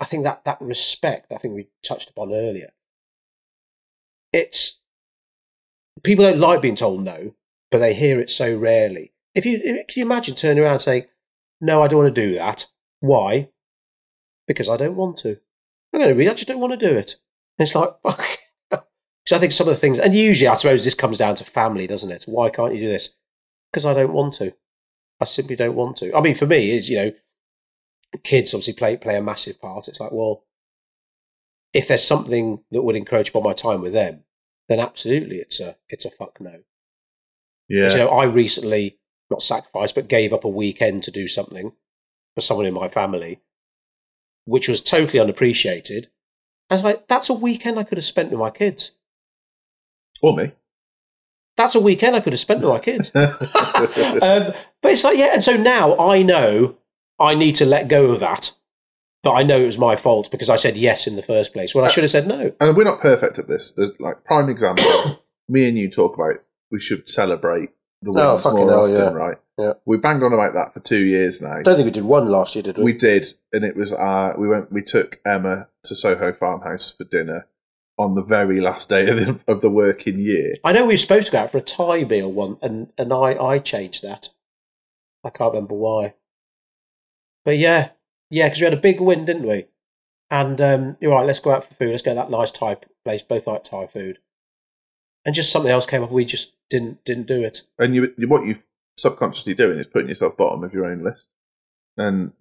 I 0.00 0.06
think 0.06 0.24
that 0.24 0.44
that 0.46 0.58
respect. 0.58 1.30
I 1.30 1.36
think 1.36 1.54
we 1.54 1.68
touched 1.86 2.08
upon 2.08 2.32
earlier. 2.32 2.70
It's 4.32 4.80
people 6.02 6.24
don't 6.24 6.38
like 6.38 6.62
being 6.62 6.76
told 6.76 7.04
no, 7.04 7.34
but 7.70 7.78
they 7.78 7.92
hear 7.92 8.20
it 8.20 8.30
so 8.30 8.56
rarely. 8.56 9.12
If 9.34 9.44
you 9.44 9.58
can 9.60 9.84
you 9.96 10.02
imagine 10.02 10.34
turning 10.34 10.62
around 10.62 10.74
and 10.74 10.82
saying, 10.82 11.04
"No, 11.60 11.82
I 11.82 11.88
don't 11.88 12.02
want 12.02 12.14
to 12.14 12.26
do 12.26 12.34
that." 12.36 12.68
Why? 13.00 13.50
Because 14.46 14.70
I 14.70 14.78
don't 14.78 14.96
want 14.96 15.18
to. 15.18 15.38
Going 15.92 16.08
to 16.08 16.14
read. 16.14 16.28
I 16.28 16.34
just 16.34 16.48
don't 16.48 16.60
want 16.60 16.72
to 16.72 16.88
do 16.88 16.96
it. 16.96 17.16
And 17.58 17.66
it's 17.66 17.74
like. 17.74 17.94
Because 18.70 19.32
I 19.36 19.38
think 19.38 19.52
some 19.52 19.68
of 19.68 19.74
the 19.74 19.80
things, 19.80 19.98
and 19.98 20.14
usually 20.14 20.48
I 20.48 20.54
suppose 20.54 20.84
this 20.84 20.94
comes 20.94 21.16
down 21.16 21.34
to 21.36 21.44
family, 21.44 21.86
doesn't 21.86 22.10
it? 22.10 22.24
Why 22.26 22.50
can't 22.50 22.74
you 22.74 22.80
do 22.80 22.88
this? 22.88 23.14
Because 23.70 23.86
I 23.86 23.94
don't 23.94 24.12
want 24.12 24.34
to. 24.34 24.54
I 25.20 25.24
simply 25.24 25.56
don't 25.56 25.76
want 25.76 25.96
to. 25.98 26.14
I 26.14 26.20
mean, 26.20 26.34
for 26.34 26.46
me, 26.46 26.72
is 26.72 26.90
you 26.90 26.96
know, 26.96 27.12
kids 28.22 28.54
obviously 28.54 28.74
play 28.74 28.96
play 28.96 29.16
a 29.16 29.22
massive 29.22 29.60
part. 29.60 29.88
It's 29.88 30.00
like, 30.00 30.12
well, 30.12 30.44
if 31.72 31.88
there's 31.88 32.06
something 32.06 32.62
that 32.70 32.82
would 32.82 32.96
encroach 32.96 33.30
upon 33.30 33.42
my 33.42 33.52
time 33.52 33.80
with 33.80 33.92
them, 33.92 34.24
then 34.68 34.80
absolutely, 34.80 35.36
it's 35.36 35.60
a 35.60 35.76
it's 35.88 36.04
a 36.04 36.10
fuck 36.10 36.40
no. 36.40 36.60
yeah, 37.68 37.90
You 37.90 37.96
know, 37.98 38.08
I 38.08 38.24
recently 38.24 38.98
not 39.30 39.42
sacrificed, 39.42 39.94
but 39.94 40.08
gave 40.08 40.32
up 40.32 40.44
a 40.44 40.48
weekend 40.48 41.02
to 41.04 41.10
do 41.10 41.26
something 41.26 41.72
for 42.34 42.40
someone 42.40 42.66
in 42.66 42.74
my 42.74 42.88
family, 42.88 43.40
which 44.44 44.68
was 44.68 44.80
totally 44.80 45.18
unappreciated. 45.18 46.08
I 46.70 46.74
was 46.74 46.84
like, 46.84 47.08
that's 47.08 47.28
a 47.28 47.34
weekend 47.34 47.78
I 47.78 47.84
could 47.84 47.98
have 47.98 48.04
spent 48.04 48.30
with 48.30 48.40
my 48.40 48.50
kids. 48.50 48.92
or 50.22 50.36
me. 50.36 50.52
That's 51.56 51.74
a 51.74 51.80
weekend 51.80 52.16
I 52.16 52.20
could 52.20 52.32
have 52.32 52.40
spent 52.40 52.60
with 52.60 52.70
my 52.70 52.80
kids. 52.80 53.12
um, 53.14 54.54
but 54.82 54.92
it's 54.92 55.04
like, 55.04 55.18
yeah, 55.18 55.34
and 55.34 55.44
so 55.44 55.56
now 55.56 55.96
I 55.98 56.22
know 56.22 56.76
I 57.18 57.34
need 57.34 57.54
to 57.56 57.64
let 57.66 57.88
go 57.88 58.06
of 58.06 58.20
that. 58.20 58.52
But 59.22 59.32
I 59.32 59.42
know 59.42 59.58
it 59.60 59.66
was 59.66 59.78
my 59.78 59.96
fault 59.96 60.30
because 60.30 60.50
I 60.50 60.56
said 60.56 60.76
yes 60.76 61.06
in 61.06 61.16
the 61.16 61.22
first 61.22 61.52
place 61.54 61.74
when 61.74 61.84
I 61.84 61.88
should 61.88 62.04
have 62.04 62.10
said 62.10 62.26
no. 62.26 62.52
and 62.60 62.76
we're 62.76 62.84
not 62.84 63.00
perfect 63.00 63.38
at 63.38 63.48
this. 63.48 63.72
There's 63.74 63.92
like 63.98 64.22
prime 64.24 64.50
example. 64.50 64.84
me 65.48 65.66
and 65.66 65.78
you 65.78 65.90
talk 65.90 66.14
about 66.14 66.42
we 66.70 66.78
should 66.78 67.08
celebrate 67.08 67.70
the 68.02 68.12
Oh, 68.14 68.32
wins 68.34 68.44
fucking 68.44 68.58
more 68.58 68.68
hell, 68.70 68.82
often, 68.82 68.94
yeah. 68.94 69.12
right? 69.12 69.36
Yeah. 69.56 69.72
We 69.86 69.96
banged 69.96 70.22
on 70.22 70.32
about 70.32 70.52
that 70.54 70.74
for 70.74 70.80
two 70.80 71.02
years 71.04 71.40
now. 71.40 71.52
I 71.58 71.62
don't 71.62 71.76
think 71.76 71.86
we 71.86 71.90
did 71.92 72.04
one 72.04 72.26
last 72.28 72.54
year, 72.54 72.62
did 72.62 72.76
we? 72.76 72.84
We 72.84 72.92
did, 72.92 73.32
and 73.52 73.64
it 73.64 73.76
was 73.76 73.92
uh, 73.92 74.34
we 74.36 74.48
went. 74.48 74.70
We 74.72 74.82
took 74.82 75.20
Emma 75.24 75.68
to 75.84 75.94
Soho 75.96 76.32
Farmhouse 76.32 76.90
for 76.96 77.04
dinner 77.04 77.46
on 77.96 78.16
the 78.16 78.22
very 78.22 78.60
last 78.60 78.88
day 78.88 79.08
of 79.08 79.16
the, 79.16 79.40
of 79.52 79.60
the 79.60 79.70
working 79.70 80.18
year. 80.18 80.56
I 80.64 80.72
know 80.72 80.82
we 80.84 80.94
were 80.94 80.98
supposed 80.98 81.26
to 81.26 81.32
go 81.32 81.38
out 81.38 81.50
for 81.50 81.58
a 81.58 81.62
Thai 81.62 82.04
meal 82.04 82.30
one, 82.30 82.58
and, 82.60 82.88
and 82.98 83.12
I, 83.12 83.34
I 83.42 83.58
changed 83.60 84.02
that. 84.02 84.30
I 85.22 85.30
can't 85.30 85.54
remember 85.54 85.74
why. 85.74 86.14
But 87.44 87.58
yeah, 87.58 87.90
yeah, 88.30 88.46
because 88.48 88.60
we 88.60 88.64
had 88.64 88.74
a 88.74 88.78
big 88.78 89.00
win, 89.00 89.24
didn't 89.24 89.46
we? 89.46 89.66
And 90.30 90.60
um, 90.60 90.96
you're 91.00 91.12
right, 91.12 91.26
let's 91.26 91.38
go 91.38 91.52
out 91.52 91.64
for 91.64 91.74
food. 91.74 91.90
Let's 91.90 92.02
go 92.02 92.12
to 92.12 92.16
that 92.16 92.30
nice 92.30 92.50
Thai 92.50 92.78
place. 93.04 93.22
Both 93.22 93.46
like 93.46 93.64
Thai 93.64 93.86
food. 93.86 94.18
And 95.24 95.34
just 95.34 95.52
something 95.52 95.70
else 95.70 95.86
came 95.86 96.02
up. 96.02 96.10
We 96.10 96.24
just 96.24 96.52
didn't 96.70 97.04
didn't 97.04 97.26
do 97.26 97.42
it. 97.42 97.62
And 97.78 97.94
you, 97.94 98.12
what 98.26 98.46
you're 98.46 98.58
subconsciously 98.98 99.54
doing 99.54 99.78
is 99.78 99.86
putting 99.86 100.08
yourself 100.08 100.36
bottom 100.36 100.64
of 100.64 100.74
your 100.74 100.86
own 100.86 101.02
list, 101.02 101.26
and 101.96 102.32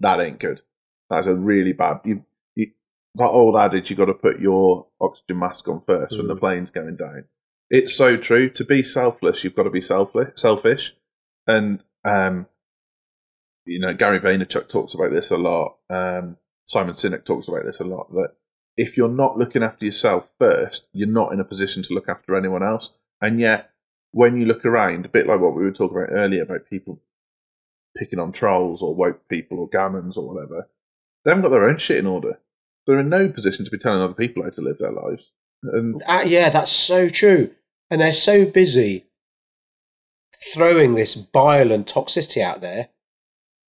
that 0.00 0.20
ain't 0.20 0.38
good. 0.38 0.62
That's 1.10 1.26
a 1.26 1.34
really 1.34 1.72
bad. 1.72 2.00
You, 2.04 2.24
you 2.54 2.70
that 3.16 3.28
old 3.28 3.56
adage: 3.56 3.90
you 3.90 3.96
got 3.96 4.06
to 4.06 4.14
put 4.14 4.40
your 4.40 4.86
oxygen 5.00 5.38
mask 5.38 5.68
on 5.68 5.80
first 5.80 6.16
when 6.16 6.28
the 6.28 6.34
Mm. 6.34 6.40
plane's 6.40 6.70
going 6.70 6.96
down. 6.96 7.24
It's 7.70 7.94
so 7.94 8.16
true. 8.16 8.48
To 8.50 8.64
be 8.64 8.82
selfless, 8.82 9.42
you've 9.44 9.56
got 9.56 9.64
to 9.64 9.70
be 9.70 9.80
selfless, 9.80 10.40
selfish, 10.40 10.94
and 11.46 11.82
um, 12.04 12.46
you 13.66 13.80
know 13.80 13.94
Gary 13.94 14.20
Vaynerchuk 14.20 14.68
talks 14.68 14.94
about 14.94 15.10
this 15.10 15.30
a 15.30 15.36
lot. 15.36 15.76
Um, 15.90 16.36
Simon 16.66 16.94
Sinek 16.94 17.24
talks 17.24 17.48
about 17.48 17.64
this 17.64 17.80
a 17.80 17.84
lot. 17.84 18.12
That 18.12 18.30
if 18.76 18.96
you're 18.96 19.08
not 19.08 19.36
looking 19.38 19.62
after 19.62 19.84
yourself 19.86 20.28
first, 20.38 20.82
you're 20.92 21.08
not 21.08 21.32
in 21.32 21.40
a 21.40 21.44
position 21.44 21.82
to 21.84 21.94
look 21.94 22.08
after 22.08 22.36
anyone 22.36 22.62
else. 22.62 22.90
And 23.20 23.40
yet, 23.40 23.70
when 24.10 24.36
you 24.36 24.46
look 24.46 24.64
around, 24.64 25.04
a 25.04 25.08
bit 25.08 25.26
like 25.26 25.40
what 25.40 25.54
we 25.54 25.64
were 25.64 25.72
talking 25.72 25.96
about 25.96 26.12
earlier 26.12 26.42
about 26.42 26.68
people 26.68 27.00
picking 27.96 28.18
on 28.18 28.32
trolls 28.32 28.82
or 28.82 28.94
woke 28.94 29.28
people 29.28 29.58
or 29.60 29.68
gammons 29.68 30.16
or 30.16 30.32
whatever, 30.32 30.68
they 31.24 31.30
haven't 31.30 31.42
got 31.42 31.50
their 31.50 31.68
own 31.68 31.78
shit 31.78 31.98
in 31.98 32.06
order. 32.06 32.40
They're 32.86 33.00
in 33.00 33.08
no 33.08 33.28
position 33.28 33.64
to 33.64 33.70
be 33.70 33.78
telling 33.78 34.02
other 34.02 34.14
people 34.14 34.42
how 34.42 34.50
to 34.50 34.60
live 34.60 34.78
their 34.78 34.92
lives. 34.92 35.30
And 35.62 36.02
Uh, 36.06 36.24
yeah, 36.26 36.50
that's 36.50 36.70
so 36.70 37.08
true. 37.08 37.50
And 37.90 38.00
they're 38.00 38.12
so 38.12 38.44
busy 38.44 39.06
throwing 40.52 40.94
this 40.94 41.14
bile 41.14 41.72
and 41.72 41.86
toxicity 41.86 42.42
out 42.42 42.60
there. 42.60 42.88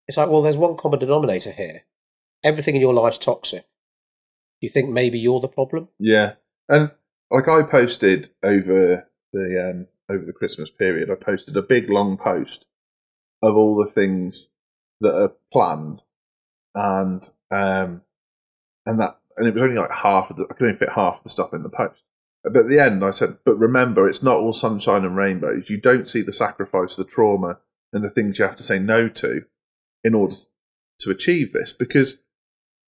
It's 0.07 0.17
like, 0.17 0.29
well, 0.29 0.41
there's 0.41 0.57
one 0.57 0.77
common 0.77 0.99
denominator 0.99 1.51
here. 1.51 1.83
Everything 2.43 2.75
in 2.75 2.81
your 2.81 2.93
life's 2.93 3.17
toxic. 3.17 3.61
Do 3.61 4.67
you 4.67 4.69
think 4.69 4.89
maybe 4.89 5.19
you're 5.19 5.41
the 5.41 5.47
problem? 5.47 5.89
yeah, 5.99 6.33
and 6.69 6.91
like 7.31 7.47
I 7.47 7.63
posted 7.63 8.29
over 8.43 9.07
the 9.33 9.69
um, 9.69 9.87
over 10.09 10.25
the 10.25 10.33
Christmas 10.33 10.69
period, 10.69 11.09
I 11.09 11.15
posted 11.15 11.57
a 11.57 11.61
big 11.61 11.89
long 11.89 12.17
post 12.17 12.65
of 13.43 13.55
all 13.55 13.75
the 13.75 13.91
things 13.91 14.49
that 15.01 15.15
are 15.15 15.33
planned, 15.51 16.03
and 16.73 17.23
um, 17.51 18.01
and 18.85 18.99
that 18.99 19.19
and 19.37 19.47
it 19.47 19.53
was 19.53 19.63
only 19.63 19.75
like 19.75 19.91
half 19.91 20.29
of 20.29 20.37
the 20.37 20.47
I 20.49 20.53
could 20.53 20.67
only 20.67 20.77
fit 20.77 20.89
half 20.95 21.23
the 21.23 21.29
stuff 21.29 21.53
in 21.53 21.63
the 21.63 21.69
post. 21.69 22.01
But 22.43 22.55
at 22.57 22.69
the 22.69 22.79
end, 22.79 23.03
I 23.03 23.11
said, 23.11 23.39
"But 23.43 23.57
remember, 23.57 24.07
it's 24.07 24.23
not 24.23 24.37
all 24.37 24.53
sunshine 24.53 25.03
and 25.03 25.17
rainbows. 25.17 25.69
You 25.69 25.81
don't 25.81 26.07
see 26.07 26.21
the 26.21 26.31
sacrifice, 26.31 26.95
the 26.95 27.03
trauma, 27.03 27.57
and 27.91 28.03
the 28.03 28.09
things 28.09 28.39
you 28.39 28.45
have 28.45 28.55
to 28.57 28.63
say 28.63 28.79
no 28.79 29.09
to 29.09 29.45
in 30.05 30.13
order 30.13 30.35
to 30.99 31.09
achieve 31.09 31.51
this. 31.51 31.73
Because 31.73 32.19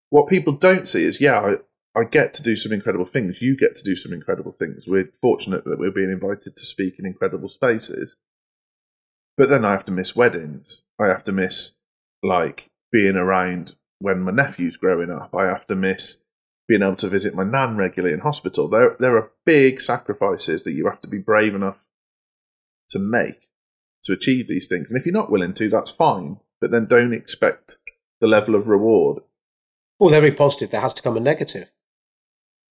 what 0.09 0.29
people 0.29 0.53
don't 0.53 0.87
see 0.87 1.03
is, 1.03 1.19
yeah, 1.19 1.39
I, 1.39 1.99
I 1.99 2.03
get 2.05 2.33
to 2.35 2.43
do 2.43 2.55
some 2.55 2.71
incredible 2.71 3.05
things. 3.05 3.41
You 3.41 3.57
get 3.57 3.75
to 3.75 3.83
do 3.83 3.95
some 3.95 4.13
incredible 4.13 4.53
things. 4.53 4.87
We're 4.87 5.11
fortunate 5.21 5.65
that 5.65 5.79
we're 5.79 5.91
being 5.91 6.11
invited 6.11 6.55
to 6.55 6.65
speak 6.65 6.99
in 6.99 7.05
incredible 7.05 7.49
spaces. 7.49 8.15
But 9.35 9.49
then 9.49 9.65
I 9.65 9.71
have 9.71 9.85
to 9.85 9.91
miss 9.91 10.15
weddings. 10.15 10.83
I 10.99 11.07
have 11.07 11.23
to 11.23 11.31
miss, 11.31 11.71
like, 12.23 12.69
being 12.91 13.15
around 13.15 13.75
when 13.99 14.21
my 14.21 14.31
nephew's 14.31 14.77
growing 14.77 15.11
up. 15.11 15.33
I 15.35 15.45
have 15.45 15.65
to 15.67 15.75
miss 15.75 16.17
being 16.67 16.83
able 16.83 16.97
to 16.97 17.09
visit 17.09 17.33
my 17.33 17.43
nan 17.43 17.77
regularly 17.77 18.13
in 18.13 18.19
hospital. 18.19 18.69
There, 18.69 18.95
there 18.99 19.15
are 19.17 19.31
big 19.45 19.81
sacrifices 19.81 20.63
that 20.63 20.73
you 20.73 20.85
have 20.85 21.01
to 21.01 21.07
be 21.07 21.17
brave 21.17 21.55
enough 21.55 21.83
to 22.91 22.99
make 22.99 23.47
to 24.03 24.13
achieve 24.13 24.47
these 24.47 24.67
things. 24.67 24.89
And 24.89 24.99
if 24.99 25.05
you're 25.05 25.13
not 25.13 25.31
willing 25.31 25.53
to, 25.55 25.69
that's 25.69 25.91
fine. 25.91 26.39
But 26.59 26.71
then 26.71 26.85
don't 26.87 27.13
expect 27.13 27.77
the 28.19 28.27
level 28.27 28.55
of 28.55 28.67
reward. 28.67 29.23
Well, 29.99 30.13
every 30.13 30.31
positive, 30.31 30.71
there 30.71 30.81
has 30.81 30.93
to 30.95 31.01
come 31.01 31.17
a 31.17 31.19
negative. 31.19 31.71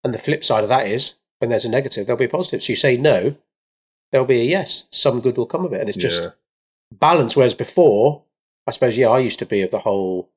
And 0.05 0.14
the 0.14 0.18
flip 0.18 0.45
side 0.45 0.62
of 0.62 0.68
that 0.68 0.87
is 0.87 1.14
when 1.39 1.51
there's 1.51 1.64
a 1.64 1.68
negative, 1.68 2.07
there'll 2.07 2.18
be 2.18 2.24
a 2.26 2.28
positive. 2.28 2.62
So 2.62 2.72
you 2.72 2.76
say 2.76 2.97
no, 2.97 3.37
there'll 4.11 4.26
be 4.26 4.41
a 4.41 4.45
yes. 4.45 4.84
Some 4.91 5.20
good 5.20 5.37
will 5.37 5.47
come 5.47 5.64
of 5.64 5.72
it. 5.72 5.80
And 5.80 5.89
it's 5.89 5.99
just 5.99 6.22
Yeah. 6.22 6.30
balance. 6.93 7.37
Whereas 7.37 7.55
before, 7.55 8.24
I 8.66 8.70
suppose, 8.72 8.97
yeah, 8.97 9.09
I 9.09 9.18
used 9.18 9.39
to 9.41 9.47
be 9.47 9.62
of 9.62 9.70
the 9.70 9.80
whole 9.80 10.30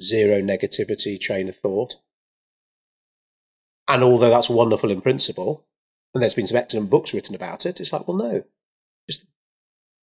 zero 0.00 0.40
negativity 0.40 1.20
train 1.20 1.48
of 1.48 1.56
thought. 1.56 1.96
And 3.88 4.02
although 4.02 4.30
that's 4.30 4.50
wonderful 4.50 4.90
in 4.90 5.00
principle, 5.00 5.64
and 6.14 6.22
there's 6.22 6.34
been 6.34 6.46
some 6.46 6.56
excellent 6.56 6.90
books 6.90 7.12
written 7.14 7.34
about 7.34 7.66
it, 7.66 7.80
it's 7.80 7.92
like, 7.92 8.06
well, 8.06 8.16
no. 8.16 8.44
Just 9.08 9.24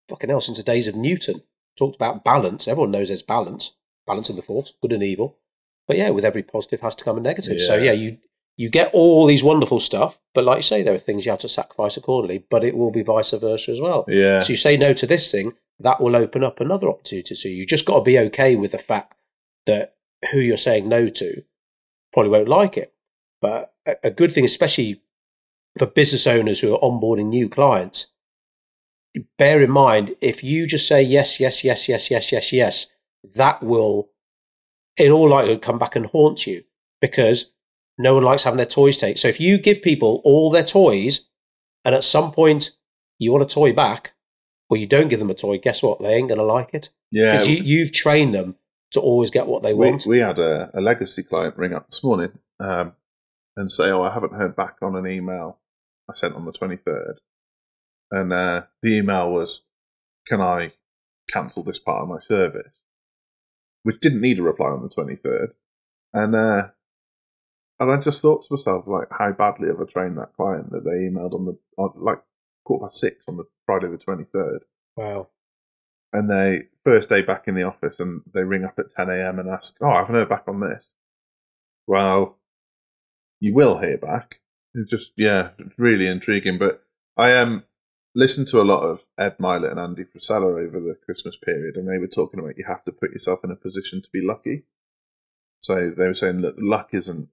fucking 0.09 0.29
hell, 0.29 0.41
since 0.41 0.57
the 0.57 0.63
days 0.63 0.87
of 0.87 0.95
Newton, 0.95 1.43
talked 1.79 1.95
about 1.95 2.23
balance. 2.23 2.67
Everyone 2.67 2.91
knows 2.91 3.07
there's 3.07 3.21
balance, 3.23 3.71
balance 4.05 4.29
in 4.29 4.35
the 4.35 4.41
force, 4.41 4.73
good 4.81 4.93
and 4.93 5.03
evil. 5.03 5.37
But 5.87 5.97
yeah, 5.97 6.11
with 6.11 6.25
every 6.25 6.43
positive 6.43 6.81
has 6.81 6.95
to 6.95 7.03
come 7.03 7.17
a 7.17 7.21
negative. 7.21 7.59
So 7.59 7.75
Yeah. 7.75 7.85
yeah, 7.85 7.91
you 7.93 8.17
you 8.57 8.69
get 8.69 8.93
all 8.93 9.25
these 9.25 9.41
wonderful 9.43 9.79
stuff, 9.79 10.19
but 10.33 10.43
like 10.43 10.57
you 10.57 10.63
say, 10.63 10.83
there 10.83 10.93
are 10.93 10.99
things 10.99 11.25
you 11.25 11.31
have 11.31 11.39
to 11.39 11.47
sacrifice 11.47 11.95
accordingly, 11.95 12.43
but 12.49 12.61
it 12.61 12.75
will 12.75 12.91
be 12.91 13.01
vice 13.01 13.31
versa 13.31 13.71
as 13.71 13.79
well. 13.79 14.03
Yeah. 14.09 14.41
So 14.41 14.51
you 14.51 14.57
say 14.57 14.75
no 14.75 14.91
to 14.93 15.07
this 15.07 15.31
thing, 15.31 15.53
that 15.79 16.01
will 16.01 16.15
open 16.15 16.43
up 16.43 16.59
another 16.59 16.89
opportunity 16.89 17.35
So 17.35 17.47
you. 17.47 17.55
You 17.55 17.65
just 17.65 17.85
got 17.85 17.99
to 17.99 18.03
be 18.03 18.19
okay 18.19 18.57
with 18.57 18.73
the 18.73 18.77
fact 18.77 19.15
that 19.65 19.95
who 20.31 20.39
you're 20.39 20.57
saying 20.57 20.89
no 20.89 21.07
to 21.07 21.43
probably 22.11 22.31
won't 22.31 22.49
like 22.49 22.75
it. 22.75 22.93
But 23.41 23.73
a, 23.87 23.95
a 24.03 24.11
good 24.11 24.33
thing, 24.33 24.43
especially 24.43 25.01
for 25.77 25.85
business 25.85 26.27
owners 26.27 26.59
who 26.59 26.75
are 26.75 26.79
onboarding 26.79 27.27
new 27.27 27.47
clients, 27.47 28.07
bear 29.37 29.61
in 29.61 29.71
mind 29.71 30.15
if 30.21 30.43
you 30.43 30.67
just 30.67 30.87
say 30.87 31.01
yes, 31.01 31.39
yes, 31.39 31.63
yes, 31.63 31.89
yes, 31.89 32.11
yes, 32.11 32.31
yes, 32.31 32.53
yes, 32.53 32.87
that 33.35 33.63
will, 33.63 34.09
in 34.97 35.11
all 35.11 35.29
likelihood, 35.29 35.61
come 35.61 35.79
back 35.79 35.95
and 35.95 36.07
haunt 36.07 36.45
you 36.47 36.63
because 37.01 37.51
no 37.97 38.13
one 38.13 38.23
likes 38.23 38.43
having 38.43 38.57
their 38.57 38.65
toys 38.65 38.97
taken. 38.97 39.17
So 39.17 39.27
if 39.27 39.39
you 39.39 39.57
give 39.57 39.81
people 39.81 40.21
all 40.23 40.51
their 40.51 40.63
toys 40.63 41.25
and 41.83 41.95
at 41.95 42.03
some 42.03 42.31
point 42.31 42.71
you 43.17 43.31
want 43.31 43.43
a 43.43 43.53
toy 43.53 43.73
back, 43.73 44.13
or 44.69 44.77
you 44.77 44.87
don't 44.87 45.09
give 45.09 45.19
them 45.19 45.31
a 45.31 45.35
toy, 45.35 45.57
guess 45.57 45.81
what? 45.81 45.99
They 45.99 46.13
ain't 46.13 46.27
going 46.27 46.39
to 46.39 46.45
like 46.45 46.73
it 46.73 46.89
yeah. 47.11 47.33
because 47.33 47.47
you, 47.47 47.57
you've 47.57 47.91
trained 47.91 48.33
them 48.33 48.55
to 48.91 48.99
always 48.99 49.31
get 49.31 49.47
what 49.47 49.63
they 49.63 49.73
we, 49.73 49.87
want. 49.87 50.05
we 50.05 50.19
had 50.19 50.39
a, 50.39 50.71
a 50.73 50.81
legacy 50.81 51.23
client 51.23 51.57
ring 51.57 51.73
up 51.73 51.89
this 51.89 52.03
morning 52.03 52.31
um, 52.59 52.93
and 53.57 53.71
say, 53.71 53.89
"Oh, 53.89 54.01
I 54.01 54.13
haven't 54.13 54.33
heard 54.33 54.55
back 54.55 54.77
on 54.81 54.95
an 54.95 55.07
email 55.07 55.57
I 56.09 56.13
sent 56.13 56.35
on 56.35 56.45
the 56.45 56.51
23rd." 56.51 57.15
And 58.11 58.33
uh, 58.33 58.63
the 58.81 58.97
email 58.97 59.31
was, 59.31 59.61
"Can 60.27 60.41
I 60.41 60.73
cancel 61.29 61.63
this 61.63 61.79
part 61.79 62.03
of 62.03 62.09
my 62.09 62.19
service?" 62.19 62.73
Which 63.83 63.99
didn't 63.99 64.21
need 64.21 64.39
a 64.39 64.43
reply 64.43 64.67
on 64.67 64.81
the 64.81 64.89
23rd, 64.89 65.53
and 66.13 66.35
uh, 66.35 66.67
and 67.79 67.91
I 67.91 67.99
just 67.99 68.21
thought 68.21 68.43
to 68.43 68.53
myself, 68.53 68.85
like, 68.87 69.07
how 69.11 69.31
badly 69.31 69.67
have 69.67 69.79
I 69.79 69.85
trained 69.85 70.17
that 70.17 70.33
client 70.35 70.71
that 70.71 70.83
they 70.83 71.07
emailed 71.07 71.33
on 71.33 71.45
the 71.45 71.57
on, 71.77 71.93
like 71.95 72.21
quarter 72.65 72.85
past 72.85 72.99
six 72.99 73.25
on 73.27 73.37
the 73.37 73.45
Friday 73.65 73.87
the 73.87 73.97
23rd 73.97 74.59
wow. 74.95 75.27
and 76.13 76.29
they 76.29 76.67
first 76.83 77.09
day 77.09 77.21
back 77.21 77.47
in 77.47 77.55
the 77.55 77.63
office 77.63 77.99
and 77.99 78.21
they 78.33 78.43
ring 78.43 78.65
up 78.65 78.77
at 78.77 78.89
10 78.89 79.09
a.m. 79.09 79.39
and 79.39 79.49
ask, 79.49 79.75
"Oh, 79.81 79.89
I 79.89 79.99
haven't 79.99 80.15
heard 80.15 80.29
back 80.29 80.43
on 80.47 80.59
this." 80.59 80.91
Well, 81.87 82.37
you 83.39 83.53
will 83.53 83.79
hear 83.79 83.97
back. 83.97 84.39
It's 84.73 84.89
just 84.89 85.13
yeah, 85.17 85.51
it's 85.57 85.79
really 85.79 86.07
intriguing. 86.07 86.57
But 86.57 86.83
I 87.17 87.33
um 87.37 87.63
listened 88.19 88.47
to 88.49 88.61
a 88.61 88.63
lot 88.63 88.83
of 88.83 89.05
Ed 89.17 89.37
Mylett 89.39 89.71
and 89.71 89.79
Andy 89.79 90.03
Frisella 90.03 90.65
over 90.65 90.79
the 90.79 90.97
Christmas 91.05 91.37
period, 91.43 91.75
and 91.75 91.87
they 91.87 91.97
were 91.97 92.07
talking 92.07 92.39
about 92.39 92.57
you 92.57 92.65
have 92.67 92.83
to 92.83 92.91
put 92.91 93.11
yourself 93.11 93.39
in 93.43 93.51
a 93.51 93.55
position 93.55 94.01
to 94.01 94.09
be 94.11 94.21
lucky. 94.21 94.65
So 95.61 95.91
they 95.95 96.07
were 96.07 96.13
saying 96.13 96.41
that 96.41 96.61
luck 96.61 96.89
isn't 96.93 97.29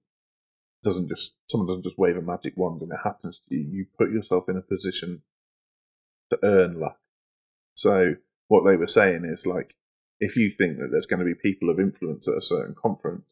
doesn't 0.83 1.09
just 1.09 1.33
someone 1.49 1.67
doesn't 1.67 1.83
just 1.83 1.97
wave 1.97 2.15
a 2.15 2.21
magic 2.21 2.55
wand 2.55 2.81
and 2.81 2.91
it 2.91 2.99
happens 3.03 3.41
to 3.49 3.55
you. 3.55 3.67
You 3.69 3.85
put 3.97 4.11
yourself 4.11 4.47
in 4.47 4.57
a 4.57 4.61
position 4.61 5.23
to 6.29 6.39
earn 6.43 6.79
luck. 6.79 6.99
So 7.75 8.15
what 8.47 8.63
they 8.65 8.77
were 8.77 8.87
saying 8.87 9.25
is 9.25 9.45
like, 9.45 9.75
if 10.19 10.35
you 10.35 10.49
think 10.49 10.77
that 10.79 10.89
there's 10.91 11.05
going 11.05 11.19
to 11.19 11.25
be 11.25 11.35
people 11.35 11.69
of 11.69 11.79
influence 11.79 12.27
at 12.27 12.37
a 12.37 12.41
certain 12.41 12.75
conference, 12.81 13.25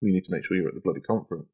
you 0.00 0.12
need 0.12 0.24
to 0.24 0.32
make 0.32 0.44
sure 0.44 0.56
you're 0.56 0.68
at 0.68 0.74
the 0.74 0.80
bloody 0.80 1.00
conference. 1.00 1.48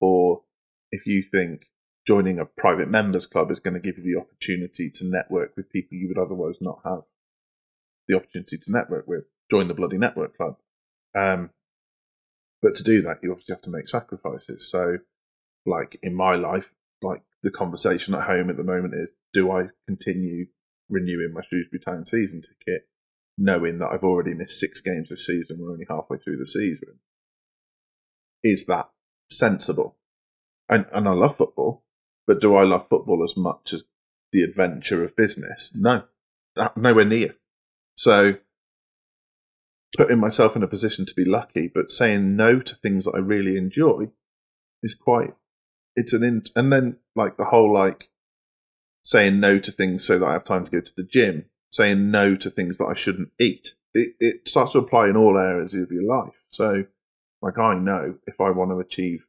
Or 0.00 0.42
if 0.90 1.06
you 1.06 1.22
think 1.22 1.66
joining 2.10 2.40
a 2.40 2.44
private 2.44 2.90
members 2.90 3.24
club 3.24 3.52
is 3.52 3.60
going 3.60 3.74
to 3.74 3.78
give 3.78 3.96
you 3.96 4.02
the 4.02 4.20
opportunity 4.20 4.90
to 4.90 5.04
network 5.04 5.56
with 5.56 5.70
people 5.70 5.96
you 5.96 6.08
would 6.08 6.18
otherwise 6.18 6.56
not 6.60 6.80
have 6.84 7.02
the 8.08 8.16
opportunity 8.16 8.58
to 8.58 8.72
network 8.72 9.06
with, 9.06 9.22
join 9.48 9.68
the 9.68 9.74
bloody 9.74 9.96
network 9.96 10.36
club. 10.36 10.56
Um, 11.16 11.50
but 12.60 12.74
to 12.74 12.82
do 12.82 13.00
that, 13.02 13.18
you 13.22 13.30
obviously 13.30 13.54
have 13.54 13.62
to 13.62 13.70
make 13.70 13.86
sacrifices. 13.86 14.68
So, 14.68 14.96
like 15.64 16.00
in 16.02 16.12
my 16.16 16.34
life, 16.34 16.72
like 17.00 17.22
the 17.44 17.50
conversation 17.52 18.12
at 18.14 18.26
home 18.26 18.50
at 18.50 18.56
the 18.56 18.64
moment 18.64 18.94
is, 18.96 19.12
do 19.32 19.52
I 19.52 19.68
continue 19.86 20.46
renewing 20.88 21.32
my 21.32 21.42
Shrewsbury 21.48 21.78
Town 21.78 22.06
season 22.06 22.42
ticket, 22.42 22.88
knowing 23.38 23.78
that 23.78 23.90
I've 23.94 24.02
already 24.02 24.34
missed 24.34 24.58
six 24.58 24.80
games 24.80 25.10
this 25.10 25.26
season. 25.26 25.58
We're 25.60 25.70
only 25.70 25.86
halfway 25.88 26.18
through 26.18 26.38
the 26.38 26.46
season. 26.48 26.98
Is 28.42 28.66
that 28.66 28.90
sensible? 29.30 29.96
And, 30.68 30.86
and 30.92 31.06
I 31.08 31.12
love 31.12 31.36
football, 31.36 31.84
but 32.30 32.40
do 32.40 32.54
I 32.54 32.62
love 32.62 32.86
football 32.86 33.24
as 33.24 33.36
much 33.36 33.72
as 33.72 33.82
the 34.30 34.44
adventure 34.44 35.02
of 35.02 35.16
business? 35.16 35.72
No, 35.74 36.04
nowhere 36.76 37.04
near. 37.04 37.34
So, 37.96 38.36
putting 39.96 40.20
myself 40.20 40.54
in 40.54 40.62
a 40.62 40.68
position 40.68 41.06
to 41.06 41.14
be 41.16 41.24
lucky, 41.24 41.66
but 41.66 41.90
saying 41.90 42.36
no 42.36 42.60
to 42.60 42.76
things 42.76 43.06
that 43.06 43.16
I 43.16 43.18
really 43.18 43.56
enjoy 43.56 44.12
is 44.80 44.94
quite. 44.94 45.34
It's 45.96 46.12
an 46.12 46.22
in, 46.22 46.44
and 46.54 46.72
then 46.72 46.98
like 47.16 47.36
the 47.36 47.46
whole 47.46 47.72
like 47.74 48.10
saying 49.02 49.40
no 49.40 49.58
to 49.58 49.72
things 49.72 50.04
so 50.04 50.20
that 50.20 50.26
I 50.26 50.34
have 50.34 50.44
time 50.44 50.64
to 50.66 50.70
go 50.70 50.80
to 50.80 50.92
the 50.96 51.02
gym, 51.02 51.46
saying 51.72 52.12
no 52.12 52.36
to 52.36 52.48
things 52.48 52.78
that 52.78 52.86
I 52.86 52.94
shouldn't 52.94 53.32
eat. 53.40 53.74
It, 53.92 54.14
it 54.20 54.46
starts 54.46 54.70
to 54.74 54.78
apply 54.78 55.08
in 55.08 55.16
all 55.16 55.36
areas 55.36 55.74
of 55.74 55.90
your 55.90 56.04
life. 56.04 56.36
So, 56.50 56.84
like, 57.42 57.58
I 57.58 57.74
know 57.74 58.18
if 58.28 58.40
I 58.40 58.50
want 58.50 58.70
to 58.70 58.78
achieve 58.78 59.26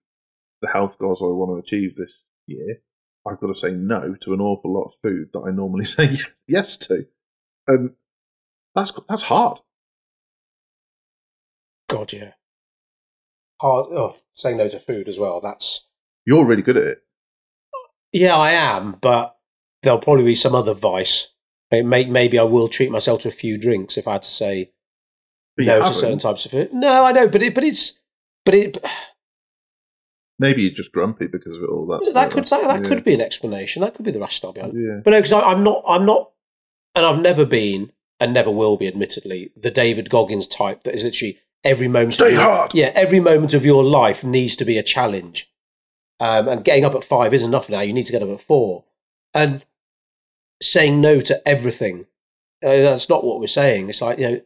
the 0.62 0.70
health 0.70 1.00
goals 1.00 1.24
I 1.24 1.26
want 1.26 1.50
to 1.50 1.76
achieve 1.76 1.96
this 1.96 2.20
year, 2.46 2.84
I've 3.28 3.40
got 3.40 3.48
to 3.48 3.56
say 3.56 3.72
no 3.72 4.16
to 4.22 4.34
an 4.34 4.42
awful 4.42 4.74
lot 4.74 4.86
of 4.86 4.94
food 5.04 5.30
that 5.34 5.42
I 5.48 5.52
normally 5.52 5.86
say 5.98 6.18
yes 6.48 6.78
to. 6.78 7.06
And 7.68 7.92
that's, 8.76 8.92
that's 9.08 9.24
hard. 9.24 9.60
God, 11.90 12.14
yeah. 12.14 12.32
Hard. 13.62 13.88
Oh, 13.92 14.16
saying 14.34 14.58
no 14.58 14.70
to 14.70 14.80
food 14.80 15.08
as 15.08 15.20
well. 15.20 15.40
That's 15.42 15.88
You're 16.26 16.46
really 16.46 16.62
good 16.64 16.78
at 16.78 16.84
it. 16.84 17.04
yeah, 18.12 18.36
I 18.36 18.52
am, 18.52 18.98
but 19.02 19.38
there'll 19.84 20.00
probably 20.00 20.24
be 20.26 20.36
some 20.36 20.56
other 20.56 20.74
vice. 20.74 21.30
May- 21.72 21.84
may- 21.84 22.06
Maybe 22.06 22.40
I 22.40 22.44
will 22.44 22.70
treat 22.70 22.92
myself 22.92 23.22
to 23.22 23.28
a 23.30 23.32
few 23.32 23.58
drinks 23.58 23.98
if 23.98 24.08
I 24.08 24.14
had 24.14 24.24
to 24.24 24.32
say 24.32 24.72
But 25.58 25.66
no 25.68 25.80
to 25.82 25.94
certain 25.94 26.18
types 26.20 26.46
of 26.46 26.52
food. 26.52 26.74
No, 26.74 27.06
I 27.06 27.12
know, 27.12 27.28
but 27.28 27.44
it, 27.44 27.54
but 27.54 27.64
it's, 27.64 28.00
but 28.46 28.56
it, 28.56 28.78
Maybe 30.42 30.64
you're 30.64 30.74
just 30.74 30.92
grumpy 30.92 31.28
because 31.28 31.56
of 31.56 31.70
all. 31.70 31.86
That's 31.86 32.12
that 32.14 32.32
could 32.32 32.46
that, 32.46 32.64
that 32.64 32.82
yeah. 32.82 32.88
could 32.88 33.04
be 33.04 33.14
an 33.14 33.22
explanation. 33.22 33.84
That 33.84 33.94
could 33.94 34.06
be 34.06 34.12
the 34.12 34.20
rationale 34.20 34.54
behind 34.54 34.76
it. 34.76 34.82
Yeah. 34.82 35.02
But 35.04 35.12
no, 35.12 35.18
because 35.18 35.34
I'm 35.34 35.64
not, 35.64 35.84
I'm 35.88 36.04
not, 36.04 36.32
and 36.96 37.06
I've 37.06 37.22
never 37.22 37.46
been, 37.46 37.92
and 38.20 38.34
never 38.34 38.50
will 38.50 38.76
be, 38.76 38.88
admittedly, 38.88 39.52
the 39.56 39.70
David 39.70 40.10
Goggins 40.10 40.48
type 40.48 40.84
that 40.84 40.96
is 40.96 41.04
literally 41.04 41.40
every 41.64 41.88
moment. 41.88 42.14
Stay 42.14 42.30
of 42.30 42.34
your, 42.34 42.42
hard. 42.42 42.74
Yeah, 42.74 42.92
every 42.96 43.20
moment 43.20 43.54
of 43.54 43.64
your 43.64 43.84
life 43.84 44.24
needs 44.24 44.56
to 44.56 44.66
be 44.66 44.80
a 44.80 44.84
challenge. 44.84 45.48
Um, 46.20 46.48
and 46.48 46.64
getting 46.64 46.86
up 46.86 46.96
at 46.96 47.04
five 47.04 47.36
is 47.36 47.44
enough 47.44 47.70
now. 47.70 47.82
You 47.82 47.94
need 47.94 48.08
to 48.08 48.12
get 48.12 48.24
up 48.24 48.30
at 48.30 48.42
four. 48.42 48.86
And 49.36 49.64
saying 50.60 51.00
no 51.02 51.22
to 51.22 51.48
everything, 51.48 52.08
uh, 52.64 52.78
that's 52.78 53.10
not 53.10 53.24
what 53.24 53.40
we're 53.40 53.48
saying. 53.48 53.90
It's 53.90 54.02
like, 54.02 54.18
you 54.18 54.28
know, 54.28 54.42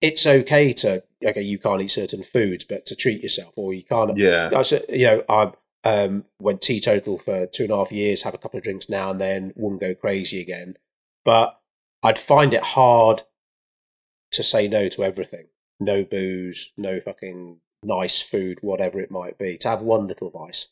it's 0.00 0.26
okay 0.26 0.72
to, 0.74 1.02
okay, 1.24 1.42
you 1.42 1.58
can't 1.58 1.80
eat 1.80 1.90
certain 1.90 2.22
foods, 2.22 2.64
but 2.64 2.86
to 2.86 2.96
treat 2.96 3.22
yourself, 3.22 3.54
or 3.56 3.72
you 3.72 3.82
can't. 3.82 4.16
Yeah. 4.16 4.50
I 4.54 4.62
said, 4.62 4.84
you 4.88 5.06
know, 5.06 5.24
I 5.28 5.52
um, 5.84 6.24
went 6.38 6.62
teetotal 6.62 7.18
for 7.18 7.46
two 7.46 7.64
and 7.64 7.72
a 7.72 7.76
half 7.76 7.92
years, 7.92 8.22
have 8.22 8.34
a 8.34 8.38
couple 8.38 8.58
of 8.58 8.64
drinks 8.64 8.88
now 8.88 9.10
and 9.10 9.20
then, 9.20 9.52
wouldn't 9.56 9.80
go 9.80 9.94
crazy 9.94 10.40
again. 10.40 10.76
But 11.24 11.58
I'd 12.02 12.18
find 12.18 12.52
it 12.54 12.62
hard 12.62 13.22
to 14.32 14.42
say 14.42 14.68
no 14.68 14.88
to 14.90 15.04
everything. 15.04 15.46
No 15.80 16.04
booze, 16.04 16.72
no 16.76 17.00
fucking 17.00 17.58
nice 17.82 18.20
food, 18.20 18.58
whatever 18.62 19.00
it 19.00 19.10
might 19.10 19.38
be. 19.38 19.56
To 19.58 19.68
have 19.68 19.82
one 19.82 20.06
little 20.06 20.30
vice, 20.30 20.68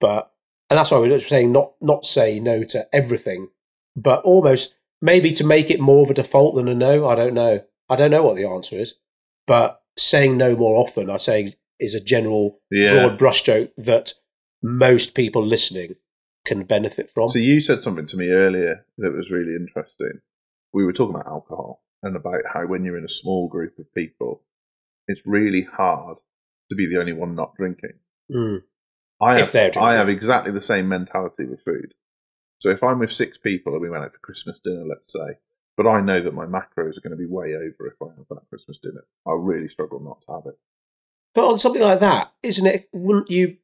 but 0.00 0.32
and 0.70 0.78
that's 0.78 0.90
why 0.90 0.98
we're 0.98 1.20
saying 1.20 1.52
not 1.52 1.72
not 1.80 2.06
say 2.06 2.40
no 2.40 2.62
to 2.64 2.88
everything, 2.92 3.48
but 3.96 4.22
almost 4.22 4.74
maybe 5.02 5.32
to 5.32 5.44
make 5.44 5.70
it 5.70 5.80
more 5.80 6.04
of 6.04 6.10
a 6.10 6.14
default 6.14 6.54
than 6.54 6.68
a 6.68 6.74
no. 6.74 7.08
I 7.08 7.14
don't 7.14 7.34
know. 7.34 7.64
I 7.88 7.96
don't 7.96 8.10
know 8.10 8.22
what 8.22 8.36
the 8.36 8.46
answer 8.46 8.76
is, 8.76 8.94
but 9.46 9.82
saying 9.96 10.36
no 10.36 10.56
more 10.56 10.76
often, 10.76 11.10
I 11.10 11.16
say, 11.16 11.54
is 11.78 11.94
a 11.94 12.00
general 12.00 12.60
Yeah. 12.70 13.06
broad 13.06 13.18
brushstroke 13.18 13.72
that 13.78 14.14
most 14.62 15.14
people 15.14 15.44
listening 15.44 15.96
can 16.44 16.64
benefit 16.64 17.10
from. 17.10 17.28
So 17.28 17.38
you 17.38 17.60
said 17.60 17.82
something 17.82 18.06
to 18.06 18.16
me 18.16 18.28
earlier 18.30 18.86
that 18.98 19.12
was 19.12 19.30
really 19.30 19.54
interesting. 19.54 20.20
We 20.72 20.84
were 20.84 20.92
talking 20.92 21.14
about 21.14 21.26
alcohol 21.26 21.82
and 22.02 22.16
about 22.16 22.42
how 22.52 22.66
when 22.66 22.84
you're 22.84 22.98
in 22.98 23.04
a 23.04 23.08
small 23.08 23.48
group 23.48 23.78
of 23.78 23.92
people, 23.94 24.42
it's 25.06 25.26
really 25.26 25.62
hard 25.62 26.18
to 26.70 26.76
be 26.76 26.86
the 26.86 27.00
only 27.00 27.12
one 27.12 27.34
not 27.34 27.54
drinking. 27.56 27.94
Mm. 28.30 28.62
I 29.20 29.38
have, 29.38 29.52
drinking. 29.52 29.82
I 29.82 29.94
have 29.94 30.08
exactly 30.08 30.52
the 30.52 30.60
same 30.60 30.88
mentality 30.88 31.46
with 31.46 31.62
food. 31.62 31.94
So 32.58 32.70
if 32.70 32.82
I'm 32.82 32.98
with 32.98 33.12
six 33.12 33.38
people 33.38 33.72
and 33.72 33.82
we 33.82 33.90
went 33.90 34.04
out 34.04 34.12
for 34.12 34.18
Christmas 34.18 34.60
dinner, 34.62 34.84
let's 34.86 35.12
say, 35.12 35.38
but 35.76 35.86
I 35.86 36.00
know 36.00 36.20
that 36.20 36.34
my 36.34 36.46
macros 36.46 36.96
are 36.96 37.00
going 37.02 37.10
to 37.10 37.16
be 37.16 37.26
way 37.26 37.54
over 37.54 37.86
if 37.86 37.94
I 38.02 38.06
have 38.16 38.26
that 38.30 38.48
Christmas 38.48 38.78
dinner, 38.82 39.04
I'll 39.26 39.36
really 39.36 39.68
struggle 39.68 40.00
not 40.00 40.22
to 40.22 40.32
have 40.34 40.46
it. 40.46 40.58
But 41.34 41.48
on 41.50 41.58
something 41.58 41.82
like 41.82 42.00
that, 42.00 42.32
isn't 42.42 42.66
it? 42.66 42.88
Wouldn't 42.92 43.30
you? 43.30 43.56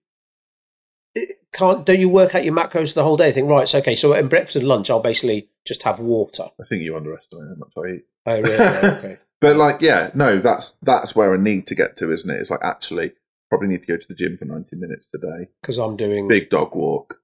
it 1.15 1.39
Can't 1.53 1.85
don't 1.87 2.01
you 2.01 2.09
work 2.09 2.35
out 2.35 2.45
your 2.45 2.55
macros 2.55 2.95
the 2.95 3.05
whole 3.05 3.17
day? 3.17 3.31
Think 3.33 3.49
right, 3.49 3.69
so 3.69 3.79
okay. 3.79 3.95
So 3.97 4.13
in 4.15 4.29
breakfast 4.29 4.57
and 4.57 4.67
lunch, 4.67 4.91
I'll 4.91 5.01
basically 5.01 5.51
just 5.67 5.83
have 5.85 6.01
water. 6.01 6.45
I 6.61 6.65
think 6.65 6.83
you 6.83 6.97
underestimate 6.97 7.49
how 7.49 7.55
much 7.57 7.73
I 7.77 7.95
eat. 7.97 8.05
Oh, 8.27 8.41
really? 8.41 8.55
okay. 8.99 9.19
But 9.41 9.57
like, 9.57 9.81
yeah, 9.81 10.11
no, 10.15 10.39
that's 10.39 10.75
that's 10.83 11.17
where 11.17 11.33
I 11.33 11.39
need 11.39 11.67
to 11.69 11.75
get 11.75 11.97
to, 11.97 12.13
isn't 12.13 12.29
it? 12.31 12.41
It's 12.43 12.51
like 12.51 12.61
actually 12.63 13.13
probably 13.49 13.69
need 13.69 13.81
to 13.83 13.89
go 13.89 13.97
to 13.97 14.07
the 14.07 14.15
gym 14.15 14.37
for 14.37 14.45
ninety 14.45 14.77
minutes 14.77 15.09
today, 15.09 15.49
Because 15.63 15.79
I'm 15.79 15.97
doing. 15.97 16.29
big 16.29 16.51
dog 16.51 16.75
walk, 16.75 17.21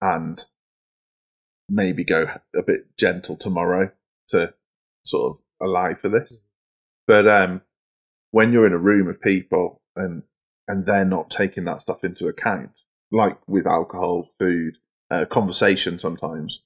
and 0.00 0.44
maybe 1.68 2.04
go 2.04 2.26
a 2.56 2.62
bit 2.62 2.96
gentle 2.96 3.36
tomorrow 3.36 3.90
to 4.28 4.54
sort 5.04 5.36
of 5.36 5.42
allow 5.66 5.94
for 5.94 6.08
this. 6.08 6.34
But 7.06 7.26
um, 7.26 7.62
when 8.30 8.52
you're 8.52 8.66
in 8.66 8.72
a 8.72 8.78
room 8.78 9.08
of 9.08 9.20
people 9.20 9.80
and 9.96 10.22
and 10.68 10.86
they're 10.86 11.04
not 11.04 11.30
taking 11.30 11.64
that 11.64 11.82
stuff 11.82 12.04
into 12.04 12.28
account, 12.28 12.80
like 13.10 13.36
with 13.48 13.66
alcohol, 13.66 14.28
food, 14.38 14.78
uh, 15.10 15.24
conversation, 15.26 15.98
sometimes 15.98 16.60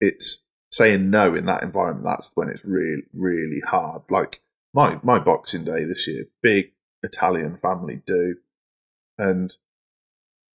it's 0.00 0.42
saying 0.70 1.10
no 1.10 1.34
in 1.34 1.46
that 1.46 1.62
environment. 1.62 2.04
That's 2.04 2.30
when 2.34 2.48
it's 2.48 2.64
really 2.64 3.02
really 3.12 3.60
hard. 3.66 4.02
Like 4.10 4.40
my 4.72 4.98
my 5.02 5.18
Boxing 5.18 5.64
Day 5.64 5.84
this 5.84 6.06
year, 6.06 6.26
big 6.42 6.72
Italian 7.02 7.58
family 7.60 8.02
do, 8.06 8.36
and 9.18 9.54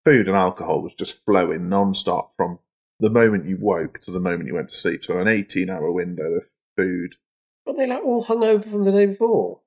food 0.06 0.28
and 0.28 0.38
alcohol 0.38 0.82
was 0.82 0.94
just 0.94 1.26
flowing 1.26 1.68
non-stop 1.68 2.34
from 2.38 2.60
the 3.00 3.10
moment 3.10 3.46
you 3.46 3.58
woke 3.60 4.02
to 4.02 4.12
the 4.12 4.20
moment 4.20 4.48
you 4.48 4.56
went 4.56 4.70
to 4.70 4.76
sleep. 4.76 5.04
So 5.04 5.20
an 5.20 5.28
18-hour 5.28 5.92
window 5.92 6.36
of 6.36 6.50
food. 6.76 7.16
But 7.66 7.78
they 7.78 7.88
like 7.88 8.04
all 8.04 8.24
hung 8.24 8.44
over 8.44 8.68
from 8.68 8.86
the 8.86 8.92
day 8.92 9.06
before. 9.08 9.62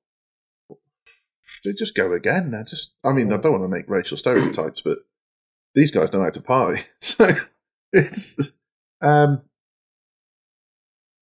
They 1.65 1.73
just 1.73 1.95
go 1.95 2.13
again. 2.13 2.51
They're 2.51 2.65
just. 2.65 2.93
I 3.05 3.13
mean, 3.13 3.33
I 3.33 3.37
don't 3.37 3.53
want 3.53 3.65
to 3.65 3.69
make 3.69 3.89
racial 3.89 4.17
stereotypes, 4.17 4.81
but 4.81 4.99
these 5.75 5.91
guys 5.91 6.13
know 6.13 6.23
how 6.23 6.31
to 6.31 6.41
party. 6.41 6.83
So 7.01 7.35
it's 7.93 8.37
um, 9.03 9.43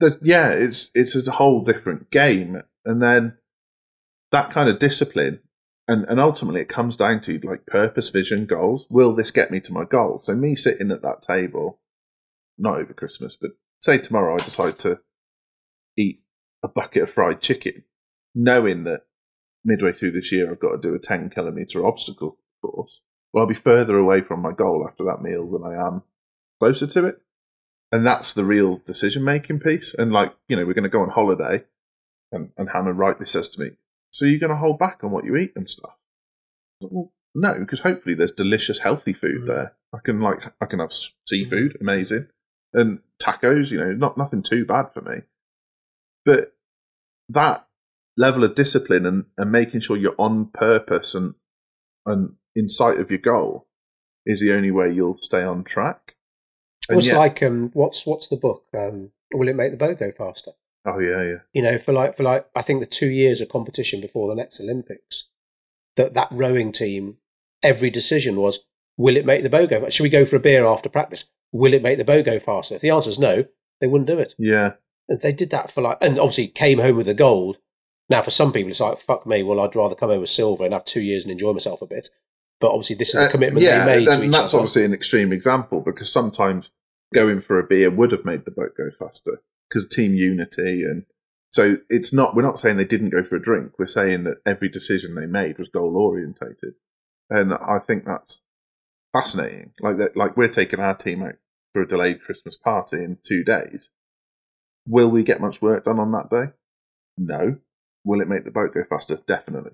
there's 0.01 0.19
yeah, 0.23 0.51
it's 0.51 0.91
it's 0.95 1.15
a 1.27 1.33
whole 1.33 1.63
different 1.63 2.11
game, 2.11 2.63
and 2.85 3.03
then 3.03 3.39
that 4.33 4.51
kind 4.51 4.69
of 4.69 4.79
discipline, 4.79 5.41
and 5.87 6.05
and 6.05 6.21
ultimately 6.21 6.61
it 6.61 6.69
comes 6.69 6.97
down 6.97 7.21
to 7.23 7.39
like 7.41 7.67
purpose, 7.67 8.11
vision, 8.11 8.47
goals. 8.47 8.87
Will 8.91 9.15
this 9.15 9.31
get 9.31 9.51
me 9.51 9.61
to 9.61 9.73
my 9.73 9.85
goal? 9.85 10.19
So 10.19 10.35
me 10.35 10.55
sitting 10.55 10.91
at 10.91 11.03
that 11.03 11.23
table, 11.23 11.81
not 12.59 12.79
over 12.79 12.93
Christmas, 12.93 13.37
but 13.41 13.53
say 13.81 13.99
tomorrow 13.99 14.35
I 14.35 14.45
decide 14.45 14.79
to 14.81 15.01
eat 15.97 16.21
a 16.63 16.69
bucket 16.69 17.05
of 17.05 17.11
fried 17.11 17.41
chicken, 17.41 17.85
knowing 18.35 18.85
that 18.85 19.03
midway 19.65 19.93
through 19.93 20.13
this 20.13 20.33
year 20.33 20.51
I've 20.51 20.61
got 20.61 20.81
to 20.81 20.89
do 20.89 20.95
a 20.95 20.99
10 20.99 21.31
kilometer 21.31 21.87
obstacle 21.87 22.39
course. 22.63 23.01
Well, 23.33 23.43
I'll 23.43 23.49
be 23.49 23.55
further 23.55 23.99
away 23.99 24.23
from 24.23 24.41
my 24.41 24.53
goal 24.53 24.87
after 24.89 25.05
that 25.05 25.23
meal 25.23 25.49
than 25.51 25.63
I 25.65 25.87
am 25.87 26.03
closer 26.61 26.87
to 26.87 27.07
it. 27.07 27.21
And 27.93 28.05
that's 28.07 28.33
the 28.33 28.45
real 28.45 28.79
decision 28.87 29.25
making 29.25 29.61
piece. 29.61 29.95
And 29.95 30.13
like, 30.13 30.35
you 30.49 30.57
know, 30.57 30.67
we're 30.67 30.75
going 30.75 30.85
to 30.85 30.91
go 30.91 31.01
on 31.01 31.11
holiday 31.11 31.65
and, 32.33 32.51
and 32.57 32.69
Hannah 32.71 32.93
rightly 32.93 33.27
says 33.27 33.49
to 33.51 33.61
me, 33.61 33.71
so 34.11 34.25
you're 34.25 34.41
going 34.41 34.51
to 34.51 34.57
hold 34.57 34.79
back 34.79 35.05
on 35.05 35.11
what 35.11 35.25
you 35.25 35.37
eat 35.37 35.53
and 35.57 35.69
stuff? 35.69 35.95
Well, 36.81 37.13
no, 37.35 37.55
because 37.59 37.81
hopefully 37.81 38.15
there's 38.15 38.33
delicious, 38.33 38.79
healthy 38.79 39.13
food 39.13 39.43
Mm. 39.43 39.47
there. 39.47 39.75
I 39.95 39.99
can 40.05 40.21
like, 40.21 40.41
I 40.61 40.67
can 40.67 40.81
have 40.81 40.93
seafood, 41.27 41.79
amazing. 41.81 42.29
And 42.73 43.01
tacos, 43.21 43.71
you 43.71 43.79
know, 43.79 43.93
not 43.93 44.19
nothing 44.19 44.43
too 44.43 44.65
bad 44.65 44.93
for 44.93 45.01
me. 45.01 45.17
But 46.25 46.55
that 47.29 47.67
level 48.17 48.45
of 48.45 48.55
discipline 48.55 49.07
and, 49.07 49.25
and 49.37 49.51
making 49.53 49.81
sure 49.81 49.97
you're 49.97 50.15
on 50.19 50.47
purpose 50.47 51.15
and 51.15 51.35
and 52.05 52.35
in 52.55 52.69
sight 52.69 52.99
of 52.99 53.11
your 53.11 53.19
goal 53.19 53.67
is 54.27 54.41
the 54.41 54.53
only 54.53 54.71
way 54.71 54.93
you'll 54.93 55.19
stay 55.19 55.43
on 55.43 55.65
track. 55.65 56.17
And 56.89 56.99
it's 56.99 57.09
yet- 57.09 57.17
like 57.19 57.43
um, 57.43 57.71
what's 57.75 58.07
what's 58.07 58.29
the 58.29 58.37
book? 58.37 58.65
Um, 58.75 59.11
Will 59.33 59.49
it 59.49 59.57
make 59.57 59.73
the 59.73 59.77
boat 59.77 59.99
go 59.99 60.11
faster? 60.17 60.53
oh 60.87 60.99
yeah, 61.01 61.23
yeah, 61.23 61.37
You 61.53 61.61
know, 61.61 61.79
for 61.79 61.93
like 61.93 62.17
for 62.17 62.23
like 62.23 62.47
I 62.55 62.63
think 62.63 62.81
the 62.81 62.87
two 62.87 63.09
years 63.11 63.41
of 63.43 63.51
competition 63.51 64.01
before 64.01 64.29
the 64.29 64.35
next 64.35 64.59
Olympics, 64.61 65.27
that 65.97 66.15
that 66.15 66.29
rowing 66.31 66.73
team, 66.73 67.19
every 67.63 67.91
decision 67.91 68.37
was, 68.37 68.65
will 68.97 69.17
it 69.17 69.27
make 69.27 69.43
the 69.43 69.51
boat 69.51 69.69
go? 69.69 69.87
Should 69.91 70.03
we 70.05 70.09
go 70.09 70.25
for 70.25 70.37
a 70.37 70.41
beer 70.41 70.65
after 70.67 70.89
practice? 70.89 71.25
Will 71.53 71.75
it 71.75 71.83
make 71.83 71.99
the 71.99 72.05
boat 72.05 72.25
go 72.27 72.39
faster? 72.39 72.75
If 72.75 72.81
the 72.83 72.91
answer 72.91 73.11
is 73.11 73.19
no, 73.19 73.45
they 73.81 73.87
wouldn't 73.87 74.09
do 74.09 74.19
it. 74.19 74.35
yeah. 74.39 74.73
And 75.11 75.21
they 75.21 75.33
did 75.33 75.49
that 75.51 75.71
for 75.71 75.81
like, 75.81 75.97
and 76.03 76.19
obviously 76.19 76.49
came 76.49 76.79
home 76.81 76.97
with 76.97 77.07
the 77.07 77.15
gold. 77.15 77.57
Now, 78.11 78.21
for 78.23 78.31
some 78.31 78.53
people, 78.53 78.71
it's 78.71 78.81
like, 78.81 78.99
fuck 78.99 79.27
me. 79.27 79.43
Well, 79.43 79.61
I'd 79.61 79.75
rather 79.75 79.95
come 79.95 80.11
home 80.11 80.21
with 80.21 80.29
silver 80.31 80.65
and 80.65 80.75
have 80.75 80.85
two 80.85 81.01
years 81.01 81.25
and 81.25 81.33
enjoy 81.33 81.53
myself 81.55 81.81
a 81.81 81.87
bit. 81.87 82.09
But 82.61 82.73
obviously, 82.73 82.97
this 82.97 83.09
is 83.09 83.15
the 83.15 83.27
Uh, 83.27 83.31
commitment 83.31 83.65
yeah, 83.65 83.85
they 83.87 84.01
made 84.01 84.09
and 84.09 84.25
each 84.25 84.33
that's 84.33 84.53
other. 84.53 84.61
obviously 84.63 84.85
an 84.85 84.93
extreme 84.93 85.33
example 85.33 85.83
because 85.83 86.13
sometimes 86.13 86.71
going 87.15 87.41
for 87.41 87.59
a 87.59 87.67
beer 87.67 87.91
would 87.91 88.13
have 88.13 88.25
made 88.27 88.45
the 88.45 88.51
boat 88.51 88.73
go 88.77 88.91
faster 88.91 89.41
because 89.69 89.89
team 89.89 90.15
unity 90.15 90.83
and 90.83 91.05
so 91.53 91.79
it's 91.89 92.13
not. 92.13 92.37
We're 92.37 92.43
not 92.43 92.61
saying 92.61 92.77
they 92.77 92.85
didn't 92.85 93.09
go 93.11 93.23
for 93.25 93.37
a 93.37 93.43
drink. 93.43 93.73
We're 93.79 93.87
saying 93.87 94.25
that 94.25 94.43
every 94.45 94.69
decision 94.69 95.15
they 95.15 95.25
made 95.27 95.59
was 95.59 95.71
goal 95.71 95.97
orientated, 95.97 96.75
and 97.31 97.55
I 97.55 97.79
think 97.79 98.05
that's 98.05 98.41
fascinating. 99.13 99.73
Like 99.81 99.97
that, 99.99 100.17
like 100.17 100.37
we're 100.37 100.49
taking 100.49 100.81
our 100.81 100.95
team 100.95 101.23
out 101.23 101.35
for 101.73 101.83
a 101.83 101.89
delayed 101.89 102.23
Christmas 102.23 102.57
party 102.57 102.99
in 102.99 103.19
two 103.27 103.45
days. 103.45 103.91
Will 104.87 105.11
we 105.11 105.23
get 105.23 105.41
much 105.41 105.61
work 105.61 105.85
done 105.85 105.99
on 105.99 106.13
that 106.13 106.31
day? 106.31 106.53
No. 107.19 107.59
Will 108.05 108.21
it 108.21 108.29
make 108.29 108.45
the 108.45 108.51
boat 108.51 108.73
go 108.73 108.85
faster? 108.85 109.19
Definitely. 109.27 109.73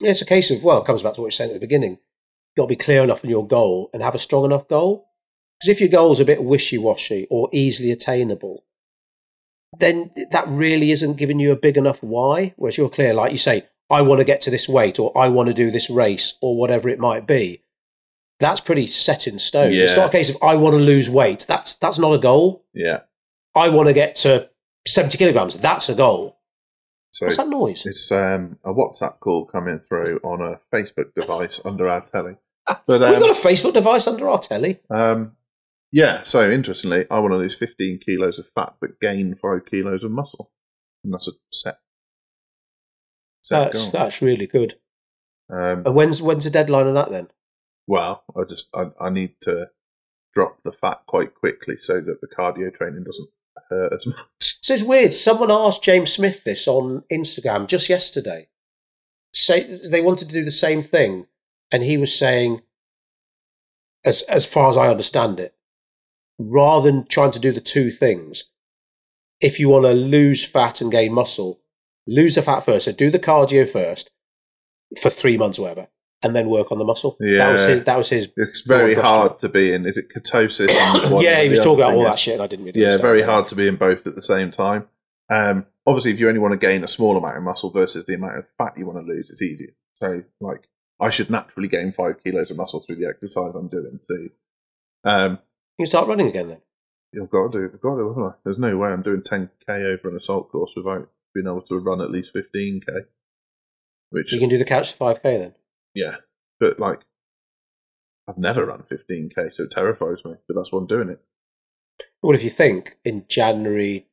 Yeah, 0.00 0.10
it's 0.10 0.22
a 0.22 0.26
case 0.26 0.50
of, 0.50 0.62
well, 0.62 0.80
it 0.80 0.86
comes 0.86 1.02
back 1.02 1.14
to 1.14 1.20
what 1.20 1.26
you're 1.26 1.32
saying 1.32 1.50
at 1.50 1.54
the 1.54 1.60
beginning. 1.60 1.92
You've 1.92 2.56
got 2.56 2.62
to 2.64 2.68
be 2.68 2.76
clear 2.76 3.02
enough 3.02 3.24
on 3.24 3.30
your 3.30 3.46
goal 3.46 3.90
and 3.92 4.02
have 4.02 4.14
a 4.14 4.18
strong 4.18 4.44
enough 4.44 4.68
goal. 4.68 5.08
Because 5.60 5.70
if 5.70 5.80
your 5.80 5.90
goal's 5.90 6.20
a 6.20 6.24
bit 6.24 6.42
wishy 6.42 6.78
washy 6.78 7.26
or 7.30 7.48
easily 7.52 7.90
attainable, 7.90 8.64
then 9.78 10.12
that 10.30 10.48
really 10.48 10.92
isn't 10.92 11.16
giving 11.16 11.40
you 11.40 11.52
a 11.52 11.56
big 11.56 11.76
enough 11.76 12.02
why. 12.02 12.54
Whereas 12.56 12.78
you're 12.78 12.88
clear, 12.88 13.12
like 13.12 13.32
you 13.32 13.38
say, 13.38 13.66
I 13.90 14.02
want 14.02 14.20
to 14.20 14.24
get 14.24 14.40
to 14.42 14.50
this 14.50 14.68
weight 14.68 14.98
or 14.98 15.16
I 15.18 15.28
want 15.28 15.48
to 15.48 15.54
do 15.54 15.70
this 15.70 15.90
race 15.90 16.38
or 16.40 16.56
whatever 16.56 16.88
it 16.88 16.98
might 16.98 17.26
be. 17.26 17.62
That's 18.40 18.60
pretty 18.60 18.86
set 18.86 19.26
in 19.26 19.38
stone. 19.38 19.72
It's 19.72 19.92
Yeah. 19.92 19.96
not 20.02 20.08
a 20.08 20.12
case 20.12 20.30
of 20.30 20.36
I 20.42 20.54
want 20.54 20.74
to 20.74 20.78
lose 20.82 21.10
weight. 21.10 21.44
That's 21.48 21.74
that's 21.74 21.98
not 21.98 22.12
a 22.12 22.18
goal. 22.18 22.64
Yeah. 22.72 23.00
I 23.54 23.68
want 23.68 23.88
to 23.88 23.92
get 23.94 24.14
to 24.16 24.48
70 24.86 25.18
kilograms. 25.18 25.58
That's 25.58 25.88
a 25.88 25.94
goal. 25.94 26.38
So 27.10 27.26
What's 27.26 27.38
that 27.38 27.48
noise? 27.48 27.84
It's 27.86 28.12
um, 28.12 28.58
a 28.64 28.72
WhatsApp 28.72 29.18
call 29.18 29.46
coming 29.46 29.80
through 29.80 30.20
on 30.22 30.40
a 30.40 30.60
Facebook 30.72 31.14
device 31.14 31.58
under 31.64 31.88
our 31.88 32.00
telly. 32.04 32.36
But 32.86 33.02
um, 33.02 33.18
got 33.18 33.30
a 33.30 33.40
Facebook 33.48 33.72
device 33.72 34.06
under 34.06 34.28
our 34.28 34.38
telly? 34.38 34.80
um, 34.90 35.32
yeah, 35.90 36.22
so 36.22 36.48
interestingly, 36.50 37.06
I 37.10 37.18
want 37.18 37.32
to 37.32 37.38
lose 37.38 37.56
15 37.56 38.00
kilos 38.04 38.38
of 38.38 38.46
fat 38.54 38.74
but 38.78 39.00
gain 39.00 39.34
5 39.34 39.64
kilos 39.70 40.04
of 40.04 40.10
muscle. 40.10 40.52
And 41.02 41.14
that's 41.14 41.26
a 41.28 41.32
set, 41.50 41.78
set 43.42 43.72
That's, 43.72 43.82
goal. 43.84 43.90
that's 43.92 44.20
really 44.22 44.46
good. 44.46 44.78
Um, 45.50 45.82
And 45.86 45.94
when's 45.94 46.20
when's 46.20 46.44
the 46.44 46.50
deadline 46.50 46.86
on 46.86 46.94
that 46.94 47.10
then? 47.10 47.28
Well, 47.88 48.22
I 48.36 48.44
just 48.44 48.68
I, 48.74 48.90
I 49.00 49.10
need 49.10 49.34
to 49.42 49.70
drop 50.34 50.62
the 50.62 50.72
fat 50.72 51.00
quite 51.08 51.34
quickly 51.34 51.76
so 51.78 52.00
that 52.00 52.20
the 52.20 52.28
cardio 52.28 52.72
training 52.72 53.02
doesn't 53.02 53.30
hurt 53.70 53.92
as 53.94 54.06
much. 54.06 54.58
So 54.60 54.74
it's 54.74 54.82
weird. 54.82 55.14
Someone 55.14 55.50
asked 55.50 55.82
James 55.82 56.12
Smith 56.12 56.44
this 56.44 56.68
on 56.68 57.02
Instagram 57.10 57.66
just 57.66 57.88
yesterday. 57.88 58.46
Say 59.32 59.78
they 59.90 60.02
wanted 60.02 60.28
to 60.28 60.34
do 60.34 60.44
the 60.44 60.50
same 60.50 60.82
thing, 60.82 61.26
and 61.72 61.82
he 61.82 61.96
was 61.96 62.16
saying, 62.16 62.62
as 64.04 64.22
as 64.22 64.46
far 64.46 64.68
as 64.68 64.76
I 64.76 64.88
understand 64.88 65.40
it, 65.40 65.54
rather 66.38 66.90
than 66.90 67.06
trying 67.06 67.32
to 67.32 67.40
do 67.40 67.52
the 67.52 67.60
two 67.60 67.90
things, 67.90 68.44
if 69.40 69.58
you 69.58 69.70
want 69.70 69.84
to 69.86 69.92
lose 69.92 70.44
fat 70.44 70.80
and 70.80 70.92
gain 70.92 71.12
muscle, 71.12 71.60
lose 72.06 72.34
the 72.34 72.42
fat 72.42 72.60
first. 72.60 72.84
So 72.84 72.92
do 72.92 73.10
the 73.10 73.18
cardio 73.18 73.68
first 73.68 74.10
for 75.00 75.10
three 75.10 75.36
months 75.36 75.58
or 75.58 75.62
whatever, 75.62 75.88
and 76.22 76.34
then 76.34 76.48
work 76.48 76.72
on 76.72 76.78
the 76.78 76.84
muscle. 76.84 77.16
Yeah, 77.20 77.38
That 77.38 77.52
was 77.52 77.64
his. 77.64 77.84
That 77.84 77.96
was 77.96 78.08
his. 78.08 78.28
It's 78.36 78.62
very 78.62 78.94
hard 78.94 79.38
to 79.40 79.48
be 79.48 79.72
in. 79.72 79.86
Is 79.86 79.96
it 79.96 80.06
ketosis? 80.14 80.68
yeah, 81.22 81.42
he 81.42 81.48
was 81.48 81.60
talking 81.60 81.80
about 81.84 81.94
all 81.94 82.04
that 82.04 82.18
shit. 82.18 82.34
And 82.34 82.42
I 82.42 82.46
didn't 82.46 82.64
really. 82.66 82.80
Yeah, 82.80 82.96
very 82.96 83.22
hard 83.22 83.48
to 83.48 83.54
be 83.54 83.68
in 83.68 83.76
both 83.76 84.06
at 84.06 84.14
the 84.14 84.22
same 84.22 84.50
time. 84.50 84.88
Um, 85.30 85.66
obviously, 85.86 86.12
if 86.12 86.20
you 86.20 86.28
only 86.28 86.40
want 86.40 86.52
to 86.52 86.58
gain 86.58 86.82
a 86.84 86.88
small 86.88 87.16
amount 87.16 87.36
of 87.36 87.42
muscle 87.42 87.70
versus 87.70 88.06
the 88.06 88.14
amount 88.14 88.38
of 88.38 88.46
fat 88.56 88.74
you 88.76 88.86
want 88.86 88.98
to 88.98 89.12
lose, 89.12 89.30
it's 89.30 89.42
easier. 89.42 89.70
So, 90.00 90.22
like, 90.40 90.68
I 91.00 91.10
should 91.10 91.30
naturally 91.30 91.68
gain 91.68 91.92
five 91.92 92.22
kilos 92.24 92.50
of 92.50 92.56
muscle 92.56 92.80
through 92.80 92.96
the 92.96 93.06
exercise 93.08 93.54
I'm 93.54 93.68
doing 93.68 94.00
too. 94.06 94.30
Um, 95.04 95.38
You 95.78 95.84
can 95.84 95.86
start 95.86 96.08
running 96.08 96.28
again 96.28 96.48
then. 96.48 96.62
You've 97.12 97.30
got 97.30 97.52
to 97.52 97.58
do. 97.58 97.70
I've 97.72 97.80
got 97.80 97.96
to, 97.96 98.08
haven't 98.08 98.22
I? 98.24 98.32
There's 98.44 98.58
no 98.58 98.76
way 98.76 98.88
I'm 98.88 99.02
doing 99.02 99.22
10k 99.22 99.68
over 99.68 100.08
an 100.08 100.16
assault 100.16 100.50
course 100.50 100.72
without 100.76 101.08
being 101.34 101.46
able 101.46 101.62
to 101.62 101.78
run 101.78 102.00
at 102.00 102.10
least 102.10 102.34
15k. 102.34 102.84
Which, 104.10 104.32
You 104.32 104.40
can 104.40 104.48
do 104.48 104.58
the 104.58 104.64
couch 104.64 104.90
to 104.92 104.96
five 104.96 105.22
k 105.22 105.36
then. 105.38 105.54
Yeah, 105.98 106.16
but 106.60 106.78
like, 106.78 107.00
I've 108.28 108.38
never 108.38 108.66
run 108.66 108.82
15k, 108.90 109.52
so 109.54 109.64
it 109.64 109.70
terrifies 109.70 110.24
me. 110.24 110.34
But 110.46 110.54
that's 110.56 110.70
why 110.72 110.78
I'm 110.78 110.86
doing 110.86 111.08
it. 111.08 111.20
Well, 112.22 112.34
if 112.36 112.44
you 112.44 112.50
think 112.50 112.98
in 113.04 113.24
January 113.28 114.06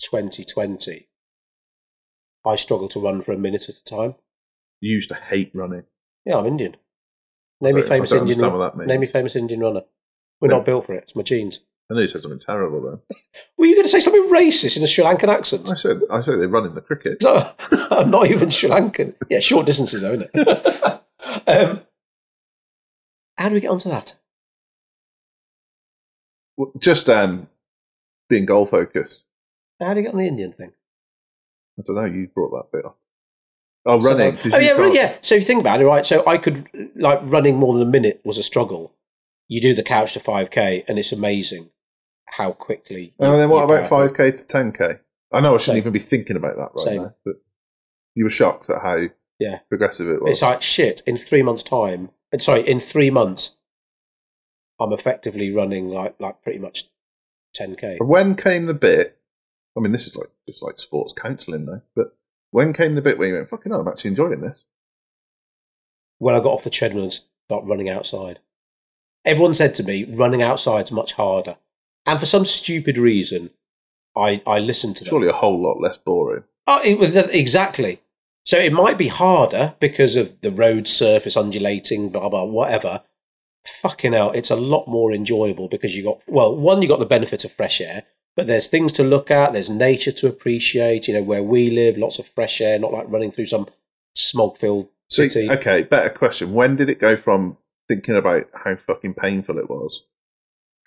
2020, 0.00 1.08
I 2.46 2.56
struggled 2.56 2.90
to 2.92 3.00
run 3.00 3.20
for 3.20 3.32
a 3.32 3.38
minute 3.38 3.68
at 3.68 3.74
a 3.76 3.84
time. 3.84 4.14
You 4.80 4.94
used 4.94 5.08
to 5.10 5.16
hate 5.16 5.50
running. 5.54 5.82
Yeah, 6.24 6.36
I'm 6.38 6.46
Indian. 6.46 6.76
Name 7.60 7.74
me 7.74 7.82
famous 7.82 8.12
Indian. 8.12 8.22
understand 8.22 8.52
run- 8.52 8.60
what 8.60 8.70
that 8.72 8.78
means. 8.78 8.88
Name 8.88 9.00
me 9.00 9.06
famous 9.06 9.34
Indian 9.36 9.60
runner. 9.60 9.82
We're 10.40 10.48
No. 10.48 10.58
not 10.58 10.66
built 10.66 10.86
for 10.86 10.94
it. 10.94 11.02
It's 11.04 11.16
my 11.16 11.22
genes. 11.22 11.60
I 11.90 11.94
know 11.94 12.00
you 12.00 12.06
said 12.06 12.20
something 12.22 12.38
terrible 12.40 12.82
then. 12.82 13.16
Were 13.56 13.64
you 13.64 13.74
going 13.74 13.84
to 13.86 13.90
say 13.90 14.00
something 14.00 14.24
racist 14.28 14.76
in 14.76 14.82
a 14.82 14.86
Sri 14.86 15.02
Lankan 15.04 15.28
accent? 15.28 15.70
I 15.70 15.74
said, 15.74 16.02
I 16.10 16.20
said 16.20 16.38
they 16.38 16.46
run 16.46 16.66
in 16.66 16.74
the 16.74 16.82
cricket. 16.82 17.22
No, 17.22 17.50
I'm 17.90 18.10
not 18.10 18.30
even 18.30 18.50
Sri 18.50 18.68
Lankan. 18.68 19.14
Yeah, 19.30 19.40
short 19.40 19.64
distances, 19.64 20.02
though, 20.02 20.12
isn't 20.12 20.30
it? 20.34 21.02
um, 21.48 21.80
how 23.38 23.48
do 23.48 23.54
we 23.54 23.60
get 23.60 23.70
onto 23.70 23.88
that? 23.88 24.14
Well, 26.58 26.72
Just 26.78 27.08
um, 27.08 27.48
being 28.28 28.44
goal 28.44 28.66
focused. 28.66 29.24
How 29.80 29.94
do 29.94 30.00
you 30.00 30.04
get 30.06 30.12
on 30.12 30.18
the 30.18 30.26
Indian 30.26 30.52
thing? 30.52 30.72
I 31.78 31.82
don't 31.86 31.96
know. 31.96 32.04
You 32.04 32.28
brought 32.34 32.50
that 32.50 32.76
bit 32.76 32.84
up. 32.84 32.98
Oh, 33.86 34.00
So, 34.00 34.08
running. 34.08 34.28
um, 34.30 34.36
'cause 34.36 34.52
oh 34.54 34.58
yeah, 34.58 34.72
run, 34.72 34.92
yeah. 34.92 35.16
So 35.22 35.36
if 35.36 35.42
you 35.42 35.46
think 35.46 35.60
about 35.60 35.80
it, 35.80 35.86
right? 35.86 36.04
So 36.04 36.22
I 36.26 36.36
could 36.36 36.68
like 36.96 37.20
running 37.22 37.56
more 37.56 37.72
than 37.78 37.86
a 37.86 37.90
minute 37.90 38.20
was 38.24 38.36
a 38.36 38.42
struggle. 38.42 38.92
You 39.46 39.60
do 39.62 39.72
the 39.74 39.84
couch 39.84 40.12
to 40.14 40.20
five 40.20 40.50
k, 40.50 40.84
and 40.88 40.98
it's 40.98 41.12
amazing 41.12 41.70
how 42.30 42.52
quickly. 42.52 43.14
Uh, 43.20 43.24
and 43.24 43.28
you- 43.32 43.34
Oh, 43.34 43.38
then 43.38 43.50
what 43.50 43.64
about 43.64 43.86
five 43.88 44.14
k 44.14 44.30
to 44.30 44.46
ten 44.46 44.72
k? 44.72 44.98
I 45.32 45.40
know 45.40 45.54
I 45.54 45.58
shouldn't 45.58 45.64
Same. 45.74 45.76
even 45.78 45.92
be 45.92 45.98
thinking 45.98 46.36
about 46.36 46.56
that 46.56 46.70
right 46.74 46.84
Same. 46.84 47.02
now, 47.02 47.14
but 47.24 47.36
you 48.14 48.24
were 48.24 48.30
shocked 48.30 48.70
at 48.70 48.82
how 48.82 49.06
Yeah. 49.38 49.58
progressive 49.68 50.08
it 50.08 50.22
was. 50.22 50.32
It's 50.32 50.42
like 50.42 50.62
shit. 50.62 51.02
In 51.06 51.16
three 51.18 51.42
months' 51.42 51.62
time, 51.62 52.10
and 52.32 52.42
sorry, 52.42 52.66
in 52.68 52.80
three 52.80 53.10
months, 53.10 53.56
I'm 54.80 54.92
effectively 54.92 55.50
running 55.52 55.88
like 55.88 56.18
like 56.20 56.42
pretty 56.42 56.58
much 56.58 56.88
ten 57.54 57.74
k. 57.76 57.98
when 58.00 58.36
came 58.36 58.64
the 58.66 58.74
bit? 58.74 59.18
I 59.76 59.80
mean, 59.80 59.92
this 59.92 60.06
is 60.06 60.16
like 60.16 60.30
just 60.48 60.62
like 60.62 60.78
sports 60.80 61.12
counselling 61.12 61.66
though. 61.66 61.82
But 61.94 62.16
when 62.50 62.72
came 62.72 62.92
the 62.94 63.02
bit 63.02 63.18
where 63.18 63.28
you 63.28 63.34
went, 63.34 63.48
"Fucking 63.50 63.70
hell, 63.70 63.80
I'm 63.80 63.88
actually 63.88 64.08
enjoying 64.10 64.40
this"? 64.40 64.64
when 66.20 66.34
I 66.34 66.40
got 66.40 66.52
off 66.52 66.64
the 66.64 66.70
treadmill 66.70 67.04
and 67.04 67.12
start 67.12 67.64
running 67.64 67.88
outside. 67.88 68.40
Everyone 69.24 69.54
said 69.54 69.72
to 69.76 69.84
me, 69.84 70.02
running 70.04 70.42
outside's 70.42 70.90
much 70.90 71.12
harder. 71.12 71.56
And 72.08 72.18
for 72.18 72.26
some 72.26 72.44
stupid 72.44 72.98
reason, 72.98 73.50
I, 74.16 74.42
I 74.46 74.58
listened 74.58 74.96
to 74.96 75.04
them. 75.04 75.10
Surely 75.10 75.28
a 75.28 75.32
whole 75.32 75.60
lot 75.62 75.80
less 75.80 75.98
boring. 75.98 76.44
Oh, 76.66 76.80
it 76.84 76.98
was 76.98 77.14
exactly. 77.14 78.00
So 78.44 78.58
it 78.58 78.72
might 78.72 78.96
be 78.98 79.08
harder 79.08 79.74
because 79.78 80.16
of 80.16 80.40
the 80.40 80.50
road 80.50 80.88
surface 80.88 81.36
undulating, 81.36 82.08
blah, 82.08 82.28
blah, 82.28 82.44
whatever. 82.44 83.02
Fucking 83.82 84.14
hell, 84.14 84.30
it's 84.32 84.50
a 84.50 84.56
lot 84.56 84.88
more 84.88 85.12
enjoyable 85.12 85.68
because 85.68 85.94
you 85.94 86.02
got, 86.02 86.22
well, 86.26 86.56
one, 86.56 86.80
you 86.80 86.88
got 86.88 86.98
the 86.98 87.04
benefit 87.06 87.44
of 87.44 87.52
fresh 87.52 87.80
air, 87.80 88.04
but 88.36 88.46
there's 88.46 88.68
things 88.68 88.92
to 88.92 89.02
look 89.02 89.30
at, 89.30 89.52
there's 89.52 89.68
nature 89.68 90.12
to 90.12 90.28
appreciate, 90.28 91.06
you 91.08 91.14
know, 91.14 91.22
where 91.22 91.42
we 91.42 91.70
live, 91.70 91.98
lots 91.98 92.18
of 92.18 92.26
fresh 92.26 92.60
air, 92.62 92.78
not 92.78 92.92
like 92.92 93.10
running 93.10 93.30
through 93.30 93.46
some 93.46 93.68
smog 94.14 94.56
filled 94.56 94.88
So, 95.08 95.28
city. 95.28 95.50
okay, 95.50 95.82
better 95.82 96.08
question. 96.08 96.54
When 96.54 96.76
did 96.76 96.88
it 96.88 96.98
go 97.00 97.16
from 97.16 97.58
thinking 97.86 98.16
about 98.16 98.48
how 98.54 98.76
fucking 98.76 99.14
painful 99.14 99.58
it 99.58 99.68
was? 99.68 100.04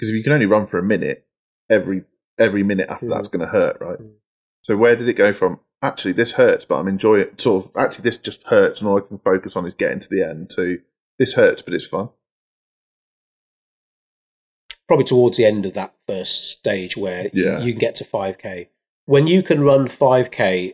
Because 0.02 0.10
if 0.10 0.16
you 0.18 0.24
can 0.24 0.34
only 0.34 0.47
run 0.47 0.66
for 0.66 0.80
a 0.80 0.84
minute, 0.84 1.28
every 1.70 2.06
every 2.39 2.64
minute 2.64 2.89
after 2.89 3.06
Mm. 3.06 3.12
that's 3.14 3.28
going 3.28 3.45
to 3.45 3.52
hurt, 3.52 3.78
right? 3.80 3.99
Mm. 3.99 4.14
So 4.64 4.76
where 4.76 4.95
did 4.95 5.08
it 5.08 5.14
go 5.14 5.32
from? 5.32 5.60
Actually, 5.84 6.14
this 6.14 6.32
hurts, 6.32 6.66
but 6.66 6.80
I'm 6.80 6.88
enjoying 6.88 7.22
it. 7.22 7.39
Sort 7.39 7.66
of. 7.66 7.72
Actually, 7.78 8.04
this 8.04 8.18
just 8.18 8.41
hurts, 8.47 8.80
and 8.80 8.89
all 8.89 8.97
I 8.97 9.02
can 9.02 9.20
focus 9.20 9.56
on 9.56 9.68
is 9.68 9.76
getting 9.76 9.99
to 9.99 10.08
the 10.10 10.28
end. 10.28 10.49
To 10.56 10.82
this 11.20 11.34
hurts, 11.34 11.62
but 11.62 11.76
it's 11.76 11.86
fun. 11.86 12.10
probably 14.88 15.06
towards 15.06 15.38
the 15.38 15.45
end 15.45 15.66
of 15.66 15.74
that 15.74 15.93
first 16.06 16.49
stage 16.52 16.97
where 16.97 17.30
Yeah. 17.34 17.60
you 17.62 17.72
can 17.72 17.80
get 17.80 17.95
to 17.95 18.04
5k. 18.04 18.68
When 19.06 19.26
you 19.26 19.41
can 19.41 19.64
run 19.64 19.88
5k 19.88 20.74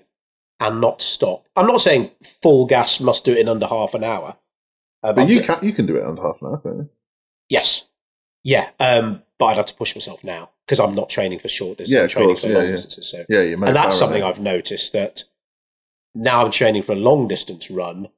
and 0.59 0.81
not 0.81 1.03
stop, 1.03 1.45
I'm 1.55 1.67
not 1.67 1.81
saying 1.81 2.09
full 2.41 2.65
gas 2.65 2.99
must 2.99 3.25
do 3.25 3.33
it 3.33 3.37
in 3.37 3.47
under 3.47 3.67
half 3.67 3.93
an 3.93 4.03
hour. 4.03 4.37
Uh, 5.03 5.13
But 5.13 5.29
you 5.29 5.41
can 5.43 5.59
you 5.63 5.71
can 5.71 5.85
do 5.85 5.97
it 5.97 6.03
under 6.03 6.21
half 6.23 6.41
an 6.41 6.47
hour, 6.47 6.57
can't 6.57 6.77
you? 6.77 6.89
yes, 7.49 7.86
yeah, 8.43 8.69
um, 8.79 9.23
but 9.39 9.45
I'd 9.45 9.57
have 9.57 9.65
to 9.67 9.73
push 9.73 9.95
myself 9.95 10.23
now 10.23 10.49
because 10.65 10.79
I'm 10.79 10.95
not 10.95 11.09
training 11.09 11.39
for 11.39 11.47
short 11.47 11.77
distance. 11.77 11.95
Yeah, 11.95 12.03
I'm 12.03 12.09
training 12.09 12.29
course, 12.29 12.43
for 12.43 12.49
yeah, 12.49 12.57
long 12.57 12.65
yeah. 12.65 12.71
distances. 12.71 13.11
So, 13.11 13.25
Yeah, 13.29 13.41
you. 13.41 13.63
and 13.63 13.75
that's 13.75 13.97
something 13.97 14.23
I've 14.23 14.39
noticed 14.39 14.93
that 14.93 15.23
now 16.15 16.43
I'm 16.43 16.51
training 16.51 16.83
for 16.83 16.93
a 16.93 16.95
long 16.95 17.27
distance 17.27 17.69
run. 17.69 18.09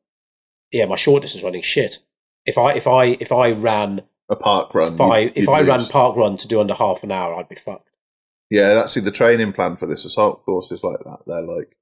Yeah, 0.72 0.86
my 0.86 0.96
short 0.96 1.22
distance 1.22 1.44
running 1.44 1.62
shit. 1.62 2.00
If 2.46 2.58
I 2.58 2.74
if 2.74 2.88
I 2.88 3.06
if 3.06 3.32
I 3.32 3.52
ran 3.52 4.04
a 4.30 4.36
park 4.36 4.74
run. 4.74 4.94
if 4.94 5.02
I 5.02 5.20
if 5.36 5.50
I 5.50 5.62
ran 5.62 5.86
park 5.86 6.16
run 6.16 6.38
to 6.38 6.48
do 6.48 6.62
under 6.62 6.74
half 6.74 7.04
an 7.04 7.12
hour, 7.12 7.36
I'd 7.36 7.50
be 7.50 7.56
fucked. 7.56 7.90
Yeah, 8.50 8.74
that's 8.74 8.94
see 8.94 9.00
the 9.00 9.12
training 9.12 9.54
plan 9.54 9.76
for 9.76 9.86
this 9.86 10.06
assault 10.06 10.44
course 10.46 10.72
is 10.72 10.84
like 10.84 11.00
that. 11.00 11.20
They're 11.28 11.42
like, 11.42 11.76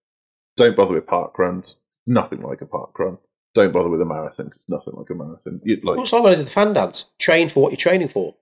don't 0.55 0.75
bother 0.75 0.95
with 0.95 1.07
park 1.07 1.37
runs. 1.37 1.77
Nothing 2.05 2.41
like 2.41 2.61
a 2.61 2.65
park 2.65 2.97
run. 2.97 3.17
Don't 3.57 3.73
bother 3.73 3.89
with 3.89 4.01
a 4.01 4.05
marathon 4.05 4.47
It's 4.47 4.59
nothing 4.69 4.93
like 4.95 5.09
a 5.09 5.15
marathon. 5.15 5.59
You, 5.63 5.75
like, 5.77 5.83
Well, 5.97 6.01
it's 6.03 6.13
like 6.13 6.23
when 6.23 6.33
I 6.33 6.35
the 6.35 6.45
fan 6.45 6.73
dance. 6.73 7.05
Train 7.19 7.49
for 7.49 7.61
what 7.61 7.71
you're 7.71 7.77
training 7.77 8.07
for. 8.09 8.35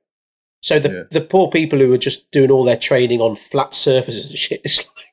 So 0.61 0.80
the 0.80 0.89
Yeah. 0.89 1.03
the 1.11 1.22
poor 1.22 1.49
people 1.49 1.80
who 1.80 1.91
are 1.93 1.97
just 1.97 2.30
doing 2.32 2.51
all 2.51 2.63
their 2.63 2.78
training 2.78 3.22
on 3.22 3.36
flat 3.36 3.74
surfaces 3.74 4.28
and 4.30 4.38
shit, 4.38 4.61
it's 4.66 4.78
like, 4.80 5.05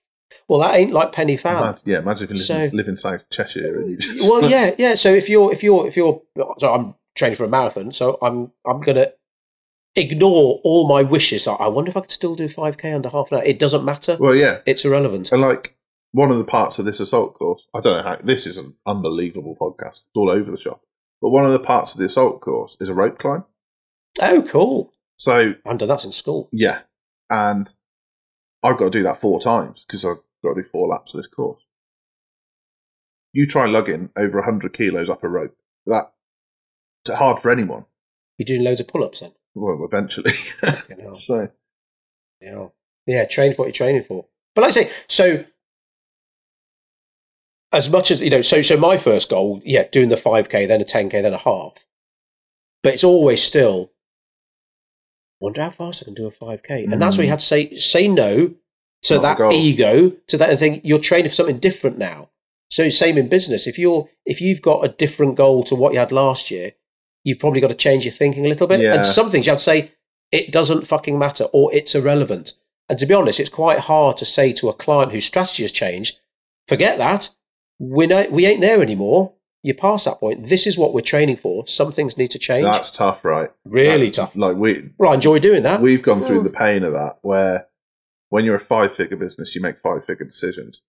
well, 0.49 0.61
that 0.61 0.75
ain't 0.77 0.93
like 0.93 1.13
Pen 1.13 1.29
y 1.29 1.37
Fan. 1.37 1.77
yeah, 1.85 1.99
imagine 1.99 2.25
if 2.25 2.31
you 2.31 2.37
live, 2.37 2.47
So- 2.47 2.59
in, 2.63 2.71
live 2.77 2.89
in 2.89 2.97
South 2.97 3.29
Cheshire 3.31 3.77
and 3.81 3.91
you 3.91 3.97
just, 3.97 4.29
well, 4.29 4.51
yeah, 4.57 4.75
yeah. 4.79 4.95
So 4.97 5.13
if 5.15 5.29
you're 5.29 5.53
if 5.53 5.63
you're 5.63 5.87
if 5.87 5.97
you're, 5.97 6.21
so 6.59 6.73
I'm 6.75 6.95
training 7.15 7.37
for 7.37 7.45
a 7.45 7.49
marathon, 7.49 7.93
so 7.93 8.19
I'm 8.23 8.51
I'm 8.67 8.81
gonna 8.81 9.09
ignore 9.95 10.61
all 10.65 10.89
my 10.89 11.03
wishes. 11.03 11.47
I 11.47 11.55
I 11.55 11.69
wonder 11.69 11.91
if 11.91 11.97
I 11.97 12.01
could 12.01 12.11
still 12.11 12.35
do 12.35 12.49
5k 12.49 12.95
under 12.95 13.09
half 13.11 13.31
an 13.31 13.39
hour. 13.39 13.45
It 13.45 13.59
doesn't 13.59 13.85
matter. 13.85 14.17
well, 14.19 14.35
yeah, 14.35 14.59
It's 14.67 14.85
irrelevant. 14.85 15.31
and 15.33 15.43
like 15.43 15.75
one 16.13 16.31
of 16.31 16.39
the 16.39 16.45
parts 16.45 16.79
of 16.79 16.85
this 16.85 17.01
assault 17.01 17.35
course, 17.35 17.67
I 17.75 17.81
don't 17.81 17.97
know 17.97 18.09
how 18.11 18.19
this 18.23 18.47
is 18.47 18.57
an 18.57 18.75
unbelievable 18.87 19.57
podcast. 19.61 19.93
It's 19.93 20.07
all 20.15 20.31
over 20.31 20.51
the 20.51 20.61
shop. 20.61 20.83
But 21.21 21.31
one 21.31 21.45
of 21.47 21.53
the 21.53 21.59
parts 21.59 21.93
of 21.93 21.99
the 21.99 22.07
assault 22.07 22.41
course 22.41 22.77
is 22.81 22.89
a 22.89 22.95
rope 22.95 23.19
climb. 23.19 23.45
Oh, 24.21 24.43
cool. 24.43 24.93
So 25.17 25.37
I 25.37 25.57
haven't 25.65 25.79
done 25.79 25.89
that 25.89 26.01
since 26.01 26.17
school. 26.17 26.49
Yeah, 26.53 26.81
and 27.31 27.73
I've 28.63 28.77
got 28.79 28.87
to 28.87 28.99
do 28.99 29.03
that 29.05 29.21
four 29.21 29.41
times 29.41 29.85
because 29.87 30.05
I've 30.05 30.19
got 30.45 30.55
to 30.55 30.63
do 30.63 30.69
four 30.69 30.89
laps 30.89 31.15
of 31.15 31.19
this 31.19 31.29
course. 31.29 31.63
You 33.33 33.47
try 33.47 33.67
lugging 33.67 34.11
over 34.17 34.43
hundred 34.43 34.75
kilos 34.75 35.09
up 35.09 35.25
a 35.25 35.29
rope. 35.29 35.57
That 35.87 36.13
it's 37.05 37.17
hard 37.17 37.41
for 37.41 37.51
anyone. 37.51 37.87
You're 38.37 38.47
doing 38.47 38.65
loads 38.65 38.81
of 38.81 38.89
pull-ups 38.89 39.21
then. 39.21 39.33
Well, 39.55 39.85
eventually. 39.85 40.33
So 41.19 41.49
Yeah. 42.41 42.67
Yeah, 43.07 43.25
train 43.27 43.53
for 43.55 43.63
what 43.63 43.67
you're 43.67 43.73
training 43.73 44.05
for. 44.05 44.27
But 44.55 44.63
like 44.63 44.71
I 44.71 44.83
say, 44.83 44.91
so 45.09 45.45
as 47.73 47.91
much 47.91 48.11
as 48.11 48.21
you 48.21 48.31
know, 48.31 48.43
so 48.43 48.63
so 48.63 48.77
my 48.77 48.97
first 48.97 49.29
goal, 49.29 49.61
yeah, 49.65 49.85
doing 49.91 50.09
the 50.09 50.17
five 50.17 50.49
K, 50.49 50.67
then 50.67 50.81
a 50.81 50.85
ten 50.85 51.09
K, 51.09 51.21
then 51.21 51.35
a 51.35 51.39
half. 51.39 51.87
But 52.83 52.95
it's 52.95 53.05
always 53.05 53.43
still 53.43 53.93
wonder 55.41 55.63
how 55.63 55.71
fast 55.71 56.03
I 56.03 56.07
can 56.07 56.15
do 56.15 56.27
a 56.27 56.31
five 56.31 56.63
K. 56.63 56.85
And 56.85 57.01
that's 57.03 57.17
where 57.17 57.25
you 57.25 57.31
have 57.31 57.41
to 57.41 57.47
say 57.47 57.75
say 57.77 58.09
no 58.09 58.55
to 59.03 59.19
that 59.19 59.41
ego, 59.53 60.11
to 60.29 60.37
that 60.39 60.51
and 60.51 60.59
think 60.59 60.83
you're 60.85 60.99
training 60.99 61.29
for 61.29 61.35
something 61.35 61.59
different 61.59 61.99
now. 61.99 62.31
So 62.71 62.89
same 62.91 63.19
in 63.19 63.29
business. 63.29 63.67
If 63.67 63.79
you're 63.79 64.09
if 64.25 64.41
you've 64.41 64.63
got 64.63 64.85
a 64.85 64.89
different 64.89 65.37
goal 65.37 65.65
to 65.65 65.75
what 65.75 65.93
you 65.93 65.99
had 65.99 66.13
last 66.13 66.51
year, 66.51 66.73
you've 67.25 67.39
probably 67.39 67.61
got 67.61 67.69
to 67.69 67.75
change 67.75 68.05
your 68.05 68.13
thinking 68.13 68.47
a 68.47 68.49
little 68.49 68.67
bit. 68.67 68.81
Yeah. 68.81 68.95
And 68.95 69.07
some 69.07 69.31
things 69.31 69.47
you 69.47 69.51
have 69.51 69.59
to 69.59 69.65
say, 69.65 69.93
it 70.31 70.53
doesn't 70.53 70.87
fucking 70.87 71.19
matter 71.19 71.45
or 71.53 71.75
it's 71.75 71.95
irrelevant. 71.95 72.55
And 72.89 72.99
to 72.99 73.07
be 73.07 73.15
honest, 73.15 73.41
it's 73.41 73.51
quite 73.51 73.81
hard 73.81 74.17
to 74.19 74.25
say 74.25 74.53
to 74.55 74.69
a 74.69 74.75
client 74.75 75.13
whose 75.13 75.25
strategy 75.25 75.63
has 75.63 75.73
changed, 75.73 76.19
forget 76.67 76.99
that. 76.99 77.31
We're 77.79 78.09
no, 78.09 78.27
we 78.31 78.47
ain't 78.47 78.61
there 78.61 78.81
anymore. 78.83 79.33
You're 79.65 79.77
past 79.77 80.05
that 80.07 80.19
point. 80.19 80.49
This 80.49 80.67
is 80.67 80.77
what 80.77 80.93
we're 80.93 81.03
training 81.03 81.37
for. 81.37 81.67
Some 81.69 81.93
things 81.93 82.17
need 82.17 82.31
to 82.33 82.39
change. 82.39 82.65
that's 82.65 82.91
tough, 82.91 83.25
right? 83.25 83.51
really 83.65 84.09
That's- 84.11 84.17
tough. 84.17 84.37
Like 84.37 84.57
we 84.57 84.91
Well, 84.99 85.11
I 85.11 85.15
enjoy 85.15 85.39
doing 85.39 85.63
that. 85.63 85.81
we've 85.81 86.03
gone 86.03 86.25
through 86.25 86.41
Mm. 86.41 86.45
the 86.45 86.51
pain 86.51 86.83
of 86.85 86.93
that 86.93 87.19
where 87.23 87.69
When 88.29 88.47
you're 88.47 88.57
a 88.57 88.61
five 88.61 88.95
figure 88.95 89.19
business, 89.19 89.55
you 89.55 89.61
make 89.61 89.79
five 89.81 90.07
figure 90.07 90.25
decisions, 90.25 90.81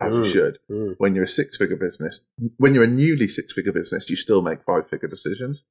as 0.00 0.14
you 0.14 0.20
Mm. 0.20 0.32
should. 0.32 0.58
Mm. 0.70 0.94
When 0.98 1.14
you're 1.16 1.24
a 1.24 1.28
six 1.28 1.56
figure 1.56 1.76
business, 1.76 2.20
when 2.58 2.74
you're 2.74 2.84
a 2.84 2.86
newly 2.86 3.26
six 3.26 3.52
figure 3.52 3.72
business, 3.72 4.08
you 4.08 4.14
still 4.14 4.40
make 4.40 4.62
five 4.62 4.86
figure 4.88 5.08
decisions. 5.08 5.64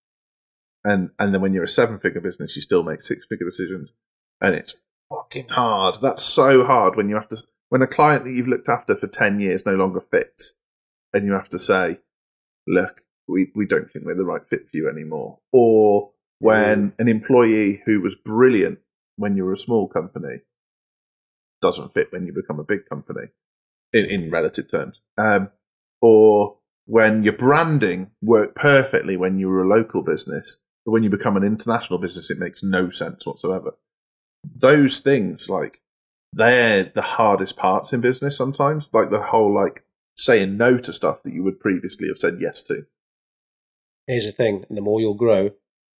And 0.84 1.12
and 1.18 1.34
then 1.34 1.40
when 1.42 1.54
you're 1.54 1.64
a 1.64 1.70
seven 1.70 2.00
figure 2.00 2.20
business, 2.20 2.56
you 2.58 2.62
still 2.62 2.84
make 2.84 3.02
six 3.02 3.26
figure 3.26 3.46
decisions. 3.48 3.94
And 4.42 4.56
it's 4.56 4.76
fucking 5.10 5.48
hard. 5.50 6.00
That's 6.02 6.22
so 6.22 6.66
hard 6.66 6.98
when 6.98 7.08
you 7.08 7.16
have 7.16 7.30
to 7.30 7.38
when 7.70 7.82
a 7.82 7.88
client 7.88 8.24
that 8.24 8.32
you've 8.32 8.48
looked 8.48 8.70
after 8.70 8.96
for 8.96 9.08
ten 9.08 9.40
years 9.40 9.66
no 9.66 9.74
longer 9.74 10.02
fits, 10.02 10.56
and 11.14 11.26
you 11.26 11.34
have 11.34 11.50
to 11.50 11.60
say, 11.60 12.00
"Look, 12.68 13.02
we 13.28 13.52
we 13.56 13.66
don't 13.66 13.90
think 13.90 14.06
we're 14.06 14.16
the 14.16 14.26
right 14.26 14.48
fit 14.48 14.70
for 14.70 14.78
you 14.78 14.90
anymore," 14.90 15.40
or 15.52 16.12
when 16.40 16.94
an 17.00 17.08
employee 17.08 17.82
who 17.86 18.02
was 18.02 18.16
brilliant 18.16 18.80
when 19.16 19.38
you 19.38 19.46
were 19.46 19.54
a 19.54 19.58
small 19.58 19.88
company 19.88 20.42
doesn't 21.62 21.94
fit 21.94 22.12
when 22.12 22.28
you 22.28 22.34
become 22.34 22.60
a 22.60 22.64
big 22.64 22.86
company 22.88 23.30
in, 23.94 24.06
in 24.06 24.30
relative 24.30 24.70
terms, 24.70 25.00
um, 25.18 25.50
or 26.02 26.58
when 26.86 27.24
your 27.24 27.34
branding 27.34 28.12
worked 28.22 28.56
perfectly 28.56 29.18
when 29.18 29.40
you 29.40 29.48
were 29.50 29.64
a 29.64 29.68
local 29.68 30.04
business, 30.04 30.58
but 30.86 30.92
when 30.92 31.04
you 31.04 31.10
become 31.10 31.36
an 31.36 31.44
international 31.44 31.98
business, 31.98 32.30
it 32.30 32.38
makes 32.38 32.62
no 32.62 32.90
sense 32.90 33.26
whatsoever. 33.26 33.76
Those 34.44 35.00
things, 35.00 35.50
like, 35.50 35.82
they're 36.36 36.92
the 36.94 37.02
hardest 37.02 37.56
parts 37.58 37.94
in 37.94 38.02
business 38.02 38.38
sometimes, 38.38 38.90
like 38.94 39.10
the 39.10 39.22
whole, 39.22 39.54
like, 39.54 39.86
saying 40.18 40.58
no 40.58 40.78
to 40.78 40.94
stuff 40.94 41.24
that 41.24 41.34
you 41.34 41.44
would 41.44 41.60
previously 41.60 42.08
have 42.10 42.20
said 42.20 42.36
yes 42.40 42.62
to. 42.64 42.84
Here's 44.06 44.26
the 44.26 44.32
thing: 44.32 44.66
the 44.70 44.82
more 44.82 45.02
you'll 45.02 45.16
grow, 45.16 45.52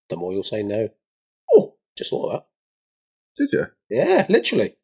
the 0.10 0.16
more 0.16 0.32
you'll 0.32 0.44
say 0.44 0.62
no. 0.62 0.90
Oh, 1.54 1.76
just 1.98 2.12
thought 2.12 2.34
of 2.34 2.44
Did 3.38 3.50
you? 3.52 3.66
Yeah, 3.90 4.26
literally. 4.30 4.76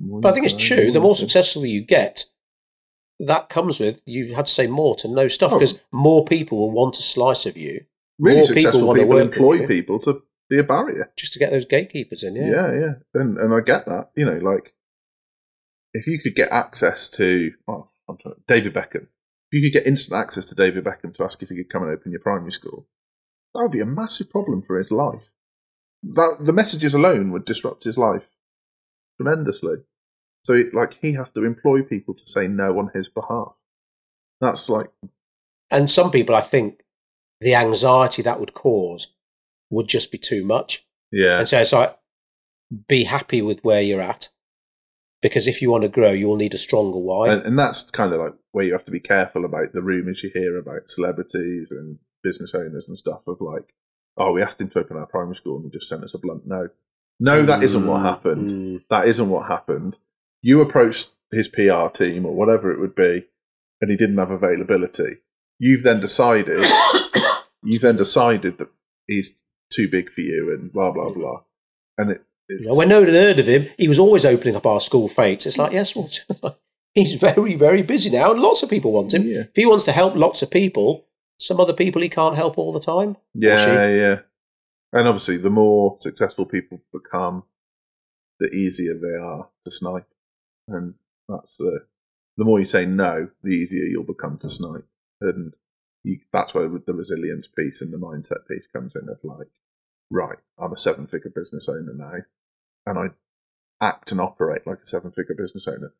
But 0.00 0.30
I 0.30 0.32
think 0.32 0.46
it's 0.46 0.64
true. 0.64 0.90
The 0.92 1.00
more 1.00 1.14
successful 1.16 1.66
you 1.66 1.82
get, 1.82 2.24
that 3.18 3.50
comes 3.50 3.78
with 3.78 4.00
you 4.06 4.34
have 4.34 4.46
to 4.46 4.52
say 4.52 4.66
more 4.66 4.96
to 4.96 5.08
no 5.08 5.28
stuff 5.28 5.52
Oh. 5.52 5.58
because 5.58 5.78
more 5.92 6.24
people 6.24 6.58
will 6.58 6.70
want 6.70 6.98
a 6.98 7.02
slice 7.02 7.44
of 7.44 7.56
you 7.56 7.84
really 8.18 8.38
more 8.38 8.46
people 8.46 8.62
successful 8.62 8.88
wanna 8.88 9.00
people, 9.02 9.18
employ 9.18 9.66
people 9.66 9.98
to 10.00 10.22
be 10.48 10.58
a 10.58 10.62
barrier. 10.64 11.12
just 11.16 11.34
to 11.34 11.38
get 11.38 11.50
those 11.50 11.66
gatekeepers 11.66 12.22
in. 12.22 12.34
Yeah. 12.34 12.46
Yeah, 12.50 12.72
yeah, 12.80 12.92
and 13.14 13.36
and 13.38 13.52
I 13.52 13.60
get 13.60 13.84
that. 13.86 14.10
You 14.16 14.24
know, 14.24 14.38
like 14.38 14.72
if 15.92 16.06
you 16.06 16.20
could 16.20 16.34
get 16.34 16.50
access 16.50 17.08
to 17.10 17.52
oh, 17.68 17.88
David 18.46 18.74
Beckham, 18.74 19.06
if 19.50 19.52
you 19.52 19.62
could 19.62 19.78
get 19.78 19.86
instant 19.86 20.20
access 20.20 20.44
to 20.46 20.54
David 20.54 20.84
Beckham 20.84 21.14
to 21.14 21.24
ask 21.24 21.42
if 21.42 21.48
he 21.48 21.56
could 21.56 21.70
come 21.70 21.82
and 21.82 21.92
open 21.92 22.12
your 22.12 22.20
primary 22.20 22.52
school, 22.52 22.86
that 23.54 23.62
would 23.62 23.72
be 23.72 23.80
a 23.80 23.86
massive 23.86 24.30
problem 24.30 24.62
for 24.62 24.78
his 24.78 24.90
life. 24.90 25.22
That 26.02 26.38
the 26.40 26.52
messages 26.52 26.94
alone 26.94 27.30
would 27.32 27.44
disrupt 27.44 27.84
his 27.84 27.98
life 27.98 28.28
tremendously. 29.20 29.76
So, 30.44 30.54
it, 30.54 30.72
like, 30.72 30.94
he 31.02 31.12
has 31.14 31.30
to 31.32 31.44
employ 31.44 31.82
people 31.82 32.14
to 32.14 32.26
say 32.26 32.48
no 32.48 32.78
on 32.78 32.90
his 32.94 33.08
behalf. 33.08 33.52
That's 34.40 34.70
like, 34.70 34.88
And 35.70 35.90
some 35.90 36.10
people, 36.10 36.34
I 36.34 36.40
think, 36.40 36.80
the 37.40 37.54
anxiety 37.54 38.22
that 38.22 38.40
would 38.40 38.54
cause 38.54 39.08
would 39.68 39.88
just 39.88 40.10
be 40.10 40.16
too 40.18 40.44
much. 40.44 40.86
yeah, 41.12 41.38
And 41.38 41.48
so 41.48 41.60
it's 41.60 41.72
like, 41.72 41.96
be 42.88 43.04
happy 43.04 43.42
with 43.42 43.62
where 43.62 43.82
you're 43.82 44.00
at. 44.00 44.30
Because 45.22 45.46
if 45.46 45.60
you 45.60 45.70
want 45.70 45.82
to 45.82 45.88
grow, 45.88 46.10
you'll 46.12 46.36
need 46.36 46.54
a 46.54 46.58
stronger 46.58 46.98
why. 46.98 47.28
and, 47.32 47.42
and 47.42 47.58
that's 47.58 47.82
kind 47.90 48.12
of 48.12 48.20
like 48.20 48.34
where 48.52 48.64
you 48.64 48.72
have 48.72 48.84
to 48.86 48.90
be 48.90 49.00
careful 49.00 49.44
about 49.44 49.72
the 49.74 49.82
rumours 49.82 50.22
you 50.22 50.30
hear 50.32 50.56
about 50.58 50.88
celebrities 50.88 51.70
and 51.70 51.98
business 52.22 52.54
owners 52.54 52.88
and 52.88 52.96
stuff 52.98 53.22
of 53.26 53.36
like, 53.40 53.74
oh, 54.16 54.32
we 54.32 54.42
asked 54.42 54.60
him 54.60 54.68
to 54.70 54.78
open 54.78 54.96
our 54.96 55.06
primary 55.06 55.36
school 55.36 55.56
and 55.56 55.64
he 55.66 55.70
just 55.70 55.88
sent 55.88 56.02
us 56.04 56.14
a 56.14 56.18
blunt 56.18 56.46
no. 56.46 56.68
No, 57.22 57.44
that 57.44 57.62
isn't 57.62 57.86
what 57.86 58.00
Mm, 58.00 58.04
happened. 58.04 58.50
mm. 58.50 58.84
That 58.88 59.06
isn't 59.08 59.28
what 59.28 59.46
happened. 59.46 59.98
You 60.40 60.62
approached 60.62 61.10
his 61.30 61.48
PR 61.48 61.88
team 61.92 62.24
or 62.24 62.32
whatever 62.34 62.72
it 62.72 62.80
would 62.80 62.94
be, 62.94 63.26
and 63.82 63.90
he 63.90 63.96
didn't 63.98 64.16
have 64.16 64.30
availability. 64.30 65.16
You've 65.58 65.82
then 65.82 66.00
decided, 66.00 66.64
you've 67.62 67.82
then 67.82 67.96
decided 67.96 68.56
that 68.56 68.68
he's 69.06 69.34
too 69.70 69.86
big 69.88 70.10
for 70.10 70.22
you 70.22 70.56
and 70.58 70.72
blah 70.72 70.90
blah 70.92 71.10
blah. 71.12 71.42
And 71.98 72.12
it, 72.12 72.22
You 72.58 72.66
know, 72.66 72.74
when 72.74 72.88
no 72.88 72.98
one 73.00 73.08
had 73.08 73.14
heard 73.14 73.38
of 73.38 73.46
him, 73.46 73.68
he 73.78 73.88
was 73.88 73.98
always 73.98 74.24
opening 74.24 74.56
up 74.56 74.66
our 74.66 74.80
school 74.80 75.08
fetes. 75.08 75.46
It's 75.46 75.58
like, 75.58 75.72
yes, 75.72 75.94
well, 75.94 76.10
he's 76.94 77.14
very, 77.14 77.54
very 77.54 77.82
busy 77.82 78.10
now, 78.10 78.32
and 78.32 78.40
lots 78.40 78.62
of 78.62 78.70
people 78.70 78.92
want 78.92 79.14
him. 79.14 79.22
yeah, 79.26 79.42
If 79.42 79.54
he 79.54 79.66
wants 79.66 79.84
to 79.84 79.92
help 79.92 80.16
lots 80.16 80.42
of 80.42 80.50
people, 80.50 81.06
some 81.38 81.60
other 81.60 81.72
people 81.72 82.02
he 82.02 82.08
can't 82.08 82.36
help 82.36 82.58
all 82.58 82.72
the 82.72 82.80
time. 82.80 83.16
Yeah, 83.34 83.88
yeah. 83.88 84.20
And 84.92 85.06
obviously, 85.06 85.36
the 85.36 85.50
more 85.50 85.96
successful 86.00 86.44
people 86.46 86.80
become, 86.92 87.44
the 88.40 88.48
easier 88.48 88.94
they 88.94 89.16
are 89.16 89.48
to 89.64 89.70
snipe. 89.70 90.08
And 90.66 90.94
that's 91.28 91.56
the 91.56 91.86
the 92.36 92.44
more 92.44 92.58
you 92.58 92.64
say 92.64 92.86
no, 92.86 93.28
the 93.42 93.50
easier 93.50 93.84
you'll 93.84 94.02
become 94.04 94.38
to 94.38 94.50
snipe. 94.50 94.86
And 95.20 95.56
you, 96.02 96.20
that's 96.32 96.54
where 96.54 96.66
the 96.68 96.94
resilience 96.94 97.46
piece 97.46 97.82
and 97.82 97.92
the 97.92 97.98
mindset 97.98 98.48
piece 98.48 98.66
comes 98.66 98.96
in. 98.96 99.08
Of 99.08 99.18
like, 99.22 99.48
right, 100.10 100.38
I'm 100.58 100.72
a 100.72 100.76
seven 100.76 101.06
figure 101.06 101.30
business 101.34 101.68
owner 101.68 101.92
now, 101.94 102.20
and 102.90 102.98
I 102.98 103.84
act 103.84 104.12
and 104.12 104.20
operate 104.20 104.66
like 104.66 104.78
a 104.84 104.86
seven 104.86 105.10
figure 105.10 105.34
business 105.36 105.66
owner. 105.66 105.94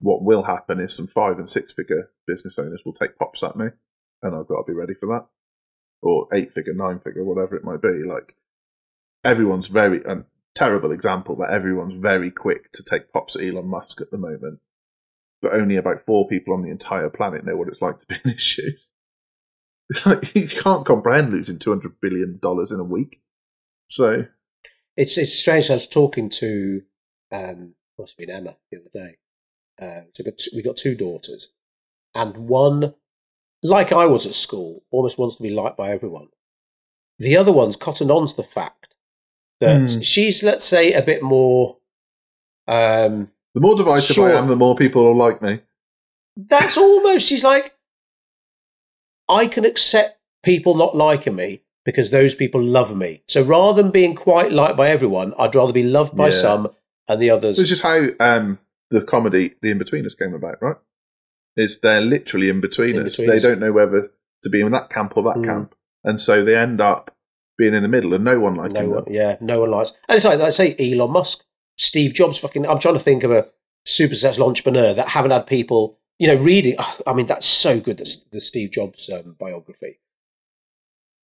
What 0.00 0.22
will 0.22 0.44
happen 0.44 0.80
is 0.80 0.94
some 0.94 1.08
five 1.08 1.38
and 1.38 1.50
six 1.50 1.72
figure 1.72 2.10
business 2.26 2.56
owners 2.58 2.82
will 2.84 2.92
take 2.94 3.18
pops 3.18 3.42
at 3.42 3.56
me, 3.56 3.66
and 4.22 4.34
I've 4.34 4.48
got 4.48 4.62
to 4.62 4.72
be 4.72 4.78
ready 4.78 4.94
for 4.94 5.06
that 5.06 5.26
or 6.02 6.28
eight 6.32 6.52
figure, 6.52 6.74
nine 6.74 7.00
figure, 7.00 7.24
whatever 7.24 7.56
it 7.56 7.64
might 7.64 7.82
be. 7.82 8.02
Like 8.06 8.34
everyone's 9.24 9.68
very 9.68 10.02
a 10.04 10.24
terrible 10.54 10.92
example, 10.92 11.36
but 11.36 11.50
everyone's 11.50 11.96
very 11.96 12.30
quick 12.30 12.70
to 12.72 12.82
take 12.82 13.12
pops 13.12 13.36
at 13.36 13.42
Elon 13.42 13.68
Musk 13.68 14.00
at 14.00 14.10
the 14.10 14.18
moment. 14.18 14.60
But 15.40 15.54
only 15.54 15.76
about 15.76 16.04
four 16.04 16.26
people 16.26 16.54
on 16.54 16.62
the 16.62 16.70
entire 16.70 17.10
planet 17.10 17.44
know 17.44 17.56
what 17.56 17.68
it's 17.68 17.82
like 17.82 18.00
to 18.00 18.06
be 18.06 18.16
in 18.24 18.32
his 18.32 18.40
shoes. 18.40 18.88
It's 19.90 20.06
like 20.06 20.34
you 20.34 20.48
can't 20.48 20.86
comprehend 20.86 21.32
losing 21.32 21.58
two 21.58 21.70
hundred 21.70 22.00
billion 22.00 22.38
dollars 22.42 22.72
in 22.72 22.80
a 22.80 22.84
week. 22.84 23.20
So 23.88 24.26
It's 24.98 25.16
it's 25.16 25.32
strange. 25.32 25.70
I 25.70 25.74
was 25.74 25.86
talking 25.86 26.28
to 26.28 26.82
um, 27.32 27.74
must 27.98 28.12
have 28.12 28.18
been 28.26 28.34
Emma 28.36 28.56
the 28.70 28.78
other 28.80 28.90
day. 28.92 29.16
Uh, 29.80 30.02
so 30.12 30.24
we've 30.24 30.26
got 30.26 30.38
two, 30.38 30.50
we 30.56 30.62
got 30.62 30.76
two 30.76 30.94
daughters, 30.96 31.48
and 32.14 32.36
one, 32.48 32.94
like 33.62 33.92
I 33.92 34.06
was 34.06 34.26
at 34.26 34.34
school, 34.34 34.82
almost 34.90 35.18
wants 35.18 35.36
to 35.36 35.42
be 35.42 35.50
liked 35.50 35.76
by 35.76 35.90
everyone. 35.90 36.28
The 37.20 37.36
other 37.36 37.52
one's 37.52 37.76
cottoned 37.76 38.10
on 38.10 38.26
to 38.26 38.36
the 38.36 38.42
fact 38.42 38.96
that 39.60 39.90
Hmm. 39.90 40.00
she's, 40.02 40.42
let's 40.42 40.64
say, 40.64 40.92
a 40.92 41.02
bit 41.02 41.22
more. 41.22 41.78
Um, 42.66 43.30
the 43.54 43.60
more 43.60 43.76
divisive 43.76 44.14
Sure. 44.16 44.32
I 44.34 44.38
am, 44.38 44.48
the 44.48 44.56
more 44.56 44.74
people 44.76 45.04
will 45.04 45.16
like 45.16 45.40
me. 45.40 45.60
that's 46.36 46.76
almost. 46.76 47.26
She's 47.26 47.44
like, 47.44 47.74
I 49.28 49.46
can 49.46 49.64
accept 49.64 50.18
people 50.42 50.74
not 50.76 50.96
liking 50.96 51.34
me 51.36 51.62
because 51.88 52.10
those 52.10 52.34
people 52.34 52.62
love 52.62 52.94
me. 52.94 53.22
So 53.28 53.42
rather 53.42 53.82
than 53.82 53.90
being 53.90 54.14
quite 54.14 54.52
liked 54.52 54.76
by 54.76 54.90
everyone, 54.90 55.32
I'd 55.38 55.54
rather 55.54 55.72
be 55.72 55.84
loved 55.84 56.14
by 56.14 56.26
Yeah. 56.26 56.40
some 56.42 56.68
and 57.08 57.18
the 57.22 57.30
others. 57.30 57.56
This 57.56 57.70
is 57.70 57.80
how 57.80 58.08
um, 58.20 58.58
the 58.90 59.00
comedy 59.00 59.54
The 59.62 59.72
Inbetweeners 59.72 60.18
came 60.18 60.34
about, 60.34 60.60
right? 60.60 60.76
Is 61.56 61.80
they're 61.80 62.02
literally 62.02 62.50
in-betweeners. 62.50 63.16
They 63.16 63.38
don't 63.40 63.58
know 63.58 63.72
whether 63.72 64.10
to 64.42 64.50
be 64.50 64.60
in 64.60 64.70
that 64.72 64.90
camp 64.90 65.16
or 65.16 65.22
that 65.22 65.36
Mm. 65.38 65.44
camp. 65.46 65.74
And 66.04 66.20
so 66.20 66.44
they 66.44 66.56
end 66.56 66.82
up 66.82 67.16
being 67.56 67.72
in 67.72 67.82
the 67.82 67.88
middle 67.88 68.12
and 68.12 68.22
no 68.22 68.38
one 68.38 68.54
likes 68.54 68.74
no 68.74 68.80
them. 68.82 68.90
one, 68.90 69.04
yeah, 69.08 69.38
no 69.40 69.60
one 69.60 69.70
likes. 69.70 69.92
And 70.10 70.16
it's 70.16 70.26
like 70.26 70.40
I 70.40 70.50
say, 70.50 70.76
Elon 70.78 71.10
Musk, 71.10 71.42
Steve 71.78 72.12
Jobs. 72.12 72.36
Fucking, 72.36 72.66
I'm 72.66 72.78
trying 72.80 72.94
to 72.98 73.00
think 73.00 73.24
of 73.24 73.30
a 73.32 73.46
super 73.86 74.14
successful 74.14 74.46
entrepreneur 74.46 74.92
that 74.92 75.08
haven't 75.08 75.30
had 75.30 75.46
people, 75.46 75.98
you 76.18 76.28
know, 76.28 76.34
reading. 76.36 76.76
I 77.06 77.14
mean, 77.14 77.24
that's 77.24 77.46
so 77.46 77.80
good. 77.80 77.96
The, 77.96 78.14
the 78.32 78.40
Steve 78.42 78.72
Jobs 78.72 79.08
um, 79.08 79.36
biography. 79.40 80.00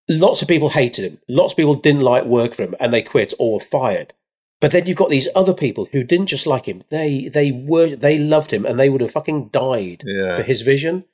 Lots 0.09 0.43
of 0.43 0.49
people 0.49 0.71
hated 0.71 1.05
him. 1.05 1.19
Lots 1.29 1.53
of 1.53 1.57
people 1.57 1.75
didn't 1.77 2.03
like 2.03 2.25
work 2.25 2.55
for 2.55 2.63
him, 2.63 2.75
and 2.79 2.93
they 2.93 3.03
quit 3.03 3.33
or 3.39 3.55
were 3.55 3.61
fired. 3.61 4.13
But 4.61 4.71
then 4.73 4.87
you've 4.87 4.97
got 4.99 5.11
these 5.11 5.29
other 5.35 5.55
people 5.55 5.89
who 5.93 6.05
didn't 6.05 6.27
just 6.27 6.47
like 6.47 6.67
him. 6.67 6.83
They 6.91 7.29
they 7.29 7.51
were 7.53 7.97
they 7.97 8.19
loved 8.19 8.51
him, 8.51 8.65
and 8.67 8.79
they 8.79 8.89
would 8.91 9.01
have 9.01 9.11
fucking 9.13 9.49
died 9.49 10.03
Yeah. 10.07 10.35
for 10.35 10.43
his 10.43 10.63
vision. 10.63 11.05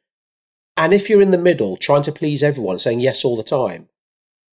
And 0.77 0.93
if 0.95 1.09
you're 1.11 1.23
in 1.23 1.31
the 1.31 1.39
middle 1.39 1.77
trying 1.77 2.03
to 2.03 2.13
please 2.13 2.43
everyone, 2.43 2.79
saying 2.79 3.01
yes 3.01 3.25
all 3.25 3.37
the 3.37 3.43
time, 3.43 3.89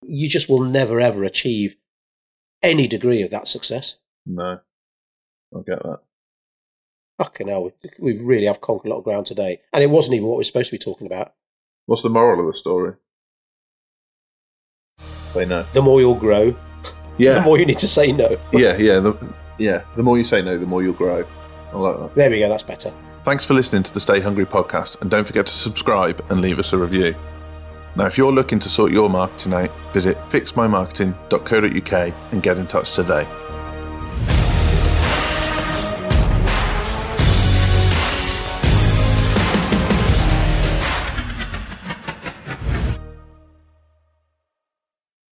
you 0.03 0.27
just 0.29 0.49
will 0.49 0.61
never 0.61 0.99
ever 0.99 1.23
achieve 1.23 1.75
any 2.61 2.88
degree 2.88 3.21
of 3.21 3.31
that 3.31 3.47
success. 3.47 3.95
No. 4.25 4.59
I 5.55 5.59
get 5.65 5.81
that. 5.83 5.99
Fucking 7.19 7.47
hell, 7.47 7.63
we, 7.63 7.71
we 8.13 8.17
really 8.19 8.45
have 8.45 8.61
conquered 8.61 8.89
a 8.89 8.91
lot 8.91 8.99
of 8.99 9.03
ground 9.03 9.25
today. 9.25 9.61
And 9.73 9.83
it 9.83 9.89
wasn't 9.89 10.15
even 10.15 10.27
what 10.27 10.38
we're 10.38 10.43
supposed 10.43 10.69
to 10.69 10.75
be 10.75 10.83
talking 10.83 11.07
about. 11.07 11.33
What's 11.85 12.03
the 12.03 12.09
moral 12.09 12.39
of 12.41 12.47
the 12.53 12.57
story? 12.57 12.93
Say 15.38 15.45
no. 15.45 15.65
The 15.73 15.81
more 15.81 15.99
you'll 16.01 16.15
grow, 16.15 16.55
yeah. 17.17 17.35
the 17.35 17.41
more 17.41 17.57
you 17.57 17.65
need 17.65 17.79
to 17.79 17.88
say 17.88 18.11
no. 18.11 18.38
yeah, 18.51 18.77
yeah. 18.77 18.99
The, 18.99 19.17
yeah. 19.57 19.83
The 19.95 20.03
more 20.03 20.17
you 20.17 20.23
say 20.23 20.41
no, 20.41 20.57
the 20.57 20.65
more 20.65 20.83
you'll 20.83 20.93
grow. 20.93 21.25
I 21.73 21.77
like 21.77 21.97
that. 21.97 22.15
There 22.15 22.29
we 22.29 22.39
go, 22.39 22.49
that's 22.49 22.63
better. 22.63 22.93
Thanks 23.23 23.45
for 23.45 23.53
listening 23.53 23.83
to 23.83 23.93
the 23.93 23.99
Stay 23.99 24.19
Hungry 24.21 24.45
podcast, 24.45 25.01
and 25.01 25.11
don't 25.11 25.25
forget 25.25 25.45
to 25.47 25.53
subscribe 25.53 26.23
and 26.29 26.39
leave 26.39 26.59
us 26.59 26.71
a 26.73 26.77
review. 26.77 27.15
Now, 27.97 28.05
if 28.05 28.17
you're 28.17 28.31
looking 28.31 28.59
to 28.59 28.69
sort 28.69 28.91
your 28.91 29.09
marketing 29.09 29.53
out, 29.53 29.71
visit 29.91 30.17
fixmymarketing.co.uk 30.29 32.13
and 32.31 32.43
get 32.43 32.57
in 32.57 32.67
touch 32.67 32.93
today. 32.93 33.27